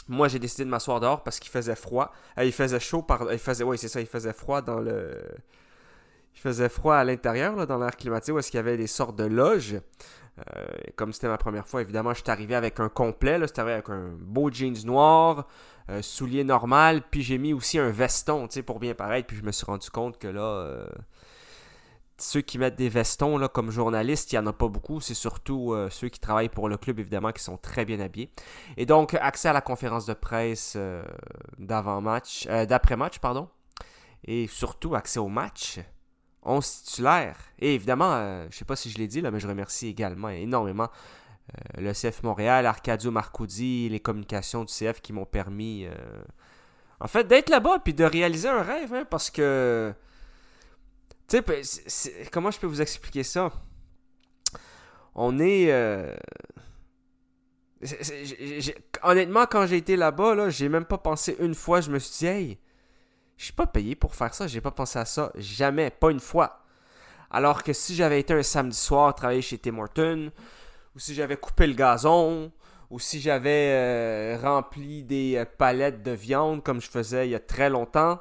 Moi, 0.08 0.28
j'ai 0.28 0.38
décidé 0.38 0.64
de 0.64 0.70
m'asseoir 0.70 1.00
dehors 1.00 1.22
parce 1.22 1.38
qu'il 1.38 1.50
faisait 1.50 1.74
froid. 1.74 2.12
Euh, 2.38 2.44
il 2.44 2.52
faisait 2.52 2.80
chaud 2.80 3.02
par. 3.02 3.30
Il 3.32 3.38
faisait. 3.38 3.64
Oui, 3.64 3.78
c'est 3.78 3.88
ça, 3.88 4.00
il 4.00 4.06
faisait 4.06 4.32
froid 4.32 4.62
dans 4.62 4.80
le. 4.80 5.12
Il 6.34 6.40
faisait 6.40 6.68
froid 6.68 6.94
à 6.94 7.04
l'intérieur, 7.04 7.66
dans 7.66 7.78
l'air 7.78 7.96
climatisé, 7.96 8.32
où 8.32 8.38
est-ce 8.38 8.50
qu'il 8.50 8.58
y 8.58 8.60
avait 8.60 8.76
des 8.76 8.86
sortes 8.86 9.16
de 9.16 9.24
loges. 9.24 9.80
Euh, 10.38 10.66
comme 10.96 11.12
c'était 11.12 11.28
ma 11.28 11.38
première 11.38 11.66
fois, 11.66 11.82
évidemment, 11.82 12.14
je 12.14 12.22
suis 12.22 12.30
arrivé 12.30 12.54
avec 12.54 12.80
un 12.80 12.88
complet. 12.88 13.38
C'était 13.46 13.60
arrivé 13.60 13.74
avec 13.74 13.88
un 13.90 14.10
beau 14.20 14.50
jeans 14.50 14.76
noir, 14.84 15.46
euh, 15.90 16.00
soulier 16.02 16.44
normal, 16.44 17.02
puis 17.10 17.22
j'ai 17.22 17.38
mis 17.38 17.52
aussi 17.52 17.78
un 17.78 17.90
veston, 17.90 18.46
tu 18.46 18.54
sais, 18.54 18.62
pour 18.62 18.78
bien 18.78 18.94
paraître. 18.94 19.26
Puis 19.26 19.36
je 19.36 19.42
me 19.42 19.52
suis 19.52 19.66
rendu 19.66 19.90
compte 19.90 20.18
que 20.18 20.28
là, 20.28 20.42
euh, 20.42 20.86
ceux 22.18 22.40
qui 22.40 22.58
mettent 22.58 22.76
des 22.76 22.88
vestons 22.88 23.38
là, 23.38 23.48
comme 23.48 23.70
journalistes, 23.70 24.32
il 24.32 24.34
n'y 24.34 24.38
en 24.40 24.46
a 24.48 24.52
pas 24.52 24.68
beaucoup. 24.68 25.00
C'est 25.00 25.14
surtout 25.14 25.72
euh, 25.72 25.88
ceux 25.88 26.08
qui 26.08 26.18
travaillent 26.18 26.48
pour 26.48 26.68
le 26.68 26.76
club, 26.76 26.98
évidemment, 26.98 27.32
qui 27.32 27.42
sont 27.42 27.56
très 27.56 27.84
bien 27.84 28.00
habillés. 28.00 28.30
Et 28.76 28.86
donc, 28.86 29.14
accès 29.14 29.48
à 29.48 29.52
la 29.52 29.60
conférence 29.60 30.04
de 30.04 30.14
presse 30.14 30.74
euh, 30.76 31.02
euh, 31.60 32.66
d'après-match, 32.66 33.20
pardon. 33.20 33.48
Et 34.24 34.48
surtout, 34.48 34.96
accès 34.96 35.20
au 35.20 35.28
match. 35.28 35.78
11 36.42 36.82
titulaires. 36.84 37.38
Et 37.60 37.74
évidemment, 37.74 38.42
je 38.42 38.46
ne 38.46 38.52
sais 38.52 38.64
pas 38.64 38.76
si 38.76 38.90
je 38.90 38.98
l'ai 38.98 39.06
dit, 39.06 39.22
mais 39.22 39.40
je 39.40 39.46
remercie 39.46 39.88
également 39.88 40.28
énormément 40.28 40.88
le 41.78 41.92
CF 41.92 42.22
Montréal, 42.22 42.66
Arcadio 42.66 43.10
Marcoudi, 43.10 43.88
les 43.88 44.00
communications 44.00 44.64
du 44.64 44.72
CF 44.72 45.00
qui 45.00 45.12
m'ont 45.12 45.24
permis, 45.24 45.86
en 47.00 47.08
fait, 47.08 47.24
d'être 47.24 47.50
là-bas 47.50 47.80
puis 47.80 47.92
de 47.92 48.04
réaliser 48.04 48.48
un 48.48 48.62
rêve, 48.62 48.94
hein, 48.94 49.04
parce 49.08 49.30
que, 49.30 49.92
tu 51.28 51.36
sais, 51.38 51.62
c'est- 51.86 52.30
comment 52.30 52.50
je 52.50 52.58
peux 52.58 52.66
vous 52.66 52.80
expliquer 52.80 53.22
ça? 53.22 53.52
On 55.14 55.38
est... 55.38 55.70
euh, 55.72 56.14
honnêtement, 59.02 59.46
quand 59.46 59.66
j'ai 59.66 59.76
été 59.76 59.96
là-bas, 59.96 60.34
là, 60.34 60.50
j'ai 60.50 60.68
même 60.68 60.84
pas 60.84 60.98
pensé 60.98 61.36
une 61.40 61.54
fois, 61.54 61.80
je 61.80 61.90
me 61.90 61.98
suis 61.98 62.18
dit, 62.18 62.26
hey, 62.26 62.58
je 63.36 63.44
suis 63.44 63.52
pas 63.52 63.66
payé 63.66 63.94
pour 63.94 64.14
faire 64.14 64.34
ça, 64.34 64.46
j'ai 64.46 64.60
pas 64.60 64.70
pensé 64.70 64.98
à 64.98 65.04
ça, 65.04 65.32
jamais, 65.36 65.90
pas 65.90 66.10
une 66.10 66.20
fois. 66.20 66.64
Alors 67.30 67.62
que 67.62 67.72
si 67.72 67.94
j'avais 67.94 68.20
été 68.20 68.34
un 68.34 68.42
samedi 68.42 68.76
soir 68.76 69.14
travailler 69.14 69.42
chez 69.42 69.58
Tim 69.58 69.78
Hortons, 69.78 70.30
ou 70.94 70.98
si 70.98 71.14
j'avais 71.14 71.36
coupé 71.36 71.66
le 71.66 71.74
gazon, 71.74 72.52
ou 72.90 72.98
si 72.98 73.20
j'avais 73.20 73.70
euh, 73.72 74.38
rempli 74.42 75.04
des 75.04 75.36
euh, 75.36 75.44
palettes 75.44 76.02
de 76.02 76.12
viande 76.12 76.62
comme 76.64 76.80
je 76.80 76.88
faisais 76.88 77.28
il 77.28 77.32
y 77.32 77.34
a 77.34 77.40
très 77.40 77.70
longtemps, 77.70 78.20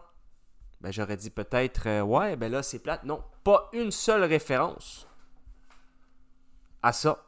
ben 0.88 0.94
j'aurais 0.94 1.18
dit 1.18 1.30
peut-être 1.30 1.86
euh, 1.86 2.02
ouais, 2.02 2.38
ben 2.38 2.50
là 2.50 2.64
c'est 2.64 2.80
plate. 2.80 3.04
Non, 3.04 3.22
pas 3.44 3.70
une 3.74 3.92
seule 3.92 4.24
référence 4.24 5.06
à 6.82 6.94
ça. 6.94 7.26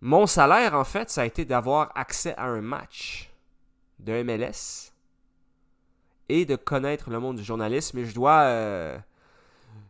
Mon 0.00 0.26
salaire 0.26 0.74
en 0.74 0.82
fait, 0.82 1.08
ça 1.08 1.22
a 1.22 1.24
été 1.24 1.44
d'avoir 1.44 1.92
accès 1.94 2.34
à 2.36 2.46
un 2.46 2.60
match 2.62 3.30
de 4.00 4.24
MLS 4.24 4.92
et 6.28 6.44
de 6.46 6.56
connaître 6.56 7.10
le 7.10 7.20
monde 7.20 7.36
du 7.36 7.44
journalisme. 7.44 7.98
Et 7.98 8.04
je 8.04 8.12
dois 8.12 8.40
euh, 8.40 8.98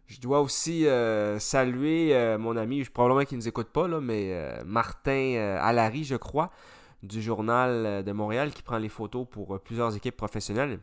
je 0.06 0.28
aussi 0.28 0.86
euh, 0.86 1.38
saluer 1.38 2.36
mon 2.38 2.54
ami, 2.58 2.84
probablement 2.84 3.24
qu'il 3.24 3.38
ne 3.38 3.44
nous 3.44 3.48
écoute 3.48 3.68
pas, 3.68 3.88
mais 3.88 4.62
Martin 4.66 5.56
Allary, 5.62 6.04
je 6.04 6.16
crois, 6.16 6.50
du 7.02 7.22
Journal 7.22 8.04
de 8.04 8.12
Montréal, 8.12 8.50
qui 8.52 8.62
prend 8.62 8.76
les 8.76 8.90
photos 8.90 9.26
pour 9.26 9.58
plusieurs 9.58 9.96
équipes 9.96 10.18
professionnelles. 10.18 10.80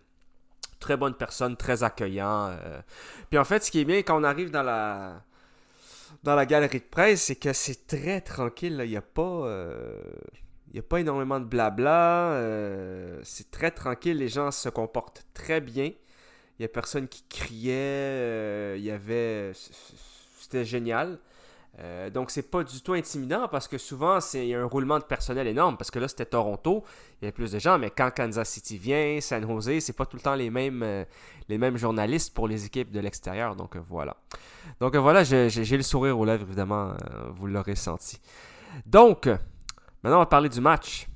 Très 0.83 0.97
bonne 0.97 1.13
personne, 1.15 1.55
très 1.55 1.81
accueillant. 1.83 2.49
euh. 2.49 2.81
Puis 3.29 3.39
en 3.39 3.45
fait, 3.45 3.63
ce 3.63 3.71
qui 3.71 3.79
est 3.79 3.85
bien 3.85 3.99
quand 3.99 4.19
on 4.19 4.23
arrive 4.25 4.51
dans 4.51 4.63
la 4.63 5.23
dans 6.23 6.35
la 6.35 6.45
galerie 6.45 6.79
de 6.79 6.85
presse, 6.85 7.23
c'est 7.23 7.35
que 7.37 7.53
c'est 7.53 7.87
très 7.87 8.19
tranquille. 8.21 8.81
Il 8.83 8.89
n'y 8.89 8.97
a 8.97 9.01
pas 9.01 9.21
euh, 9.47 9.95
il 10.69 10.75
y 10.75 10.79
a 10.79 10.83
pas 10.83 10.99
énormément 10.99 11.39
de 11.39 11.45
blabla. 11.45 12.33
euh, 12.33 13.21
c'est 13.23 13.49
très 13.49 13.71
tranquille. 13.71 14.17
Les 14.17 14.27
gens 14.27 14.51
se 14.51 14.67
comportent 14.69 15.25
très 15.33 15.61
bien. 15.61 15.85
Il 15.85 16.61
n'y 16.61 16.65
a 16.65 16.69
personne 16.69 17.07
qui 17.07 17.23
criait. 17.29 18.77
il 18.77 18.83
y 18.83 18.91
avait. 18.91 19.53
C'était 20.39 20.65
génial. 20.65 21.17
Euh, 21.79 22.09
donc, 22.09 22.29
c'est 22.29 22.51
pas 22.51 22.63
du 22.63 22.81
tout 22.81 22.93
intimidant 22.93 23.47
parce 23.47 23.67
que 23.67 23.77
souvent, 23.77 24.19
il 24.33 24.45
y 24.45 24.53
a 24.53 24.61
un 24.61 24.65
roulement 24.65 24.99
de 24.99 25.03
personnel 25.03 25.47
énorme. 25.47 25.77
Parce 25.77 25.89
que 25.91 25.99
là, 25.99 26.07
c'était 26.07 26.25
Toronto, 26.25 26.83
il 27.21 27.25
y 27.25 27.25
avait 27.25 27.31
plus 27.31 27.51
de 27.51 27.59
gens. 27.59 27.79
Mais 27.79 27.89
quand 27.89 28.11
Kansas 28.15 28.49
City 28.49 28.77
vient, 28.77 29.19
San 29.21 29.45
Jose, 29.47 29.79
c'est 29.79 29.93
pas 29.93 30.05
tout 30.05 30.17
le 30.17 30.21
temps 30.21 30.35
les 30.35 30.49
mêmes, 30.49 30.83
euh, 30.83 31.77
journalistes 31.77 32.33
pour 32.33 32.47
les 32.47 32.65
équipes 32.65 32.91
de 32.91 32.99
l'extérieur. 32.99 33.55
Donc, 33.55 33.75
euh, 33.75 33.81
voilà. 33.87 34.15
Donc, 34.79 34.95
voilà, 34.95 35.23
j'ai 35.23 35.77
le 35.77 35.83
sourire 35.83 36.17
aux 36.17 36.25
lèvres, 36.25 36.43
évidemment. 36.43 36.93
vous 37.35 37.47
l'aurez 37.47 37.75
senti. 37.75 38.19
Donc, 38.85 39.25
maintenant, 39.25 40.17
on 40.17 40.19
va 40.19 40.25
parler 40.25 40.49
du 40.49 40.61
match. 40.61 41.07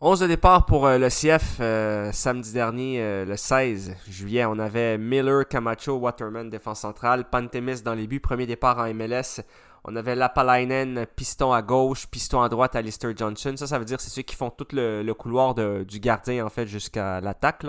11 0.00 0.20
de 0.20 0.26
départ 0.28 0.64
pour 0.64 0.86
euh, 0.86 0.96
le 0.96 1.08
CF 1.08 1.56
euh, 1.58 2.12
samedi 2.12 2.52
dernier, 2.52 3.02
euh, 3.02 3.24
le 3.24 3.36
16 3.36 3.96
juillet. 4.08 4.44
On 4.44 4.56
avait 4.60 4.96
Miller, 4.96 5.48
Camacho, 5.48 5.94
Waterman, 5.94 6.48
défense 6.48 6.78
centrale, 6.82 7.28
Pantemis 7.28 7.82
dans 7.82 7.94
les 7.94 8.06
buts, 8.06 8.20
premier 8.20 8.46
départ 8.46 8.78
en 8.78 8.94
MLS. 8.94 9.42
On 9.82 9.96
avait 9.96 10.14
Lapalainen, 10.14 11.04
piston 11.16 11.52
à 11.52 11.62
gauche, 11.62 12.06
piston 12.06 12.40
à 12.40 12.48
droite, 12.48 12.76
Alistair 12.76 13.10
Johnson. 13.16 13.54
Ça, 13.56 13.66
ça 13.66 13.76
veut 13.80 13.84
dire 13.84 14.00
c'est 14.00 14.10
ceux 14.10 14.22
qui 14.22 14.36
font 14.36 14.50
tout 14.50 14.68
le, 14.70 15.12
couloir 15.14 15.56
du 15.56 15.98
gardien 15.98 16.46
en 16.46 16.48
fait 16.48 16.68
jusqu'à 16.68 17.20
l'attaque. 17.20 17.66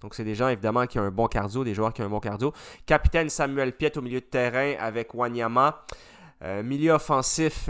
Donc 0.00 0.16
c'est 0.16 0.24
des 0.24 0.34
gens 0.34 0.48
évidemment 0.48 0.84
qui 0.86 0.98
ont 0.98 1.04
un 1.04 1.12
bon 1.12 1.28
cardio, 1.28 1.62
des 1.62 1.74
joueurs 1.74 1.92
qui 1.92 2.02
ont 2.02 2.06
un 2.06 2.10
bon 2.10 2.18
cardio. 2.18 2.52
Capitaine 2.86 3.28
Samuel 3.28 3.72
Piet 3.72 3.96
au 3.96 4.02
milieu 4.02 4.18
de 4.18 4.26
terrain 4.26 4.74
avec 4.80 5.14
Wanyama. 5.14 5.84
Milieu 6.64 6.92
offensif, 6.92 7.68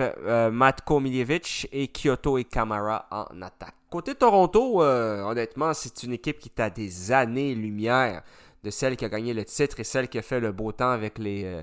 Matko 0.50 0.98
Miljevic 0.98 1.68
et 1.72 1.88
Kyoto 1.88 2.38
et 2.38 2.44
Kamara 2.44 3.06
en 3.11 3.42
attaque. 3.42 3.78
Côté 3.91 4.14
Toronto, 4.14 4.82
euh, 4.82 5.22
honnêtement, 5.22 5.72
c'est 5.72 6.03
une 6.03 6.12
équipe 6.12 6.39
qui 6.39 6.51
est 6.51 6.61
à 6.61 6.70
des 6.70 7.12
années-lumière 7.12 8.22
de 8.62 8.70
celle 8.70 8.97
qui 8.97 9.05
a 9.05 9.09
gagné 9.09 9.32
le 9.32 9.45
titre 9.45 9.80
et 9.80 9.84
celle 9.84 10.09
qui 10.09 10.18
a 10.18 10.22
fait 10.22 10.41
le 10.41 10.53
beau 10.53 10.72
temps 10.72 10.91
avec 10.91 11.18
les, 11.18 11.45
euh, 11.45 11.62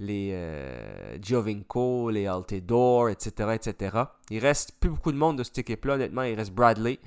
les 0.00 0.30
euh, 0.32 2.10
les 2.10 2.26
Altidore, 2.26 3.10
etc., 3.10 3.50
etc. 3.54 3.96
Il 4.30 4.38
reste 4.38 4.72
plus 4.80 4.90
beaucoup 4.90 5.12
de 5.12 5.16
monde 5.16 5.38
de 5.38 5.42
cette 5.44 5.58
équipe-là, 5.58 5.94
honnêtement. 5.94 6.22
Il 6.22 6.34
reste 6.34 6.52
Bradley, 6.52 6.98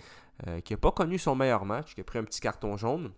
euh, 0.48 0.62
qui 0.62 0.74
n'a 0.74 0.78
pas 0.78 0.92
connu 0.92 1.18
son 1.18 1.36
meilleur 1.36 1.66
match, 1.66 1.96
qui 1.96 2.02
a 2.02 2.04
pris 2.04 2.20
un 2.20 2.24
petit 2.24 2.40
carton 2.40 2.78
jaune. 2.78 3.12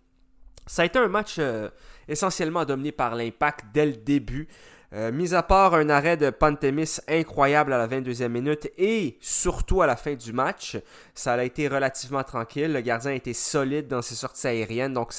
Ça 0.66 0.82
a 0.82 0.84
été 0.84 0.98
un 0.98 1.08
match 1.08 1.36
euh, 1.38 1.68
essentiellement 2.08 2.64
dominé 2.64 2.90
par 2.90 3.14
l'impact 3.14 3.66
dès 3.72 3.86
le 3.86 3.92
début. 3.92 4.48
Euh, 4.96 5.12
mis 5.12 5.34
à 5.34 5.42
part 5.42 5.74
un 5.74 5.90
arrêt 5.90 6.16
de 6.16 6.30
Pantemis 6.30 7.00
incroyable 7.06 7.74
à 7.74 7.78
la 7.78 7.86
22e 7.86 8.28
minute 8.28 8.70
et 8.78 9.18
surtout 9.20 9.82
à 9.82 9.86
la 9.86 9.94
fin 9.94 10.14
du 10.14 10.32
match, 10.32 10.78
ça 11.14 11.34
a 11.34 11.44
été 11.44 11.68
relativement 11.68 12.24
tranquille. 12.24 12.72
Le 12.72 12.80
gardien 12.80 13.10
a 13.10 13.14
été 13.14 13.34
solide 13.34 13.88
dans 13.88 14.00
ses 14.00 14.14
sorties 14.14 14.46
aériennes, 14.46 14.94
donc 14.94 15.12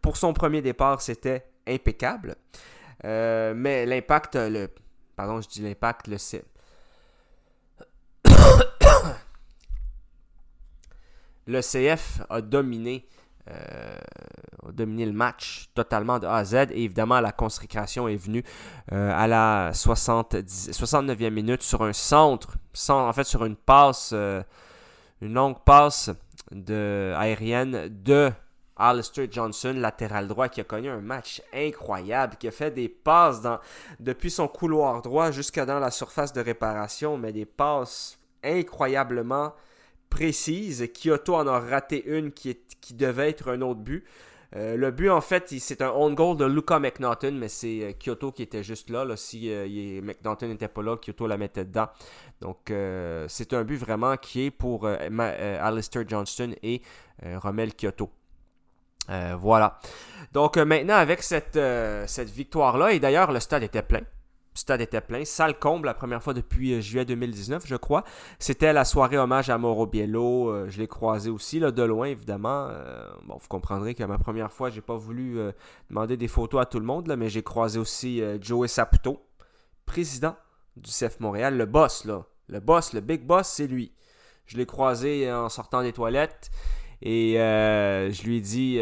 pour 0.00 0.16
son 0.16 0.32
premier 0.32 0.62
départ, 0.62 1.02
c'était 1.02 1.44
impeccable. 1.66 2.36
Euh, 3.04 3.52
mais 3.56 3.84
l'impact, 3.84 4.36
le 4.36 4.68
pardon, 5.16 5.40
je 5.40 5.48
dis 5.48 5.60
l'impact, 5.60 6.06
le 6.06 6.18
le 11.48 11.60
CF 11.60 12.20
a 12.30 12.40
dominé 12.40 13.08
euh, 13.48 13.96
a 14.68 14.72
dominé 14.72 15.06
le 15.06 15.12
match 15.12 15.68
totalement 15.74 16.18
de 16.18 16.26
A 16.26 16.36
à 16.36 16.44
Z. 16.44 16.54
Et 16.72 16.84
évidemment, 16.84 17.20
la 17.20 17.32
consécration 17.32 18.08
est 18.08 18.16
venue 18.16 18.42
euh, 18.92 19.12
à 19.14 19.26
la 19.26 19.70
70, 19.72 20.70
69e 20.70 21.30
minute 21.30 21.62
sur 21.62 21.82
un 21.82 21.92
centre, 21.92 22.56
en 22.88 23.12
fait 23.12 23.24
sur 23.24 23.44
une 23.44 23.56
passe, 23.56 24.10
euh, 24.12 24.42
une 25.20 25.34
longue 25.34 25.58
passe 25.64 26.10
de, 26.50 27.14
aérienne 27.16 27.88
de 27.88 28.32
Alistair 28.76 29.28
Johnson, 29.30 29.74
latéral 29.76 30.28
droit, 30.28 30.48
qui 30.48 30.60
a 30.60 30.64
connu 30.64 30.88
un 30.88 31.00
match 31.00 31.40
incroyable, 31.54 32.36
qui 32.36 32.48
a 32.48 32.50
fait 32.50 32.70
des 32.70 32.88
passes 32.88 33.40
depuis 34.00 34.30
son 34.30 34.48
couloir 34.48 35.00
droit 35.00 35.30
jusqu'à 35.30 35.64
dans 35.64 35.78
la 35.78 35.90
surface 35.90 36.32
de 36.32 36.40
réparation, 36.40 37.16
mais 37.16 37.32
des 37.32 37.46
passes 37.46 38.18
incroyablement 38.44 39.54
précises. 40.08 40.88
Kyoto 40.92 41.34
en 41.36 41.46
a 41.46 41.60
raté 41.60 42.04
une 42.06 42.32
qui, 42.32 42.56
devait 42.92 43.30
être 43.30 43.50
un 43.50 43.60
autre 43.62 43.80
but. 43.80 44.04
Euh, 44.54 44.76
le 44.76 44.90
but, 44.90 45.10
en 45.10 45.20
fait, 45.20 45.52
c'est 45.58 45.82
un 45.82 45.90
own 45.90 46.14
goal 46.14 46.36
de 46.36 46.44
Luca 46.44 46.78
McNaughton, 46.78 47.32
mais 47.32 47.48
c'est 47.48 47.82
euh, 47.82 47.92
Kyoto 47.92 48.32
qui 48.32 48.42
était 48.42 48.62
juste 48.62 48.90
là. 48.90 49.04
là. 49.04 49.16
Si 49.16 49.50
euh, 49.50 50.00
McNaughton 50.02 50.48
n'était 50.48 50.68
pas 50.68 50.82
là, 50.82 50.96
Kyoto 50.96 51.26
la 51.26 51.36
mettait 51.36 51.64
dedans. 51.64 51.88
Donc, 52.40 52.72
c'est 53.28 53.52
un 53.54 53.64
but 53.64 53.76
vraiment 53.76 54.16
qui 54.16 54.46
est 54.46 54.50
pour 54.50 54.86
Alistair 54.86 56.04
Johnston 56.06 56.52
et 56.62 56.82
Romel 57.22 57.74
Kyoto. 57.74 58.10
Voilà. 59.08 59.78
Donc, 60.32 60.58
maintenant, 60.58 60.96
avec 60.96 61.22
cette, 61.22 61.58
cette 62.06 62.30
victoire-là, 62.30 62.92
et 62.92 63.00
d'ailleurs, 63.00 63.32
le 63.32 63.40
stade 63.40 63.62
était 63.62 63.82
plein. 63.82 64.02
Le 64.56 64.58
stade 64.58 64.80
était 64.80 65.02
plein. 65.02 65.22
Salle 65.26 65.58
comble 65.58 65.84
la 65.84 65.92
première 65.92 66.22
fois 66.22 66.32
depuis 66.32 66.72
euh, 66.72 66.80
juillet 66.80 67.04
2019, 67.04 67.64
je 67.66 67.76
crois. 67.76 68.04
C'était 68.38 68.72
la 68.72 68.86
soirée 68.86 69.18
hommage 69.18 69.50
à 69.50 69.58
Mauro 69.58 69.86
Biello. 69.86 70.48
Euh, 70.48 70.70
je 70.70 70.78
l'ai 70.78 70.88
croisé 70.88 71.28
aussi, 71.28 71.58
là, 71.58 71.70
de 71.70 71.82
loin, 71.82 72.06
évidemment. 72.06 72.68
Euh, 72.70 73.06
bon, 73.26 73.36
vous 73.36 73.48
comprendrez 73.48 73.94
que 73.94 74.02
ma 74.04 74.16
première 74.16 74.50
fois, 74.50 74.70
j'ai 74.70 74.80
pas 74.80 74.96
voulu 74.96 75.38
demander 75.90 76.16
des 76.16 76.26
photos 76.26 76.62
à 76.62 76.64
tout 76.64 76.80
le 76.80 76.86
monde, 76.86 77.14
mais 77.18 77.28
j'ai 77.28 77.42
croisé 77.42 77.78
aussi 77.78 78.22
Joey 78.40 78.66
Saputo, 78.66 79.22
président 79.84 80.34
du 80.74 80.90
CF 80.90 81.20
Montréal, 81.20 81.58
le 81.58 81.66
boss, 81.66 82.06
là. 82.06 82.24
Le 82.48 82.58
boss, 82.58 82.94
le 82.94 83.00
big 83.02 83.26
boss, 83.26 83.48
c'est 83.48 83.66
lui. 83.66 83.92
Je 84.46 84.56
l'ai 84.56 84.64
croisé 84.64 85.30
en 85.30 85.50
sortant 85.50 85.82
des 85.82 85.92
toilettes 85.92 86.50
et 87.02 87.34
je 87.34 88.22
lui 88.22 88.38
ai 88.38 88.40
dit, 88.40 88.80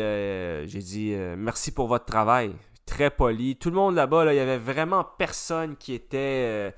dit, 0.82 1.16
merci 1.36 1.72
pour 1.72 1.88
votre 1.88 2.04
travail. 2.04 2.54
Très 2.86 3.10
poli. 3.10 3.56
Tout 3.56 3.70
le 3.70 3.76
monde 3.76 3.94
là-bas, 3.94 4.32
il 4.32 4.36
y 4.36 4.40
avait 4.40 4.58
vraiment 4.58 5.04
personne 5.18 5.76
qui 5.76 5.94
était 5.94 6.74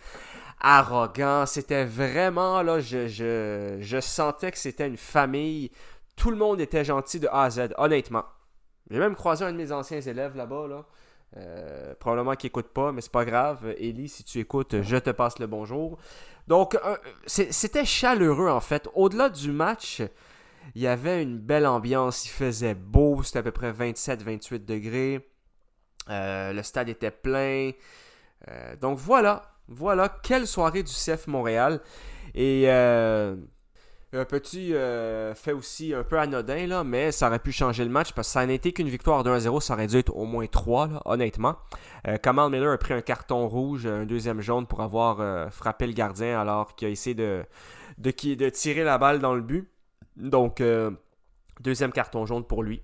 arrogant. 0.60 1.46
C'était 1.46 1.84
vraiment, 1.84 2.62
là, 2.62 2.80
je, 2.80 3.98
sentais 4.00 4.52
que 4.52 4.58
c'était 4.58 4.86
une 4.86 4.96
famille. 4.96 5.70
Tout 6.16 6.30
le 6.30 6.36
monde 6.36 6.60
était 6.60 6.84
gentil 6.84 7.20
de 7.20 7.28
A 7.28 7.44
à 7.44 7.50
Z, 7.50 7.74
honnêtement. 7.78 8.24
J'ai 8.90 8.98
même 8.98 9.14
croisé 9.14 9.44
un 9.44 9.52
de 9.52 9.56
mes 9.56 9.72
anciens 9.72 10.00
élèves 10.00 10.36
là-bas, 10.36 10.66
là. 10.68 10.84
Euh, 11.36 11.94
probablement 11.98 12.34
qu'il 12.34 12.46
n'écoute 12.46 12.68
pas, 12.68 12.92
mais 12.92 13.00
c'est 13.00 13.12
pas 13.12 13.24
grave. 13.24 13.74
Ellie, 13.78 14.08
si 14.08 14.24
tu 14.24 14.38
écoutes, 14.38 14.80
je 14.82 14.96
te 14.96 15.10
passe 15.10 15.38
le 15.38 15.46
bonjour. 15.46 15.98
Donc, 16.46 16.78
c'était 17.26 17.84
chaleureux 17.84 18.48
en 18.48 18.60
fait. 18.60 18.88
Au-delà 18.94 19.28
du 19.28 19.50
match, 19.50 20.02
il 20.74 20.82
y 20.82 20.86
avait 20.86 21.22
une 21.22 21.38
belle 21.38 21.66
ambiance. 21.66 22.26
Il 22.26 22.30
faisait 22.30 22.74
beau, 22.74 23.22
c'était 23.22 23.40
à 23.40 23.42
peu 23.42 23.50
près 23.50 23.72
27-28 23.72 24.64
degrés. 24.64 25.28
Euh, 26.10 26.52
le 26.52 26.62
stade 26.62 26.88
était 26.88 27.10
plein. 27.10 27.72
Euh, 28.48 28.76
donc 28.76 28.98
voilà, 28.98 29.42
voilà, 29.68 30.08
quelle 30.22 30.46
soirée 30.46 30.82
du 30.82 30.92
CF 30.92 31.26
Montréal. 31.26 31.80
Et 32.34 32.68
un 34.16 34.24
petit 34.24 34.74
euh, 34.74 35.34
fait 35.34 35.52
aussi 35.52 35.92
un 35.94 36.02
peu 36.02 36.18
anodin, 36.18 36.66
là, 36.66 36.84
mais 36.84 37.12
ça 37.12 37.26
aurait 37.28 37.38
pu 37.38 37.52
changer 37.52 37.84
le 37.84 37.90
match 37.90 38.12
parce 38.12 38.28
que 38.28 38.32
ça 38.32 38.46
n'a 38.46 38.52
été 38.52 38.72
qu'une 38.72 38.88
victoire 38.88 39.22
2-0, 39.24 39.60
ça 39.60 39.74
aurait 39.74 39.86
dû 39.86 39.96
être 39.96 40.14
au 40.14 40.24
moins 40.24 40.46
3, 40.46 41.02
honnêtement. 41.04 41.56
Euh, 42.06 42.16
Kamal 42.16 42.50
Miller 42.50 42.72
a 42.72 42.78
pris 42.78 42.94
un 42.94 43.00
carton 43.00 43.48
rouge, 43.48 43.86
un 43.86 44.04
deuxième 44.04 44.40
jaune 44.40 44.66
pour 44.66 44.80
avoir 44.80 45.20
euh, 45.20 45.50
frappé 45.50 45.86
le 45.86 45.92
gardien 45.92 46.40
alors 46.40 46.74
qu'il 46.74 46.88
a 46.88 46.90
essayé 46.90 47.14
de, 47.14 47.44
de, 47.98 48.10
de, 48.10 48.48
tirer 48.48 48.84
la 48.84 48.98
balle 48.98 49.18
dans 49.18 49.34
le 49.34 49.42
but. 49.42 49.68
Donc, 50.16 50.62
deuxième 51.60 51.92
carton 51.92 52.24
jaune 52.24 52.44
pour 52.44 52.62
lui. 52.62 52.82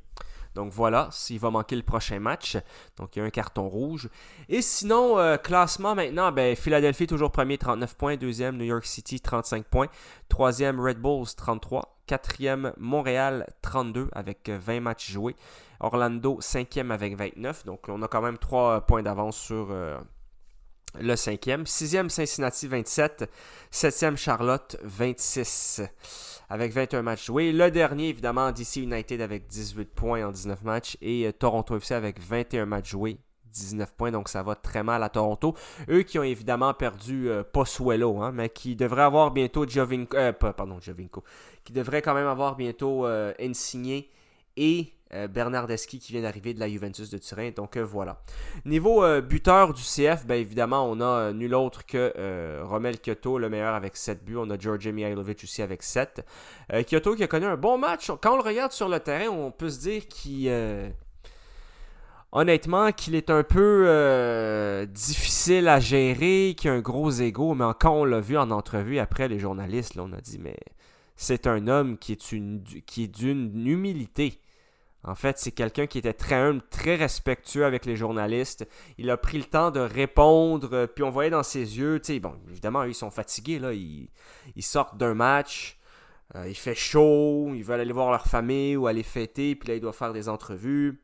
Donc 0.55 0.73
voilà, 0.73 1.09
s'il 1.11 1.39
va 1.39 1.51
manquer 1.51 1.77
le 1.77 1.83
prochain 1.83 2.19
match. 2.19 2.57
Donc 2.97 3.17
il 3.17 3.21
y 3.21 3.23
a 3.23 3.25
un 3.25 3.31
carton 3.31 3.69
rouge. 3.69 4.09
Et 4.49 4.63
sinon, 4.63 5.19
euh, 5.19 5.37
classement 5.37 5.95
maintenant, 5.95 6.33
ben, 6.33 6.55
Philadelphie 6.57 7.07
toujours 7.07 7.31
premier, 7.31 7.59
39 7.59 7.97
points. 7.97 8.17
Deuxième, 8.17 8.57
New 8.57 8.65
York 8.65 8.85
City, 8.85 9.21
35 9.21 9.65
points. 9.65 9.89
Troisième, 10.29 10.81
Red 10.81 10.99
Bulls, 10.99 11.35
33. 11.37 11.97
Quatrième, 12.07 12.73
Montréal, 12.79 13.47
32 13.63 14.09
avec 14.13 14.49
20 14.51 14.81
matchs 14.81 15.11
joués. 15.11 15.37
Orlando, 15.81 16.39
cinquième 16.41 16.91
avec 16.91 17.17
29. 17.17 17.65
Donc 17.65 17.89
on 17.89 18.03
a 18.03 18.09
quand 18.09 18.23
même 18.23 18.39
3 18.39 18.83
points 18.83 19.03
d'avance 19.03 19.37
sur... 19.37 19.69
Euh, 19.71 19.99
le 21.01 21.16
cinquième. 21.16 21.66
Sixième, 21.66 22.11
Cincinnati, 22.11 22.66
27. 22.66 23.30
Septième, 23.70 24.16
Charlotte, 24.16 24.76
26 24.82 25.82
avec 26.53 26.72
21 26.72 27.01
matchs 27.01 27.26
joués. 27.26 27.51
Le 27.51 27.70
dernier, 27.70 28.11
évidemment, 28.11 28.53
DC 28.53 28.76
United 28.76 29.22
avec 29.22 29.47
18 29.47 29.86
points 29.86 30.26
en 30.26 30.30
19 30.30 30.62
matchs 30.64 30.99
et 31.01 31.26
euh, 31.26 31.32
Toronto 31.32 31.76
FC 31.76 31.95
avec 31.95 32.20
21 32.20 32.66
matchs 32.66 32.90
joués. 32.90 33.16
19 33.55 33.95
points, 33.95 34.11
donc 34.11 34.28
ça 34.28 34.43
va 34.43 34.55
très 34.55 34.82
mal 34.82 35.03
à 35.03 35.09
Toronto. 35.09 35.55
Eux 35.88 36.03
qui 36.03 36.18
ont 36.18 36.22
évidemment 36.22 36.72
perdu 36.74 37.28
euh, 37.30 37.43
hein, 37.55 38.32
mais 38.32 38.49
qui 38.51 38.76
devraient 38.76 39.03
avoir 39.03 39.30
bientôt 39.30 39.66
Jovinko, 39.66 40.16
euh, 40.16 40.32
pardon, 40.32 40.78
Jovinko, 40.80 41.22
qui 41.64 41.72
devrait 41.72 42.03
quand 42.03 42.14
même 42.14 42.26
avoir 42.26 42.57
bientôt 42.57 43.07
Insigné 43.38 44.11
et 44.57 44.93
euh, 45.15 45.29
Bernardeschi 45.29 45.99
qui 45.99 46.13
vient 46.13 46.23
d'arriver 46.23 46.55
de 46.55 46.61
la 46.61 46.69
Juventus 46.69 47.11
de 47.11 47.19
Turin. 47.19 47.51
Donc 47.51 47.77
euh, 47.77 47.85
voilà. 47.85 48.21
Niveau 48.65 49.05
euh, 49.05 49.21
buteur 49.21 49.75
du 49.75 49.83
CF, 49.83 50.25
bien 50.27 50.37
évidemment, 50.37 50.89
on 50.89 51.01
a 51.01 51.33
nul 51.33 51.55
autre 51.55 51.85
que 51.85 52.63
Romel 52.63 52.99
Kyoto, 52.99 53.39
le 53.39 53.51
meilleur 53.51 53.75
avec 53.75 53.97
7 53.97 54.25
buts. 54.25 54.39
On 54.39 54.49
a 54.49 54.59
George 54.59 54.89
Mihailovic 54.89 55.45
aussi 55.45 55.61
avec 55.61 55.83
7. 55.83 56.25
Kyoto 56.89 57.15
qui 57.15 57.25
a 57.25 57.27
connu 57.27 57.47
un 57.47 57.57
bon 57.57 57.77
match. 57.77 58.11
Quand 58.23 58.35
on 58.35 58.37
le 58.37 58.43
regarde 58.43 58.73
sur 58.73 58.89
le 58.89 59.01
terrain, 59.01 59.29
on 59.29 59.51
peut 59.51 59.69
se 59.69 59.81
dire 59.81 60.09
qu'il 60.09 60.51
honnêtement, 62.33 62.93
qu'il 62.93 63.15
est 63.15 63.29
un 63.29 63.43
peu 63.43 64.87
difficile 64.91 65.69
à 65.69 65.79
gérer, 65.79 66.55
qu'il 66.57 66.71
a 66.71 66.75
un 66.75 66.81
gros 66.81 67.11
ego, 67.11 67.55
mais 67.55 67.67
quand 67.79 67.93
on 67.93 68.05
l'a 68.05 68.21
vu 68.21 68.39
en 68.39 68.51
entrevue 68.51 68.99
après 68.99 69.29
les 69.29 69.39
journalistes, 69.39 69.99
on 69.99 70.13
a 70.13 70.21
dit, 70.21 70.39
mais 70.39 70.57
c'est 71.17 71.47
un 71.47 71.69
homme 71.69 71.99
qui 71.99 72.13
est 72.13 73.09
d'une 73.09 73.67
humilité 73.67 74.41
en 75.05 75.17
fait, 75.17 75.39
c'est 75.39 75.51
quelqu'un 75.51 75.87
qui 75.87 75.99
était 75.99 76.13
très 76.13 76.37
humble, 76.37 76.63
très 76.71 76.95
respectueux 76.95 77.65
avec 77.65 77.87
les 77.87 77.97
journalistes. 77.97 78.69
Il 78.99 79.11
a 79.11 79.17
pris 79.17 79.39
le 79.39 79.45
temps 79.45 79.73
de 79.73 79.81
répondre, 79.81 80.69
euh, 80.73 80.87
puis 80.87 81.03
on 81.03 81.11
voyait 81.11 81.31
dans 81.31 81.43
ses 81.43 81.79
yeux, 81.79 81.99
tu 81.99 82.15
sais, 82.15 82.21
bon, 82.21 82.37
évidemment, 82.49 82.85
ils 82.85 82.95
sont 82.95 83.11
fatigués, 83.11 83.59
là, 83.59 83.73
ils, 83.73 84.09
sortent 84.61 84.97
d'un 84.97 85.15
match, 85.15 85.81
euh, 86.37 86.49
il 86.49 86.55
fait 86.55 86.77
chaud, 86.77 87.51
ils 87.53 87.65
veulent 87.65 87.81
aller 87.81 87.93
voir 87.93 88.13
leur 88.13 88.27
famille 88.27 88.77
ou 88.77 88.87
aller 88.87 89.03
fêter, 89.03 89.57
puis 89.57 89.71
là, 89.71 89.75
ils 89.75 89.81
doivent 89.81 89.97
faire 89.97 90.13
des 90.13 90.29
entrevues. 90.29 91.03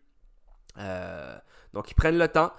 Euh, 0.79 1.37
donc, 1.73 1.91
ils 1.91 1.95
prennent 1.95 2.19
le 2.19 2.29
temps. 2.29 2.53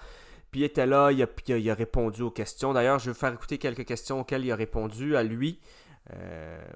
Puis 0.51 0.61
il 0.61 0.63
était 0.63 0.87
là, 0.87 1.11
il 1.11 1.21
a, 1.21 1.27
il 1.47 1.69
a, 1.69 1.75
répondu 1.75 2.23
aux 2.23 2.31
questions. 2.31 2.73
D'ailleurs, 2.73 2.97
je 2.97 3.11
vais 3.11 3.17
faire 3.17 3.31
écouter 3.31 3.59
quelques 3.59 3.85
questions 3.85 4.21
auxquelles 4.21 4.43
il 4.43 4.51
a 4.51 4.55
répondu 4.55 5.15
à 5.15 5.23
lui. 5.23 5.59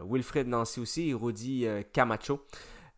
Wilfred 0.08 0.48
Nancy 0.48 0.80
aussi, 0.80 1.10
et 1.10 1.14
Rudy 1.16 1.66
Camacho. 1.92 2.46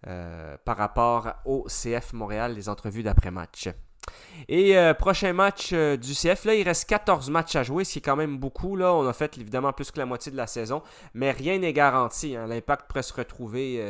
Euh, 0.07 0.55
par 0.63 0.77
rapport 0.77 1.33
au 1.45 1.65
CF 1.67 2.13
Montréal, 2.13 2.53
les 2.53 2.69
entrevues 2.69 3.01
d'après-match. 3.01 3.69
Et 4.47 4.77
euh, 4.77 4.93
prochain 4.93 5.33
match 5.33 5.71
euh, 5.73 5.97
du 5.97 6.13
CF, 6.13 6.45
là, 6.45 6.53
il 6.53 6.61
reste 6.61 6.87
14 6.87 7.31
matchs 7.31 7.55
à 7.55 7.63
jouer, 7.63 7.83
ce 7.85 7.93
qui 7.93 7.99
est 7.99 8.01
quand 8.03 8.15
même 8.15 8.37
beaucoup. 8.37 8.75
Là. 8.75 8.93
On 8.93 9.07
a 9.07 9.13
fait 9.13 9.35
évidemment 9.39 9.73
plus 9.73 9.89
que 9.89 9.97
la 9.97 10.05
moitié 10.05 10.31
de 10.31 10.37
la 10.37 10.45
saison, 10.45 10.83
mais 11.15 11.31
rien 11.31 11.57
n'est 11.57 11.73
garanti. 11.73 12.35
Hein. 12.35 12.45
L'impact 12.45 12.87
pourrait 12.87 13.01
se 13.01 13.13
retrouver 13.13 13.83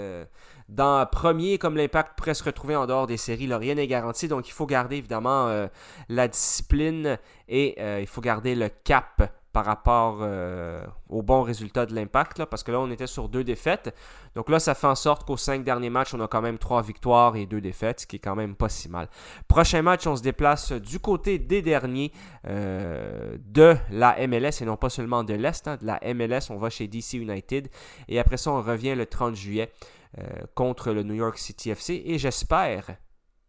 dans 0.70 1.06
premier, 1.06 1.58
comme 1.58 1.76
l'impact 1.76 2.18
pourrait 2.18 2.34
se 2.34 2.46
retrouver 2.46 2.78
en 2.78 2.88
dehors 2.88 3.08
des 3.08 3.18
séries. 3.18 3.54
Rien 3.54 3.76
n'est 3.76 3.88
garanti, 3.88 4.30
donc 4.30 4.48
il 4.48 4.54
faut 4.54 4.66
garder 4.66 4.96
évidemment 4.96 5.68
la 6.08 6.28
discipline 6.30 7.20
et 7.50 7.76
il 8.00 8.08
faut 8.08 8.22
garder 8.22 8.56
le 8.56 8.70
cap 8.70 9.22
par 9.56 9.64
rapport 9.64 10.18
euh, 10.20 10.86
au 11.08 11.22
bon 11.22 11.42
résultat 11.42 11.86
de 11.86 11.96
l'impact, 11.96 12.44
parce 12.44 12.62
que 12.62 12.74
là, 12.74 12.80
on 12.82 12.92
était 12.92 13.08
sur 13.08 13.30
deux 13.30 13.46
défaites. 13.46 13.96
Donc 14.36 14.50
là, 14.50 14.60
ça 14.60 14.76
fait 14.76 14.86
en 14.86 14.96
sorte 14.96 15.26
qu'aux 15.26 15.38
cinq 15.38 15.64
derniers 15.64 15.90
matchs, 15.90 16.14
on 16.14 16.20
a 16.20 16.28
quand 16.28 16.42
même 16.42 16.58
trois 16.58 16.82
victoires 16.82 17.38
et 17.38 17.46
deux 17.46 17.62
défaites, 17.62 18.02
ce 18.02 18.06
qui 18.06 18.18
est 18.18 18.20
quand 18.20 18.36
même 18.36 18.58
pas 18.58 18.68
si 18.68 18.90
mal. 18.90 19.08
Prochain 19.48 19.82
match, 19.82 20.06
on 20.08 20.18
se 20.18 20.22
déplace 20.22 20.74
du 20.74 21.00
côté 21.00 21.40
des 21.40 21.62
derniers 21.62 22.12
euh, 22.46 23.38
de 23.46 23.78
la 23.92 24.28
MLS, 24.28 24.62
et 24.62 24.66
non 24.66 24.76
pas 24.76 24.90
seulement 24.90 25.24
de 25.24 25.36
l'Est, 25.36 25.70
hein, 25.70 25.78
de 25.78 25.86
la 25.86 26.02
MLS, 26.14 26.50
on 26.50 26.58
va 26.58 26.70
chez 26.70 26.90
DC 26.90 27.14
United, 27.14 27.70
et 28.10 28.20
après 28.20 28.36
ça, 28.36 28.52
on 28.52 28.62
revient 28.62 28.96
le 28.96 29.06
30 29.06 29.36
juillet 29.36 29.72
euh, 30.18 30.24
contre 30.54 30.92
le 30.92 31.04
New 31.04 31.16
York 31.16 31.38
City 31.38 31.70
FC, 31.70 32.04
et 32.06 32.18
j'espère 32.18 32.98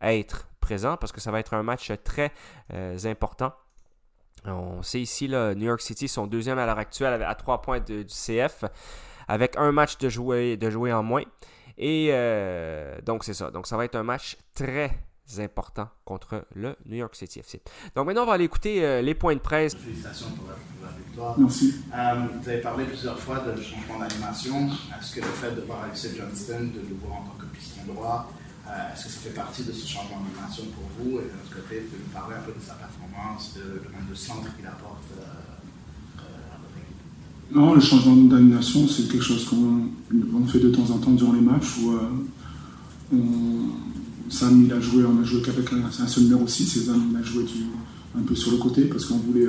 être 0.01 0.47
présent, 0.61 0.97
parce 0.99 1.11
que 1.11 1.21
ça 1.21 1.33
va 1.33 1.41
être 1.41 1.55
un 1.55 1.65
match 1.65 1.91
très 2.05 2.31
important 3.07 3.53
on 4.49 4.83
sait 4.83 5.01
ici, 5.01 5.29
là, 5.29 5.55
New 5.55 5.67
York 5.67 5.81
City 5.81 6.09
sont 6.09 6.27
deuxième 6.27 6.59
à 6.59 6.67
l'heure 6.67 6.79
actuelle 6.79 7.23
à 7.23 7.35
3 7.35 7.63
points 7.63 7.81
du 7.81 8.07
CF, 8.07 8.65
avec 9.29 9.57
un 9.57 9.73
match 9.73 9.99
de 9.99 10.09
jouer, 10.09 10.57
de 10.57 10.71
jouer 10.71 10.93
en 10.93 11.03
moins. 11.03 11.23
Et 11.79 12.09
euh, 12.11 12.97
donc, 13.05 13.25
c'est 13.25 13.35
ça. 13.35 13.51
Donc, 13.51 13.67
ça 13.67 13.77
va 13.77 13.85
être 13.85 13.97
un 13.97 14.03
match 14.03 14.37
très 14.55 14.91
important 15.39 15.89
contre 16.05 16.47
le 16.55 16.77
New 16.87 16.97
York 16.97 17.15
City 17.15 17.41
FC. 17.41 17.61
Donc, 17.95 18.07
maintenant, 18.07 18.23
on 18.23 18.27
va 18.27 18.35
aller 18.35 18.45
écouter 18.45 18.85
euh, 18.85 19.03
les 19.03 19.15
points 19.15 19.35
de 19.35 19.41
presse. 19.41 19.75
Félicitations 19.75 20.31
pour 20.31 20.49
la, 20.49 20.97
victoire. 20.97 21.39
Merci. 21.39 21.83
Euh, 21.95 22.15
vous 22.41 22.49
avez 22.49 22.61
parlé 22.61 22.85
plusieurs 22.85 23.19
fois 23.19 23.41
de 23.41 23.61
changement 23.61 23.99
d'animation. 23.99 24.69
Est-ce 24.99 25.15
que 25.17 25.21
le 25.21 25.27
fait 25.27 25.51
de 25.51 25.63
voir 25.63 25.83
Alexis 25.83 26.17
Johnston, 26.17 26.71
de 26.75 26.81
le 26.81 26.95
voir 27.03 27.21
en 27.21 27.25
tant 27.25 27.39
que 27.39 27.47
piston 27.47 27.81
droit, 27.89 28.31
euh, 28.69 28.93
est-ce 28.93 29.05
que 29.05 29.11
ça 29.11 29.19
fait 29.21 29.31
partie 29.35 29.63
de 29.63 29.73
ce 29.73 29.87
changement 29.87 30.19
d'animation 30.23 30.65
pour 30.75 30.91
vous? 30.99 31.19
Et 31.21 31.31
de 31.31 31.39
l'autre 31.39 31.55
côté, 31.55 31.87
vous 31.87 31.99
nous 32.03 32.13
parler 32.13 32.35
un 32.35 32.43
peu 32.43 32.51
de 32.51 32.65
sa 32.65 32.75
performance, 32.75 33.55
de, 33.55 33.79
de, 33.79 34.11
de 34.11 34.15
centre 34.15 34.49
qu'il 34.57 34.67
apporte 34.67 35.07
euh, 35.15 35.23
euh, 36.19 36.55
à 36.55 36.59
votre 36.59 36.75
équipe? 36.75 37.55
Non, 37.55 37.75
le 37.75 37.81
changement 37.81 38.17
d'animation, 38.17 38.89
c'est 38.89 39.09
quelque 39.09 39.23
chose 39.23 39.47
qu'on 39.47 40.47
fait 40.47 40.59
de 40.59 40.71
temps 40.71 40.91
en 40.91 40.99
temps 40.99 41.13
durant 41.13 41.33
les 41.33 41.41
matchs 41.41 41.79
où 41.79 41.95
on, 43.15 44.31
Sam, 44.31 44.65
il 44.65 44.73
a 44.73 44.81
joué, 44.81 45.05
on 45.05 45.23
a 45.23 45.25
joué 45.25 45.43
qu'avec 45.43 45.73
un, 45.73 46.09
seul 46.09 46.25
numéro 46.25 46.45
6, 46.45 46.77
et 46.77 46.81
Sam, 46.81 47.07
il 47.13 47.17
a 47.17 47.23
joué 47.23 47.45
un 48.19 48.23
peu 48.23 48.35
sur 48.35 48.51
le 48.51 48.57
côté 48.57 48.83
parce 48.87 49.05
qu'on 49.05 49.19
voulait 49.19 49.47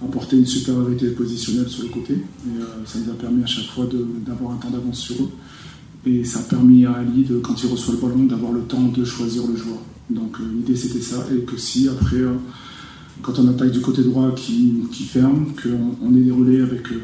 apporter 0.00 0.36
une 0.36 0.46
supériorité 0.46 1.10
positionnelle 1.10 1.68
sur 1.68 1.82
le 1.82 1.88
côté. 1.88 2.12
Et 2.14 2.60
ça 2.86 3.00
nous 3.00 3.10
a 3.10 3.14
permis 3.14 3.42
à 3.42 3.46
chaque 3.46 3.66
fois 3.66 3.88
d'avoir 4.24 4.52
un 4.52 4.56
temps 4.58 4.70
d'avance 4.70 5.00
sur 5.00 5.16
eux. 5.16 5.30
Et 6.06 6.24
ça 6.24 6.38
a 6.38 6.42
permis 6.42 6.86
à 6.86 6.92
Ali, 6.92 7.24
de, 7.24 7.38
quand 7.38 7.62
il 7.62 7.70
reçoit 7.70 7.94
le 7.94 8.00
ballon, 8.00 8.24
d'avoir 8.24 8.52
le 8.52 8.60
temps 8.62 8.88
de 8.88 9.04
choisir 9.04 9.46
le 9.46 9.56
joueur. 9.56 9.78
Donc 10.08 10.40
euh, 10.40 10.44
l'idée 10.54 10.76
c'était 10.76 11.00
ça, 11.00 11.26
et 11.34 11.42
que 11.42 11.56
si 11.56 11.88
après, 11.88 12.16
euh, 12.16 12.34
quand 13.22 13.38
on 13.38 13.48
attaque 13.48 13.70
du 13.70 13.80
côté 13.80 14.02
droit 14.02 14.34
qui, 14.34 14.82
qui 14.90 15.04
ferme, 15.04 15.48
qu'on 15.62 15.96
on 16.02 16.16
ait 16.16 16.20
des 16.20 16.30
relais 16.30 16.62
avec, 16.62 16.90
euh, 16.90 17.02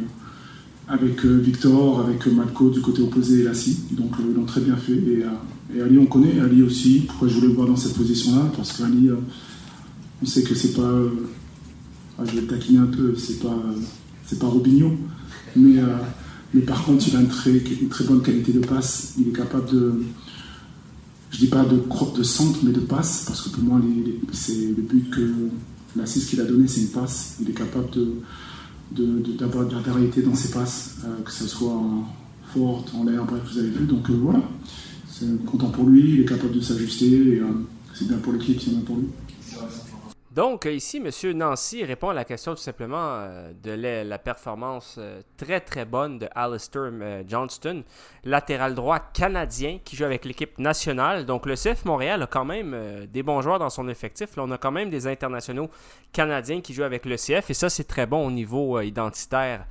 avec 0.88 1.24
Victor, 1.24 2.00
avec 2.00 2.26
Malco 2.26 2.70
du 2.70 2.80
côté 2.80 3.02
opposé 3.02 3.40
et 3.40 3.44
Lassie. 3.44 3.80
Donc 3.92 4.12
ils 4.18 4.34
l'ont 4.34 4.46
très 4.46 4.62
bien 4.62 4.76
fait. 4.76 4.94
Et, 4.94 5.80
Ali, 5.80 5.98
on 5.98 6.06
connaît 6.06 6.40
Ali 6.40 6.62
aussi. 6.62 7.04
Pourquoi 7.06 7.28
je 7.28 7.34
voulais 7.34 7.48
le 7.48 7.54
voir 7.54 7.66
dans 7.68 7.76
cette 7.76 7.94
position-là? 7.94 8.50
Parce 8.56 8.72
qu'Ali, 8.72 9.10
on 10.22 10.26
sait 10.26 10.42
que 10.42 10.54
c'est 10.54 10.72
pas. 10.72 10.94
Ah, 12.18 12.22
je 12.24 12.40
vais 12.40 12.46
taquiner 12.46 12.78
un 12.78 12.86
peu, 12.86 13.14
c'est 13.16 13.40
pas, 13.40 13.62
c'est 14.24 14.38
pas 14.38 14.46
Robinho. 14.46 14.92
Mais 15.54 15.80
mais 16.54 16.62
par 16.62 16.84
contre, 16.84 17.06
il 17.08 17.16
a 17.16 17.20
une 17.20 17.28
très, 17.28 18.04
bonne 18.04 18.22
qualité 18.22 18.52
de 18.52 18.60
passe. 18.60 19.14
Il 19.18 19.28
est 19.28 19.32
capable 19.32 19.70
de, 19.70 20.02
je 21.30 21.38
dis 21.38 21.48
pas 21.48 21.64
de, 21.64 21.82
de 22.16 22.22
centre, 22.22 22.60
mais 22.62 22.72
de 22.72 22.80
passe, 22.80 23.24
parce 23.26 23.42
que 23.42 23.50
pour 23.50 23.64
moi, 23.64 23.80
c'est 24.32 24.68
le 24.76 24.82
but 24.82 25.10
que 25.10 25.50
l'assist 25.96 26.30
qu'il 26.30 26.40
a 26.40 26.44
donné, 26.44 26.68
c'est 26.68 26.82
une 26.82 26.88
passe. 26.88 27.36
Il 27.40 27.50
est 27.50 27.54
capable 27.54 27.88
d'avoir 28.92 29.66
de, 29.66 29.74
la 29.74 29.80
variété 29.80 30.22
dans 30.22 30.34
ses 30.34 30.50
passes, 30.50 30.96
euh, 31.04 31.22
que 31.24 31.32
ce 31.32 31.46
soit 31.46 31.72
en 31.72 32.04
forte, 32.54 32.92
en 32.94 33.04
l'air, 33.04 33.24
bref, 33.24 33.42
vous 33.52 33.58
avez 33.58 33.70
vu. 33.70 33.84
Donc 33.86 34.08
euh, 34.10 34.14
voilà, 34.14 34.42
c'est 35.10 35.44
content 35.44 35.70
pour 35.70 35.86
lui, 35.86 36.14
il 36.14 36.20
est 36.20 36.24
capable 36.24 36.54
de 36.54 36.60
s'ajuster, 36.60 37.10
et 37.10 37.40
euh, 37.40 37.46
c'est 37.92 38.06
bien 38.06 38.18
pour 38.18 38.32
l'équipe, 38.32 38.60
c'est 38.60 38.70
bien 38.70 38.80
pour 38.80 38.96
lui. 38.96 39.06
Donc, 40.36 40.66
ici, 40.66 40.98
M. 40.98 41.32
Nancy 41.32 41.82
répond 41.82 42.10
à 42.10 42.12
la 42.12 42.26
question 42.26 42.54
tout 42.54 42.60
simplement 42.60 42.98
euh, 43.00 43.52
de 43.62 43.70
la, 44.06 44.18
performance 44.18 44.96
euh, 44.98 45.22
très 45.38 45.60
très 45.60 45.86
bonne 45.86 46.18
de 46.18 46.28
Alistair 46.34 46.90
euh, 46.92 47.22
Johnston, 47.26 47.82
latéral 48.22 48.74
droit 48.74 48.98
canadien 48.98 49.78
qui 49.82 49.96
joue 49.96 50.04
avec 50.04 50.26
l'équipe 50.26 50.58
nationale. 50.58 51.24
Donc, 51.24 51.46
le 51.46 51.54
CF 51.54 51.86
Montréal 51.86 52.22
a 52.22 52.26
quand 52.26 52.44
même 52.44 53.06
des 53.06 53.22
bons 53.22 53.40
joueurs 53.40 53.58
dans 53.58 53.70
son 53.70 53.88
effectif. 53.88 54.36
Là, 54.36 54.42
on 54.46 54.50
a 54.50 54.58
quand 54.58 54.72
même 54.72 54.90
des 54.90 55.06
internationaux 55.06 55.70
canadiens 56.12 56.60
qui 56.60 56.74
jouent 56.74 56.82
avec 56.82 57.06
le 57.06 57.16
CF 57.16 57.48
et 57.48 57.54
ça, 57.54 57.70
c'est 57.70 57.84
très 57.84 58.04
bon 58.04 58.26
au 58.26 58.30
niveau 58.30 58.78
identitaire. 58.82 59.64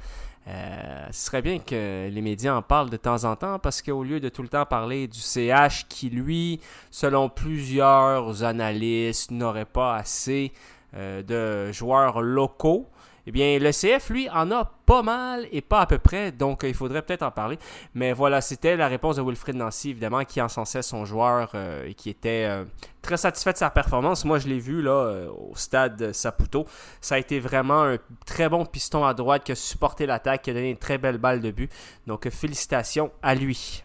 Euh, 0.47 1.07
ce 1.11 1.25
serait 1.25 1.41
bien 1.41 1.57
que 1.57 2.07
les 2.09 2.21
médias 2.21 2.55
en 2.55 2.61
parlent 2.61 2.91
de 2.91 2.97
temps 2.97 3.23
en 3.23 3.35
temps 3.35 3.57
parce 3.57 3.81
qu'au 3.81 4.03
lieu 4.03 4.19
de 4.19 4.29
tout 4.29 4.43
le 4.43 4.47
temps 4.47 4.65
parler 4.65 5.07
du 5.07 5.19
CH 5.19 5.87
qui, 5.89 6.09
lui, 6.09 6.59
selon 6.91 7.29
plusieurs 7.29 8.43
analystes, 8.43 9.31
n'aurait 9.31 9.65
pas 9.65 9.95
assez 9.95 10.51
euh, 10.95 11.23
de 11.23 11.71
joueurs 11.71 12.21
locaux, 12.21 12.87
eh 13.27 13.31
bien, 13.31 13.57
le 13.57 13.71
CF, 13.71 14.09
lui, 14.09 14.29
en 14.29 14.51
a 14.51 14.65
pas 14.85 15.01
mal 15.01 15.47
et 15.51 15.61
pas 15.61 15.81
à 15.81 15.85
peu 15.87 15.97
près, 15.97 16.31
donc 16.31 16.61
il 16.63 16.75
faudrait 16.75 17.01
peut-être 17.01 17.23
en 17.23 17.31
parler. 17.31 17.57
Mais 17.95 18.13
voilà, 18.13 18.39
c'était 18.39 18.75
la 18.75 18.87
réponse 18.87 19.15
de 19.15 19.23
Wilfried 19.23 19.55
Nancy, 19.55 19.89
évidemment, 19.89 20.23
qui 20.25 20.41
encensait 20.41 20.83
son 20.83 21.05
joueur 21.05 21.51
euh, 21.55 21.87
et 21.87 21.95
qui 21.95 22.11
était 22.11 22.45
euh, 22.47 22.65
très 23.01 23.17
satisfait 23.17 23.53
de 23.53 23.57
sa 23.57 23.71
performance. 23.71 24.25
Moi, 24.25 24.37
je 24.37 24.47
l'ai 24.47 24.59
vu 24.59 24.83
là 24.83 24.91
euh, 24.91 25.29
au 25.29 25.55
stade 25.55 26.13
Saputo. 26.13 26.65
Ça 27.01 27.15
a 27.15 27.17
été 27.17 27.39
vraiment 27.39 27.83
un 27.83 27.97
très 28.25 28.47
bon 28.47 28.65
piston 28.65 29.03
à 29.05 29.15
droite 29.15 29.43
qui 29.43 29.51
a 29.51 29.55
supporté 29.55 30.05
l'attaque, 30.05 30.43
qui 30.43 30.51
a 30.51 30.53
donné 30.53 30.69
une 30.69 30.77
très 30.77 30.99
belle 30.99 31.17
balle 31.17 31.41
de 31.41 31.49
but. 31.49 31.71
Donc, 32.05 32.29
félicitations 32.29 33.11
à 33.23 33.33
lui. 33.33 33.84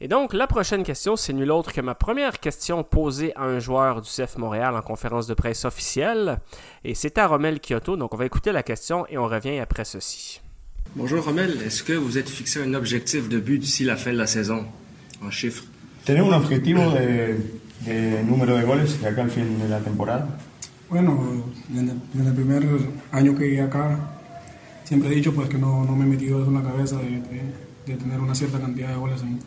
Et 0.00 0.06
donc, 0.06 0.32
la 0.32 0.46
prochaine 0.46 0.84
question, 0.84 1.16
c'est 1.16 1.32
nul 1.32 1.50
autre 1.50 1.72
que 1.72 1.80
ma 1.80 1.96
première 1.96 2.38
question 2.38 2.84
posée 2.84 3.34
à 3.34 3.42
un 3.42 3.58
joueur 3.58 4.00
du 4.00 4.08
CF 4.08 4.38
Montréal 4.38 4.76
en 4.76 4.80
conférence 4.80 5.26
de 5.26 5.34
presse 5.34 5.64
officielle. 5.64 6.38
Et 6.84 6.94
c'est 6.94 7.18
à 7.18 7.26
Romel 7.26 7.58
Kyoto. 7.58 7.96
Donc, 7.96 8.14
on 8.14 8.16
va 8.16 8.24
écouter 8.24 8.52
la 8.52 8.62
question 8.62 9.06
et 9.08 9.18
on 9.18 9.26
revient 9.26 9.58
après 9.58 9.84
ceci. 9.84 10.40
Bonjour 10.94 11.24
Romel, 11.24 11.60
est-ce 11.66 11.82
que 11.82 11.94
vous 11.94 12.16
êtes 12.16 12.28
fixé 12.28 12.62
un 12.62 12.74
objectif 12.74 13.28
de 13.28 13.40
but 13.40 13.58
d'ici 13.58 13.82
la 13.82 13.96
fin 13.96 14.12
de 14.12 14.18
la 14.18 14.26
saison, 14.28 14.64
en 15.22 15.30
chiffres 15.30 15.64
Tenemos 16.04 16.32
un 16.32 16.36
objetivo 16.38 16.80
de, 16.92 17.36
de 17.84 18.22
número 18.22 18.56
de 18.56 18.64
goles 18.64 18.98
de 19.00 19.08
acá 19.08 19.22
al 19.22 19.30
fin 19.30 19.44
de 19.58 19.68
la 19.68 19.80
temporada. 19.80 20.26
Bueno, 20.88 21.44
desde, 21.68 21.92
desde 22.14 22.30
el 22.30 22.34
primer 22.34 22.62
año 23.12 23.36
que 23.36 23.50
llegué 23.50 23.60
acá, 23.60 23.98
siempre 24.84 25.10
he 25.10 25.14
dicho 25.16 25.34
pues 25.34 25.50
que 25.50 25.58
no, 25.58 25.84
no 25.84 25.94
me 25.94 26.04
he 26.04 26.08
metido 26.08 26.42
en 26.42 26.54
la 26.54 26.62
cabeza 26.62 26.96
de, 26.96 27.20
de, 27.20 27.42
de 27.84 27.96
tener 27.96 28.18
una 28.20 28.34
cierta 28.34 28.58
cantidad 28.58 28.88
de 28.88 28.96
goles 28.96 29.20
en, 29.20 29.38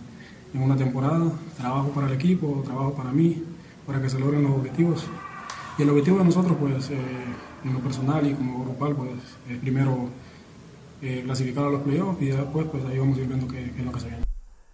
en 0.53 0.61
una 0.61 0.75
temporada. 0.75 1.31
Trabajo 1.57 1.89
para 1.89 2.07
el 2.07 2.13
equipo, 2.13 2.61
trabajo 2.65 2.93
para 2.93 3.11
mí, 3.11 3.43
para 3.85 4.01
que 4.01 4.09
se 4.09 4.19
logren 4.19 4.43
los 4.43 4.51
objetivos. 4.53 5.05
Y 5.77 5.83
el 5.83 5.89
objetivo 5.89 6.17
de 6.19 6.25
nosotros, 6.25 6.57
pues, 6.59 6.89
eh, 6.89 6.97
en 7.63 7.73
lo 7.73 7.79
personal 7.79 8.25
y 8.27 8.33
como 8.33 8.63
grupal, 8.63 8.95
pues, 8.95 9.11
es 9.49 9.57
primero 9.59 10.09
eh, 11.01 11.21
clasificar 11.23 11.65
a 11.65 11.69
los 11.69 11.81
playoffs 11.81 12.21
y 12.21 12.25
después, 12.27 12.67
pues, 12.71 12.85
ahí 12.85 12.99
vamos 12.99 13.17
a 13.17 13.21
ir 13.21 13.27
viendo 13.27 13.47
qué, 13.47 13.71
qué 13.73 13.79
es 13.79 13.85
lo 13.85 13.91
que 13.91 13.99
se 13.99 14.07
viene. 14.07 14.30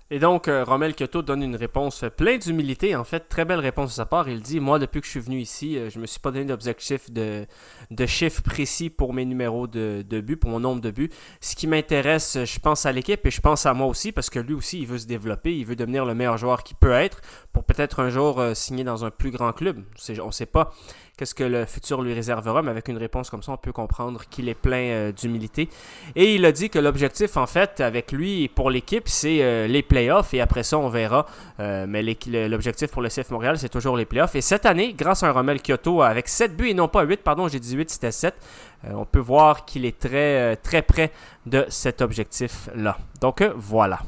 Et 0.10 0.20
donc, 0.20 0.48
euh, 0.48 0.64
Romel 0.64 0.96
Kyoto 0.96 1.22
donne 1.22 1.44
une 1.44 1.58
réponse 1.58 2.06
pleine 2.16 2.40
d'humilité. 2.40 2.96
En 2.96 3.04
fait, 3.04 3.28
très 3.28 3.44
belle 3.44 3.60
réponse 3.60 3.90
de 3.90 3.96
sa 3.96 4.06
part. 4.06 4.30
Il 4.30 4.42
dit 4.42 4.62
Moi, 4.62 4.80
depuis 4.80 5.02
que 5.02 5.06
je 5.06 5.12
suis 5.12 5.20
venu 5.20 5.40
ici, 5.40 5.78
euh, 5.78 5.90
je 5.90 6.00
me 6.00 6.06
suis 6.06 6.22
pas 6.22 6.32
donné 6.32 6.46
d'objectif 6.46 7.12
de, 7.12 7.46
de 7.92 8.06
chiffres 8.06 8.42
précis 8.42 8.90
pour 8.90 9.14
mes 9.14 9.26
numéros 9.26 9.68
de, 9.68 10.06
de 10.08 10.22
buts, 10.22 10.38
pour 10.38 10.50
mon 10.50 10.62
nombre 10.62 10.80
de 10.80 10.92
buts. 10.92 11.10
Ce 11.42 11.58
qui 11.58 11.68
m'intéresse, 11.68 12.38
je 12.46 12.60
pense 12.60 12.86
à 12.86 12.94
l'équipe 12.94 13.26
et 13.26 13.32
je 13.32 13.42
pense 13.42 13.66
à 13.66 13.74
moi 13.74 13.88
aussi 13.88 14.14
parce 14.14 14.30
que 14.30 14.40
lui 14.40 14.54
aussi, 14.54 14.80
il 14.80 14.88
veut 14.88 15.00
se 15.00 15.08
développer. 15.08 15.58
Il 15.58 15.66
veut 15.66 15.76
devenir 15.76 16.06
le 16.06 16.16
meilleur 16.16 16.38
joueur 16.38 16.64
qu'il 16.64 16.78
peut 16.78 16.94
être 16.94 17.20
pour 17.52 17.66
peut-être 17.66 18.00
un 18.00 18.10
jour 18.10 18.40
euh, 18.40 18.54
signer 18.54 18.86
dans 18.86 19.04
un 19.04 19.12
plus 19.12 19.32
grand 19.32 19.52
club. 19.52 19.84
On 20.22 20.28
ne 20.28 20.32
sait 20.32 20.46
pas 20.46 20.72
qu'est-ce 21.18 21.36
que 21.36 21.44
le 21.44 21.66
futur 21.66 22.02
lui 22.02 22.14
réservera, 22.14 22.62
mais 22.62 22.70
avec 22.70 22.88
une 22.88 22.98
réponse 22.98 23.30
comme 23.30 23.42
ça, 23.42 23.52
on 23.52 23.58
peut 23.58 23.72
comprendre 23.72 24.22
qu'il 24.30 24.48
est 24.48 24.54
plein 24.54 24.78
euh, 24.78 25.12
d'humilité. 25.12 25.68
Et 26.16 26.36
il 26.36 26.46
a 26.46 26.52
dit 26.52 26.70
que 26.70 26.80
l'objectif, 26.80 27.38
en 27.38 27.48
fait, 27.48 27.82
avec 27.82 28.12
lui 28.12 28.44
et 28.44 28.48
pour 28.48 28.70
l'équipe, 28.70 29.10
c'est 29.10 29.42
euh, 29.42 29.68
les 29.68 29.82
playoffs, 29.82 30.34
et 30.34 30.42
après 30.42 30.64
ça, 30.64 30.78
on 30.78 30.90
verra. 30.90 31.26
Euh, 31.60 31.86
mais 31.88 32.04
l'objectif 32.48 32.92
pour 32.92 33.02
le 33.02 33.10
CF 33.10 33.32
Montréal, 33.32 33.58
c'est 33.58 33.70
toujours 33.70 33.98
les 33.98 34.06
playoffs. 34.06 34.36
Et 34.36 34.42
cette 34.42 34.66
année, 34.66 34.94
grâce 34.94 35.24
à 35.24 35.30
un 35.30 35.32
Romel 35.32 35.60
Kyoto 35.62 36.02
avec 36.04 36.28
7 36.28 36.56
buts 36.56 36.70
et 36.70 36.74
non 36.74 36.88
pas 36.88 37.04
8, 37.04 37.18
pardon, 37.24 37.48
j'ai 37.48 37.60
dit 37.60 37.76
8, 37.76 37.90
c'était 37.90 38.12
7, 38.12 38.36
on 38.92 39.06
peut 39.06 39.20
voir 39.20 39.66
qu'il 39.66 39.86
est 39.86 39.98
très, 39.98 40.56
très 40.58 40.84
près 40.84 41.12
de 41.46 41.66
cet 41.70 42.02
objectif-là. 42.02 42.98
Donc 43.20 43.44
voilà. 43.56 44.00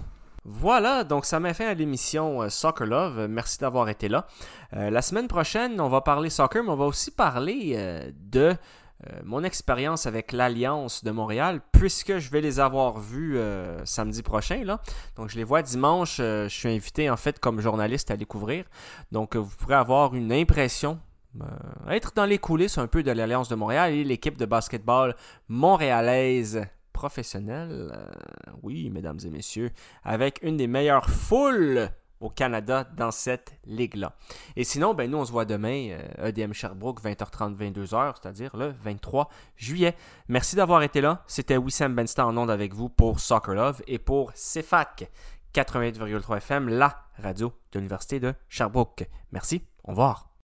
Voilà, 0.45 1.03
donc 1.03 1.25
ça 1.25 1.39
m'a 1.39 1.53
fait 1.53 1.65
à 1.65 1.73
l'émission 1.73 2.41
euh, 2.41 2.49
Soccer 2.49 2.87
Love. 2.87 3.27
Merci 3.29 3.59
d'avoir 3.59 3.89
été 3.89 4.07
là. 4.07 4.27
Euh, 4.73 4.89
la 4.89 5.01
semaine 5.01 5.27
prochaine, 5.27 5.79
on 5.81 5.89
va 5.89 6.01
parler 6.01 6.29
soccer, 6.29 6.63
mais 6.63 6.69
on 6.69 6.75
va 6.75 6.85
aussi 6.85 7.11
parler 7.11 7.73
euh, 7.75 8.11
de 8.15 8.55
euh, 9.07 9.19
mon 9.23 9.43
expérience 9.43 10.05
avec 10.05 10.31
l'Alliance 10.31 11.03
de 11.03 11.11
Montréal, 11.11 11.61
puisque 11.71 12.17
je 12.17 12.29
vais 12.29 12.41
les 12.41 12.59
avoir 12.59 12.99
vus 12.99 13.37
euh, 13.37 13.83
samedi 13.85 14.23
prochain. 14.23 14.63
Donc 15.15 15.29
je 15.29 15.37
les 15.37 15.43
vois 15.43 15.61
dimanche. 15.61 16.17
je 16.17 16.47
suis 16.49 16.69
invité 16.69 17.09
en 17.09 17.17
fait 17.17 17.39
comme 17.39 17.61
journaliste 17.61 18.11
à 18.11 18.15
les 18.15 18.25
couvrir. 18.25 18.65
Donc 19.11 19.35
vous 19.35 19.55
pourrez 19.57 19.75
avoir 19.75 20.15
une 20.15 20.31
impression 20.31 20.99
être 21.87 22.13
dans 22.15 22.25
les 22.25 22.39
coulisses 22.39 22.79
un 22.79 22.87
peu 22.87 23.03
de 23.03 23.11
l'Alliance 23.11 23.49
de 23.49 23.55
Montréal 23.55 23.93
et 23.93 24.03
l'équipe 24.03 24.35
de 24.35 24.45
basketball 24.45 25.15
montréalaise 25.47 26.65
professionnel, 26.99 27.69
euh, 27.71 28.11
oui, 28.61 28.89
mesdames 28.89 29.19
et 29.25 29.29
messieurs, 29.29 29.71
avec 30.03 30.41
une 30.43 30.57
des 30.57 30.67
meilleures 30.67 31.09
foules 31.09 31.89
au 32.19 32.29
Canada 32.29 32.83
dans 32.83 33.11
cette 33.11 33.53
ligue-là. 33.65 34.17
Et 34.57 34.65
sinon, 34.65 34.93
ben, 34.93 35.09
nous, 35.09 35.17
on 35.17 35.23
se 35.23 35.31
voit 35.31 35.45
demain, 35.45 35.97
EDM 36.21 36.49
euh, 36.49 36.51
e 36.51 36.53
Sherbrooke, 36.53 37.01
20h30, 37.01 37.55
22h, 37.55 38.15
c'est-à-dire 38.21 38.57
le 38.57 38.73
23 38.83 39.29
juillet. 39.55 39.95
Merci 40.27 40.57
d'avoir 40.57 40.83
été 40.83 40.99
là. 40.99 41.23
C'était 41.25 41.55
Wissam 41.55 41.95
Benstar 41.95 42.27
en 42.27 42.35
onde 42.35 42.51
avec 42.51 42.73
vous 42.73 42.89
pour 42.89 43.21
Soccer 43.21 43.55
Love 43.55 43.81
et 43.87 43.97
pour 43.97 44.33
CFAC 44.33 45.09
88,3 45.53 46.37
FM, 46.37 46.67
la 46.67 47.05
radio 47.17 47.53
de 47.71 47.79
l'Université 47.79 48.19
de 48.19 48.33
Sherbrooke. 48.49 49.07
Merci, 49.31 49.63
au 49.85 49.91
revoir. 49.91 50.28